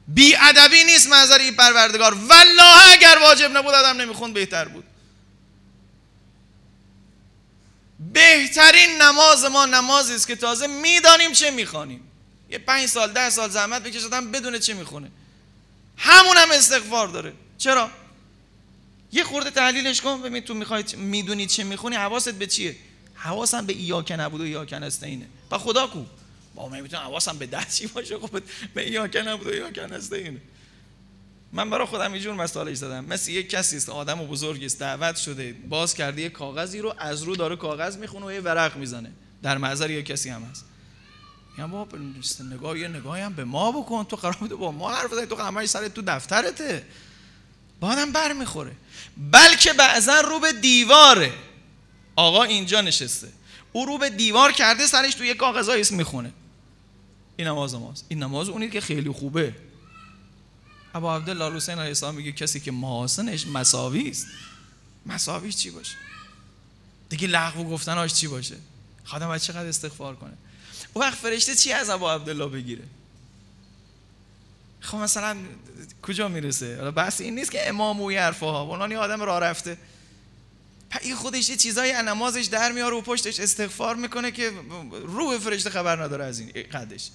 بی 0.07 0.35
ادبی 0.35 0.83
نیست 0.83 1.09
منظر 1.09 1.37
این 1.37 1.55
پروردگار. 1.55 2.13
والله 2.13 2.91
اگر 2.91 3.17
واجب 3.21 3.57
نبود 3.57 3.73
آدم 3.73 4.01
نمی‌خوند. 4.01 4.33
بهتر 4.33 4.65
بود. 4.65 4.83
بهترین 8.13 9.01
نماز 9.01 9.45
ما 9.45 9.65
نمازی 9.65 10.15
است 10.15 10.27
که 10.27 10.35
تازه 10.35 10.67
می‌دانیم 10.67 11.31
چه 11.31 11.51
می‌خوانیم. 11.51 12.11
یه 12.49 12.57
پنج 12.57 12.85
سال 12.85 13.13
ده 13.13 13.29
سال 13.29 13.49
زحمت 13.49 13.83
بکشه 13.83 14.05
آدم 14.05 14.31
بدونه 14.31 14.59
چه 14.59 14.73
می‌خونه. 14.73 15.11
همون 15.97 16.37
هم 16.37 16.51
استغفار 16.51 17.07
داره. 17.07 17.33
چرا؟ 17.57 17.89
یه 19.11 19.23
خورده 19.23 19.51
تحلیلش 19.51 20.01
کن 20.01 20.21
ببین 20.21 20.43
تو 20.43 20.53
می‌خوای 20.53 20.83
می‌دونی 20.97 21.45
چه 21.45 21.63
می‌خونی 21.63 21.95
حواست 21.95 22.33
به 22.33 22.47
چیه؟ 22.47 22.75
حواسم 23.15 23.65
به 23.65 23.73
ایاک 23.73 24.11
نبود 24.11 24.41
و 24.41 24.43
ایاک 24.43 24.73
نستعینه 24.73 25.25
و 25.51 25.57
خدا 25.57 25.87
کو؟ 25.87 26.05
با 26.55 26.69
من 26.69 26.79
می‌تونم 26.79 27.03
حواسم 27.03 27.37
به 27.37 27.45
دستی 27.45 27.87
باشه 27.87 28.17
خب 28.17 28.41
به 28.73 28.87
ایاک 28.87 29.15
نبود 29.25 29.47
و 29.47 29.49
ایاک 29.49 29.79
نستعینه 29.79 30.41
من 31.53 31.69
برای 31.69 31.87
خودم 31.87 32.15
یه 32.15 32.21
جور 32.21 32.35
مثالش 32.35 32.77
زدم. 32.77 33.05
مثل 33.05 33.31
یک 33.31 33.49
کسی 33.49 33.77
است 33.77 33.89
آدم 33.89 34.21
و 34.21 34.27
بزرگی 34.27 34.65
است 34.65 34.79
دعوت 34.79 35.15
شده 35.15 35.53
باز 35.69 35.93
کرده 35.93 36.21
یه 36.21 36.29
کاغذی 36.29 36.79
رو 36.79 36.95
از 36.97 37.23
رو 37.23 37.35
داره 37.35 37.55
کاغذ 37.55 37.97
می‌خونه 37.97 38.25
و 38.25 38.31
یه 38.31 38.39
ورق 38.39 38.77
می‌زنه. 38.77 39.11
در 39.43 39.57
معذر 39.57 39.91
یه 39.91 40.03
کسی 40.03 40.29
هم 40.29 40.43
هست. 40.43 40.65
میگم 41.57 41.71
بابا 41.71 41.97
نگاه 42.51 42.79
یه 42.79 42.87
نگاهی 42.87 43.21
هم 43.21 43.33
به 43.33 43.45
ما 43.45 43.71
بکن. 43.71 44.03
تو 44.03 44.15
قرار 44.15 44.35
بوده 44.35 44.55
با 44.55 44.71
ما 44.71 44.91
حرف 44.91 45.11
بزنی. 45.11 45.25
تو 45.25 45.35
همش 45.35 45.69
سر 45.69 45.87
تو 45.87 46.01
دفترته. 46.01 46.85
بعدم 47.81 48.11
بر 48.11 48.33
می‌خوره 48.33 48.71
بلکه 49.31 49.73
بعضا 49.73 50.21
رو 50.21 50.39
به 50.39 50.53
دیواره. 50.53 51.33
آقا 52.15 52.43
اینجا 52.43 52.81
نشسته. 52.81 53.27
او 53.73 53.85
رو 53.85 53.97
به 53.97 54.09
دیوار 54.09 54.51
کرده 54.51 54.87
سرش 54.87 55.13
تو 55.13 55.25
یه 55.25 55.33
کاغذای 55.33 55.81
اسم 55.81 55.95
می‌خونه. 55.95 56.33
این 57.37 57.47
نماز 57.47 57.75
ماست. 57.75 58.05
این 58.07 58.23
نماز 58.23 58.49
اونی 58.49 58.69
که 58.69 58.81
خیلی 58.81 59.11
خوبه. 59.11 59.55
ابا 60.95 61.15
عبدالله 61.15 61.55
حسین 61.55 61.75
علیه 61.75 61.87
السلام 61.87 62.15
میگه 62.15 62.31
کسی 62.31 62.59
که 62.59 62.71
محاسنش 62.71 63.47
مساوی 63.47 64.09
است. 64.09 64.27
مساویش 65.05 65.55
چی 65.55 65.69
باشه؟ 65.69 65.95
دیگه 67.09 67.27
لغو 67.27 67.63
گفتناش 67.63 68.13
چی 68.13 68.27
باشه؟ 68.27 68.55
خدا 69.05 69.27
باید 69.27 69.41
چقدر 69.41 69.67
استغفار 69.67 70.15
کنه؟ 70.15 70.33
وقت 70.95 71.17
فرشته 71.17 71.55
چی 71.55 71.73
از 71.73 71.89
ابا 71.89 72.13
عبدالله 72.13 72.47
بگیره؟ 72.47 72.83
خب 74.79 74.97
مثلا 74.97 75.37
کجا 76.01 76.27
می‌رسه؟ 76.27 76.77
حالا 76.77 76.91
بحث 76.91 77.21
این 77.21 77.35
نیست 77.35 77.51
که 77.51 77.69
امام 77.69 78.01
و 78.01 78.11
حرفا 78.11 78.51
ها 78.51 78.97
آدم 78.97 79.21
راه 79.21 79.39
رفته. 79.39 79.77
این 81.01 81.15
خودش 81.15 81.49
یه 81.49 81.55
چیزایی 81.55 81.93
نمازش 81.93 82.45
در 82.45 82.71
میاره 82.71 82.95
و 82.95 83.01
پشتش 83.01 83.39
استغفار 83.39 83.95
می‌کنه 83.95 84.31
که 84.31 84.51
روح 84.91 85.37
فرشته 85.37 85.69
خبر 85.69 86.03
نداره 86.03 86.25
از 86.25 86.39
این 86.39 86.51
قدش. 86.51 87.09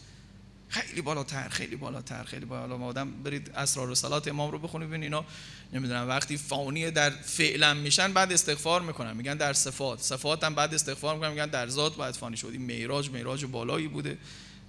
خیلی 0.71 1.01
بالاتر 1.01 1.49
خیلی 1.49 1.77
بالاتر 1.77 2.25
خیلی 2.25 2.45
بالا 2.45 2.79
آدم 2.79 3.11
برید 3.11 3.51
اسرار 3.55 3.91
و 3.91 3.95
صلات 3.95 4.29
امام 4.29 4.51
رو 4.51 4.59
بخونید 4.59 4.89
ببین 4.89 5.03
اینا 5.03 5.25
نمی‌دونم 5.73 6.09
وقتی 6.09 6.37
فانی 6.37 6.91
در 6.91 7.11
فعلا 7.11 7.75
میشن 7.75 8.13
بعد 8.13 8.33
استغفار 8.33 8.83
می‌کنن. 8.83 9.17
میگن 9.17 9.37
در 9.37 9.53
صفات. 9.53 10.01
صفات 10.01 10.45
هم 10.45 10.55
بعد 10.55 10.75
استغفار 10.75 11.15
می‌کنن 11.15 11.31
میگن 11.31 11.47
در 11.47 11.69
ذات 11.69 11.97
باید 11.97 12.15
فانی 12.15 12.37
شدی 12.37 12.59
معراج 12.59 13.11
معراج 13.11 13.45
بالایی 13.45 13.89
بوده. 13.89 14.19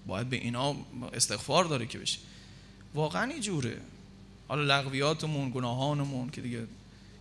باید 0.08 0.30
به 0.30 0.38
اینا 0.38 0.76
استغفار 1.14 1.66
داره 1.66 1.86
که 1.86 2.00
بشه. 2.00 2.20
واقعا 2.94 3.40
جوره. 3.40 3.78
حالا 4.48 4.80
لغویاتمون 4.80 5.52
گناهانمون 5.52 6.30
که 6.30 6.42
دیگه 6.42 6.68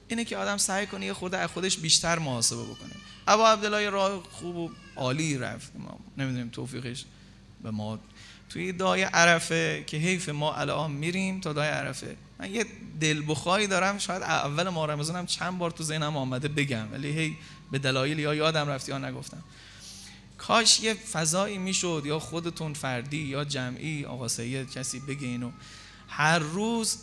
اینه 0.09 0.24
که 0.24 0.37
آدم 0.37 0.57
سعی 0.57 0.87
کنه 0.87 1.07
یه 1.07 1.12
خود 1.12 1.47
خودش 1.47 1.78
بیشتر 1.78 2.18
محاسبه 2.18 2.62
بکنه. 2.62 2.93
ابا 3.26 3.49
عبدالله 3.49 3.91
راه 3.91 4.22
خوب 4.31 4.57
و 4.57 4.70
عالی 4.97 5.39
رفت. 5.39 5.72
ما 5.76 6.01
نمی‌دونیم 6.18 6.49
توفیقش 6.49 7.05
به 7.62 7.70
ما 7.70 7.99
توی 8.51 8.73
دای 8.73 9.03
عرفه 9.03 9.85
که 9.87 9.97
حیف 9.97 10.29
ما 10.29 10.55
الان 10.55 10.91
میریم 10.91 11.41
تا 11.41 11.53
دای 11.53 11.69
عرفه. 11.69 12.17
من 12.39 12.55
یه 12.55 12.67
دل 13.01 13.23
بخوایی 13.29 13.67
دارم 13.67 13.99
شاید 13.99 14.23
اول 14.23 14.69
ما 14.69 14.87
رمضانم 14.87 15.27
چند 15.27 15.59
بار 15.59 15.71
تو 15.71 15.85
ذهنم 15.85 16.17
آمده 16.17 16.49
بگم 16.49 16.93
ولی 16.93 17.09
هی 17.09 17.37
به 17.71 17.79
دلایل 17.79 18.19
یا 18.19 18.35
یادم 18.35 18.69
رفتی 18.69 18.93
یا 18.93 18.99
نگفتم. 18.99 19.43
کاش 20.39 20.81
یه 20.81 20.95
فضایی 20.95 21.59
می‌شد 21.59 22.03
یا 22.05 22.19
خودتون 22.19 22.75
فردی 22.75 23.23
یا 23.23 23.45
جمعی 23.45 24.05
آقا 24.05 24.29
سید 24.29 24.73
کسی 24.73 25.01
بگه 25.01 25.27
اینو. 25.27 25.51
هر 26.09 26.39
روز 26.39 26.99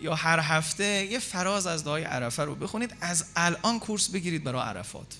یا 0.00 0.14
هر 0.14 0.40
هفته 0.40 1.08
یه 1.10 1.18
فراز 1.18 1.66
از 1.66 1.84
دعای 1.84 2.02
عرفه 2.02 2.44
رو 2.44 2.54
بخونید 2.54 2.96
از 3.00 3.24
الان 3.36 3.78
کورس 3.78 4.10
بگیرید 4.10 4.44
برای 4.44 4.62
عرفات. 4.62 5.16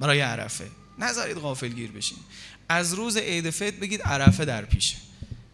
برای 0.00 0.20
عرفه. 0.20 0.70
نذارید 0.98 1.36
غافل 1.36 1.68
گیر 1.68 1.90
بشین. 1.90 2.18
از 2.68 2.94
روز 2.94 3.16
عید 3.16 3.50
فطر 3.50 3.76
بگید 3.76 4.02
عرفه 4.02 4.44
در 4.44 4.64
پیشه. 4.64 4.96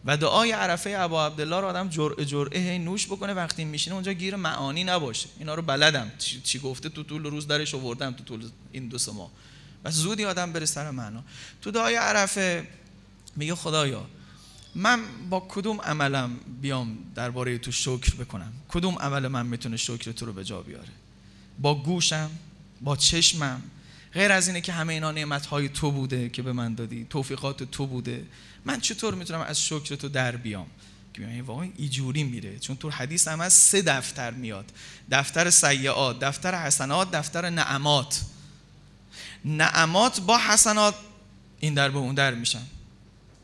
و 0.05 0.17
دعای 0.17 0.51
عرفه 0.51 0.95
ابا 0.97 1.25
عبدالله 1.25 1.59
رو 1.59 1.67
آدم 1.67 1.89
جرعه 1.89 2.25
جرعه 2.25 2.77
نوش 2.77 3.05
بکنه 3.05 3.33
وقتی 3.33 3.65
میشینه 3.65 3.93
اونجا 3.95 4.13
گیر 4.13 4.35
معانی 4.35 4.83
نباشه. 4.83 5.29
اینا 5.39 5.55
رو 5.55 5.61
بلدم. 5.61 6.11
چی 6.43 6.59
گفته 6.59 6.89
تو 6.89 7.03
طول 7.03 7.23
روز 7.23 7.47
درش 7.47 7.75
آوردم 7.75 8.11
تو 8.11 8.23
طول 8.23 8.49
این 8.71 8.87
دو 8.87 8.97
سه 8.97 9.11
ماه. 9.11 9.31
و 9.83 9.91
زودی 9.91 10.25
آدم 10.25 10.53
بره 10.53 10.65
سر 10.65 10.91
معنا. 10.91 11.23
تو 11.61 11.71
دعای 11.71 11.95
عرفه 11.95 12.67
میگه 13.35 13.55
خدایا 13.55 14.05
من 14.75 14.99
با 15.29 15.45
کدوم 15.49 15.81
عملم 15.81 16.39
بیام 16.61 16.97
درباره 17.15 17.57
تو 17.57 17.71
شکر 17.71 18.15
بکنم؟ 18.15 18.53
کدوم 18.69 18.95
عمل 18.95 19.27
من 19.27 19.45
می‌تونه 19.45 19.77
شکر 19.77 20.11
تو 20.11 20.25
رو 20.25 20.33
به 20.33 20.43
جا 20.43 20.61
بیاره؟ 20.61 20.89
با 21.59 21.75
گوشم؟ 21.75 22.31
با 22.81 22.95
چشمم؟ 22.95 23.61
غیر 24.13 24.31
از 24.31 24.47
اینه 24.47 24.61
که 24.61 24.73
همه 24.73 24.93
اینا 24.93 25.11
نعمت 25.11 25.45
های 25.45 25.69
تو 25.69 25.91
بوده 25.91 26.29
که 26.29 26.41
به 26.41 26.53
من 26.53 26.75
دادی 26.75 27.07
توفیقات 27.09 27.63
تو 27.63 27.87
بوده. 27.87 28.25
من 28.65 28.79
چطور 28.79 29.15
می‌تونم 29.15 29.41
از 29.41 29.65
شکر 29.65 29.95
تو 29.95 30.09
در 30.09 30.35
بیام؟ 30.35 30.67
که 31.13 31.27
این 31.27 31.41
واقعا 31.41 31.69
ایجوری 31.77 32.23
میره. 32.23 32.59
چون 32.59 32.75
تو 32.75 32.89
حدیث 32.89 33.27
هم 33.27 33.41
از 33.41 33.53
سه 33.53 33.81
دفتر 33.81 34.31
میاد. 34.31 34.65
دفتر 35.11 35.49
سیعات 35.49 36.19
دفتر 36.19 36.65
حسنات 36.65 37.11
دفتر 37.11 37.49
نعمات. 37.49 38.21
نعمات 39.45 40.21
با 40.21 40.37
حسنات 40.37 40.95
این 41.59 41.73
در 41.73 41.89
به 41.89 41.97
اون 41.97 42.15
در 42.15 42.33
میشن. 42.33 42.63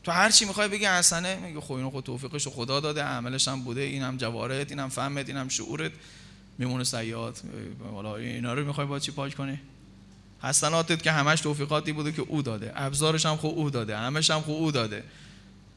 تو 0.02 0.12
هر 0.12 0.30
چی 0.30 0.44
می‌خوای 0.44 0.68
بگی 0.68 0.84
حسنه 0.84 1.36
میگه 1.36 1.60
خب 1.60 1.72
اینو 1.72 1.90
خود 1.90 2.04
توفیقش 2.04 2.48
خدا 2.48 2.80
داده 2.80 3.02
عملش 3.02 3.48
هم 3.48 3.62
بوده 3.62 3.80
اینم 3.80 4.16
جوارت 4.16 4.70
اینم 4.70 4.88
فهمت 4.88 5.28
اینم 5.28 5.48
شعورت. 5.48 5.92
میمونه 6.58 6.84
سیئات 6.84 7.40
والا 7.92 8.16
اینا 8.16 8.54
رو 8.54 8.66
می‌خوای 8.66 8.86
با 8.86 8.98
چی 8.98 9.12
پاک 9.12 9.34
کنی؟ 9.34 9.60
حسناتت 10.42 11.02
که 11.02 11.12
همش 11.12 11.40
توفیقاتی 11.40 11.92
بوده 11.92 12.12
که 12.12 12.22
او 12.22 12.42
داده. 12.42 12.72
ابزارش 12.74 13.26
هم 13.26 13.36
خوب 13.36 13.58
او 13.58 13.70
داده. 13.70 13.98
همش 13.98 14.30
هم 14.30 14.40
خوب 14.40 14.56
او 14.56 14.72
داده. 14.72 15.04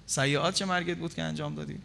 سیئات 0.07 0.55
چه 0.55 0.65
مرگت 0.65 0.97
بود 0.97 1.13
که 1.13 1.21
انجام 1.21 1.55
دادی؟ 1.55 1.77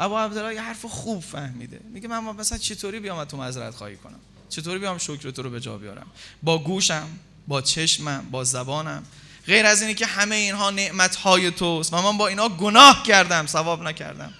ابو 0.00 0.16
عبدالله 0.16 0.54
یه 0.54 0.62
حرف 0.62 0.84
خوب 0.84 1.22
فهمیده. 1.22 1.80
میگه 1.92 2.08
من 2.08 2.36
مثلا 2.36 2.58
چطوری 2.58 3.00
بیام 3.00 3.24
تو 3.24 3.36
معذرت 3.36 3.74
خواهی 3.74 3.96
کنم؟ 3.96 4.20
چطوری 4.48 4.78
بیام 4.78 4.98
شکر 4.98 5.30
تو 5.30 5.42
رو 5.42 5.50
به 5.50 5.60
جا 5.60 5.78
بیارم؟ 5.78 6.06
با 6.42 6.58
گوشم 6.58 7.08
با 7.48 7.62
چشمم 7.62 8.26
با 8.30 8.44
زبانم. 8.44 9.02
غیر 9.46 9.66
از 9.66 9.82
اینه 9.82 9.94
که 9.94 10.06
همه 10.06 10.34
اینها 10.34 10.70
نعمت 10.70 11.16
های 11.16 11.50
توست 11.50 11.92
و 11.92 12.02
من 12.02 12.18
با 12.18 12.28
اینا 12.28 12.48
گناه 12.48 13.02
کردم 13.02 13.46
ثواب 13.46 13.82
نکردم. 13.82 14.32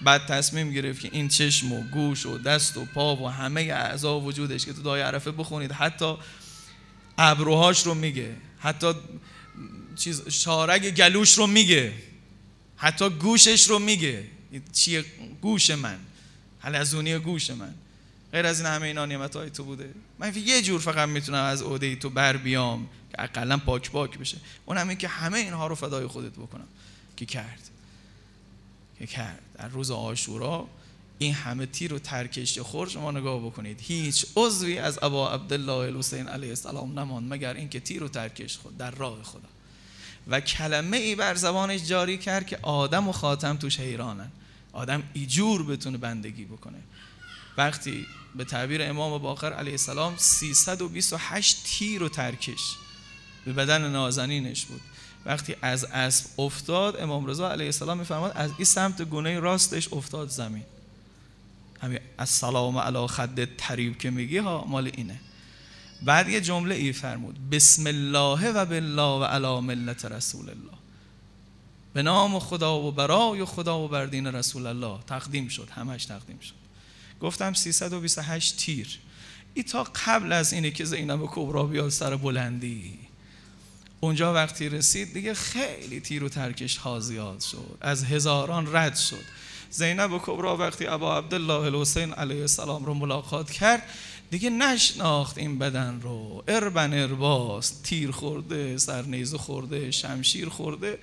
بعد 0.00 0.26
تصمیم 0.26 0.72
گرفت 0.72 1.00
که 1.00 1.08
این 1.12 1.28
چشم 1.28 1.72
و 1.72 1.82
گوش 1.82 2.26
و 2.26 2.38
دست 2.38 2.76
و 2.76 2.84
پا 2.84 3.16
و 3.16 3.30
همه 3.30 3.60
اعضا 3.60 4.20
وجودش 4.20 4.66
که 4.66 4.72
تو 4.72 4.82
دای 4.82 5.02
عرفه 5.02 5.30
بخونید 5.30 5.72
حتی 5.72 6.16
ابروهاش 7.18 7.86
رو 7.86 7.94
میگه. 7.94 8.36
حتی 8.58 8.92
چیز 9.96 10.28
شارگ 10.28 10.94
گلوش 10.94 11.38
رو 11.38 11.46
میگه. 11.46 11.92
حتی 12.76 13.10
گوشش 13.10 13.68
رو 13.68 13.78
میگه. 13.78 14.24
چیه 14.72 15.04
گوش 15.40 15.70
من؟ 15.70 15.98
حلزونی 16.58 17.18
گوش 17.18 17.50
من. 17.50 17.74
غیر 18.32 18.46
از 18.46 18.60
این 18.60 18.68
همه 18.68 18.86
اینا 18.86 19.06
نعمت 19.06 19.36
های 19.36 19.50
تو 19.50 19.64
بوده. 19.64 19.90
من 20.18 20.34
یه 20.34 20.62
جور 20.62 20.80
فقط 20.80 21.08
می‌تونم 21.08 21.44
از 21.44 21.62
عهده 21.62 21.96
تو 21.96 22.10
بر 22.10 22.36
بیام 22.36 22.88
که 23.10 23.22
اقلا 23.22 23.56
پاک 23.56 23.90
پاک 23.90 24.18
بشه. 24.18 24.38
اون 24.66 24.78
همین 24.78 24.98
که 24.98 25.08
همه 25.08 25.38
اینها 25.38 25.66
رو 25.66 25.74
فدای 25.74 26.06
خودت 26.06 26.32
بکنم. 26.32 26.68
که 27.16 27.26
کرد. 27.26 27.70
که 28.98 29.06
کرد. 29.06 29.42
در 29.58 29.68
روز 29.68 29.90
آشورا 29.90 30.68
این 31.18 31.34
همه 31.34 31.66
تیر 31.66 31.94
و 31.94 31.98
ترکش 31.98 32.58
خور 32.58 32.88
شما 32.88 33.10
نگاه 33.10 33.46
بکنید. 33.46 33.80
هیچ 33.80 34.26
عضوی 34.36 34.78
از 34.78 34.98
ابا 35.02 35.30
عبدالله 35.30 35.72
الحسین 35.72 36.28
علیه 36.28 36.48
السلام 36.48 36.98
نمان 36.98 37.24
مگر 37.24 37.54
اینکه 37.54 37.80
تیر 37.80 38.04
و 38.04 38.08
ترکش 38.08 38.58
خود 38.58 38.78
در 38.78 38.90
راه 38.90 39.22
خدا. 39.22 39.48
و 40.28 40.40
کلمه 40.40 40.96
ای 40.96 41.14
بر 41.14 41.34
زبانش 41.34 41.82
جاری 41.82 42.18
کرد 42.18 42.46
که 42.46 42.58
آدم 42.62 43.08
و 43.08 43.12
خاتم 43.12 43.56
توش 43.56 43.80
حیرانن. 43.80 44.30
آدم 44.72 45.02
ایجور 45.12 45.66
بتونه 45.66 45.98
بندگی 45.98 46.44
بکنه. 46.44 46.78
وقتی 47.56 48.06
به 48.36 48.44
تعبیر 48.44 48.82
امام 48.82 49.22
باقر 49.22 49.52
علیه 49.52 49.72
السلام 49.72 50.14
328 50.16 51.64
تیر 51.64 52.02
و 52.02 52.08
ترکش 52.08 52.76
به 53.44 53.52
بدن 53.52 53.90
نازنینش 53.90 54.64
بود. 54.64 54.80
وقتی 55.26 55.56
از 55.62 55.84
اسب 55.84 56.40
افتاد 56.40 56.96
امام 56.96 57.26
رضا 57.26 57.50
علیه 57.50 57.66
السلام 57.66 57.98
میفرماد 57.98 58.32
از 58.34 58.50
این 58.56 58.64
سمت 58.64 59.02
گونه 59.02 59.40
راستش 59.40 59.92
افتاد 59.92 60.28
زمین. 60.28 60.64
همین 61.86 62.00
السلام 62.18 62.78
علی 62.78 63.06
خد 63.06 63.56
تریب 63.56 63.98
که 63.98 64.10
میگی 64.10 64.38
ها 64.38 64.64
مال 64.68 64.90
اینه. 64.94 65.20
بعد 66.02 66.28
یه 66.28 66.40
جمله 66.40 66.74
ای 66.74 66.92
فرمود 66.92 67.50
بسم 67.50 67.86
الله 67.86 68.50
و 68.50 68.64
بالله 68.64 69.20
و 69.20 69.24
علی 69.24 69.60
ملت 69.60 70.04
رسول 70.04 70.50
الله. 70.50 70.78
به 71.94 72.02
نام 72.02 72.38
خدا 72.38 72.80
و 72.80 72.92
برای 72.92 73.44
خدا 73.44 73.80
و 73.80 73.88
بر 73.88 74.06
دین 74.06 74.26
رسول 74.26 74.66
الله 74.66 74.98
تقدیم 75.06 75.48
شد 75.48 75.68
همش 75.70 76.04
تقدیم 76.04 76.38
شد. 76.38 76.54
گفتم 77.20 77.52
328 77.52 78.56
تیر. 78.56 78.98
ای 79.54 79.62
تا 79.62 79.82
قبل 80.06 80.32
از 80.32 80.52
اینه 80.52 80.70
که 80.70 80.84
زینب 80.84 81.26
کبرا 81.26 81.62
بیاد 81.62 81.88
سر 81.88 82.16
بلندی. 82.16 82.98
اونجا 84.00 84.34
وقتی 84.34 84.68
رسید 84.68 85.14
دیگه 85.14 85.34
خیلی 85.34 86.00
تیر 86.00 86.24
و 86.24 86.28
ترکش 86.28 86.76
ها 86.76 87.00
زیاد 87.00 87.40
شد 87.40 87.78
از 87.80 88.04
هزاران 88.04 88.76
رد 88.76 88.96
شد. 88.96 89.24
زینب 89.70 90.18
کبرا 90.18 90.56
وقتی 90.56 90.86
ابا 90.86 91.18
عبدالله 91.18 91.74
الحسین 91.74 92.12
علیه 92.12 92.40
السلام 92.40 92.84
رو 92.84 92.94
ملاقات 92.94 93.50
کرد 93.50 93.82
دیگه 94.30 94.50
نشناخت 94.50 95.38
این 95.38 95.58
بدن 95.58 96.00
رو. 96.00 96.44
اربن 96.48 96.94
ارباس 96.94 97.80
تیر 97.80 98.10
خورده 98.10 98.78
سرنیزه 98.78 99.38
خورده 99.38 99.90
شمشیر 99.90 100.48
خورده. 100.48 100.98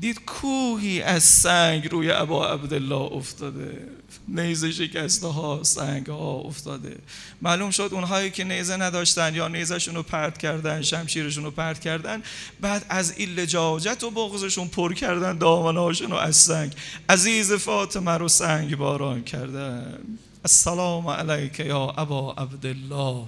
دید 0.00 0.24
کوهی 0.24 1.02
از 1.02 1.24
سنگ 1.24 1.88
روی 1.90 2.10
ابا 2.10 2.48
عبدالله 2.48 3.12
افتاده. 3.12 3.88
نیزه 4.28 4.72
شکسته 4.72 5.26
ها 5.26 5.62
سنگ 5.62 6.06
ها 6.06 6.32
افتاده. 6.32 6.96
معلوم 7.42 7.70
شد 7.70 7.88
اونهایی 7.92 8.30
که 8.30 8.44
نیزه 8.44 8.76
نداشتن 8.76 9.34
یا 9.34 9.48
نیزشون 9.48 9.94
رو 9.94 10.02
پرت 10.02 10.38
کردن 10.38 10.82
شمشیرشون 10.82 11.44
رو 11.44 11.50
پرت 11.50 11.80
کردن 11.80 12.22
بعد 12.60 12.86
از 12.88 13.18
این 13.18 13.34
لجاجت 13.34 14.02
و 14.02 14.10
بغضشون 14.10 14.68
پر 14.68 14.94
کردن 14.94 15.38
دامنهاشون 15.38 16.10
رو 16.10 16.16
از 16.16 16.36
سنگ. 16.36 16.72
عزیز 17.08 17.52
فاطمه 17.52 18.12
رو 18.12 18.28
سنگ 18.28 18.76
باران 18.76 19.24
کردن. 19.24 19.98
السلام 20.44 21.08
علیک 21.08 21.60
یا 21.60 21.94
ابا 21.96 22.32
عبدالله 22.32 23.24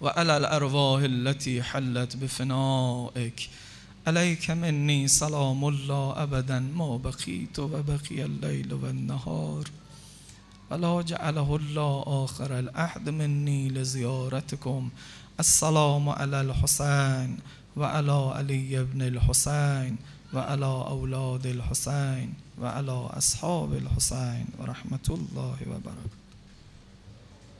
و 0.00 0.06
علی 0.06 0.30
الارواح 0.30 1.02
التي 1.02 1.58
حلت 1.58 2.16
بفنائك 2.16 3.48
عليك 4.08 4.50
مني 4.50 5.08
سلام 5.08 5.64
الله 5.68 6.22
ابدا 6.22 6.60
ما 6.60 6.96
بقيت 6.96 7.58
و 7.58 7.82
الليل 8.10 8.74
و 8.74 8.86
النهار. 8.86 9.64
ولا 10.70 11.02
جعله 11.02 11.56
الله 11.56 12.04
آخر 12.24 12.58
العهد 12.58 13.08
مني 13.08 13.68
لزيارتكم 13.68 14.90
السلام 15.40 16.08
على 16.08 16.40
الحسين 16.40 17.38
وعلى 17.76 18.32
علي 18.36 18.84
بن 18.84 19.02
الحسين 19.02 19.96
وعلى 20.34 20.72
أولاد 20.94 21.46
الحسين 21.46 22.34
وعلى 22.60 22.96
أصحاب 23.20 23.72
الحسين 23.72 24.46
ورحمة 24.58 25.06
الله 25.08 25.56
وبركاته 25.70 26.17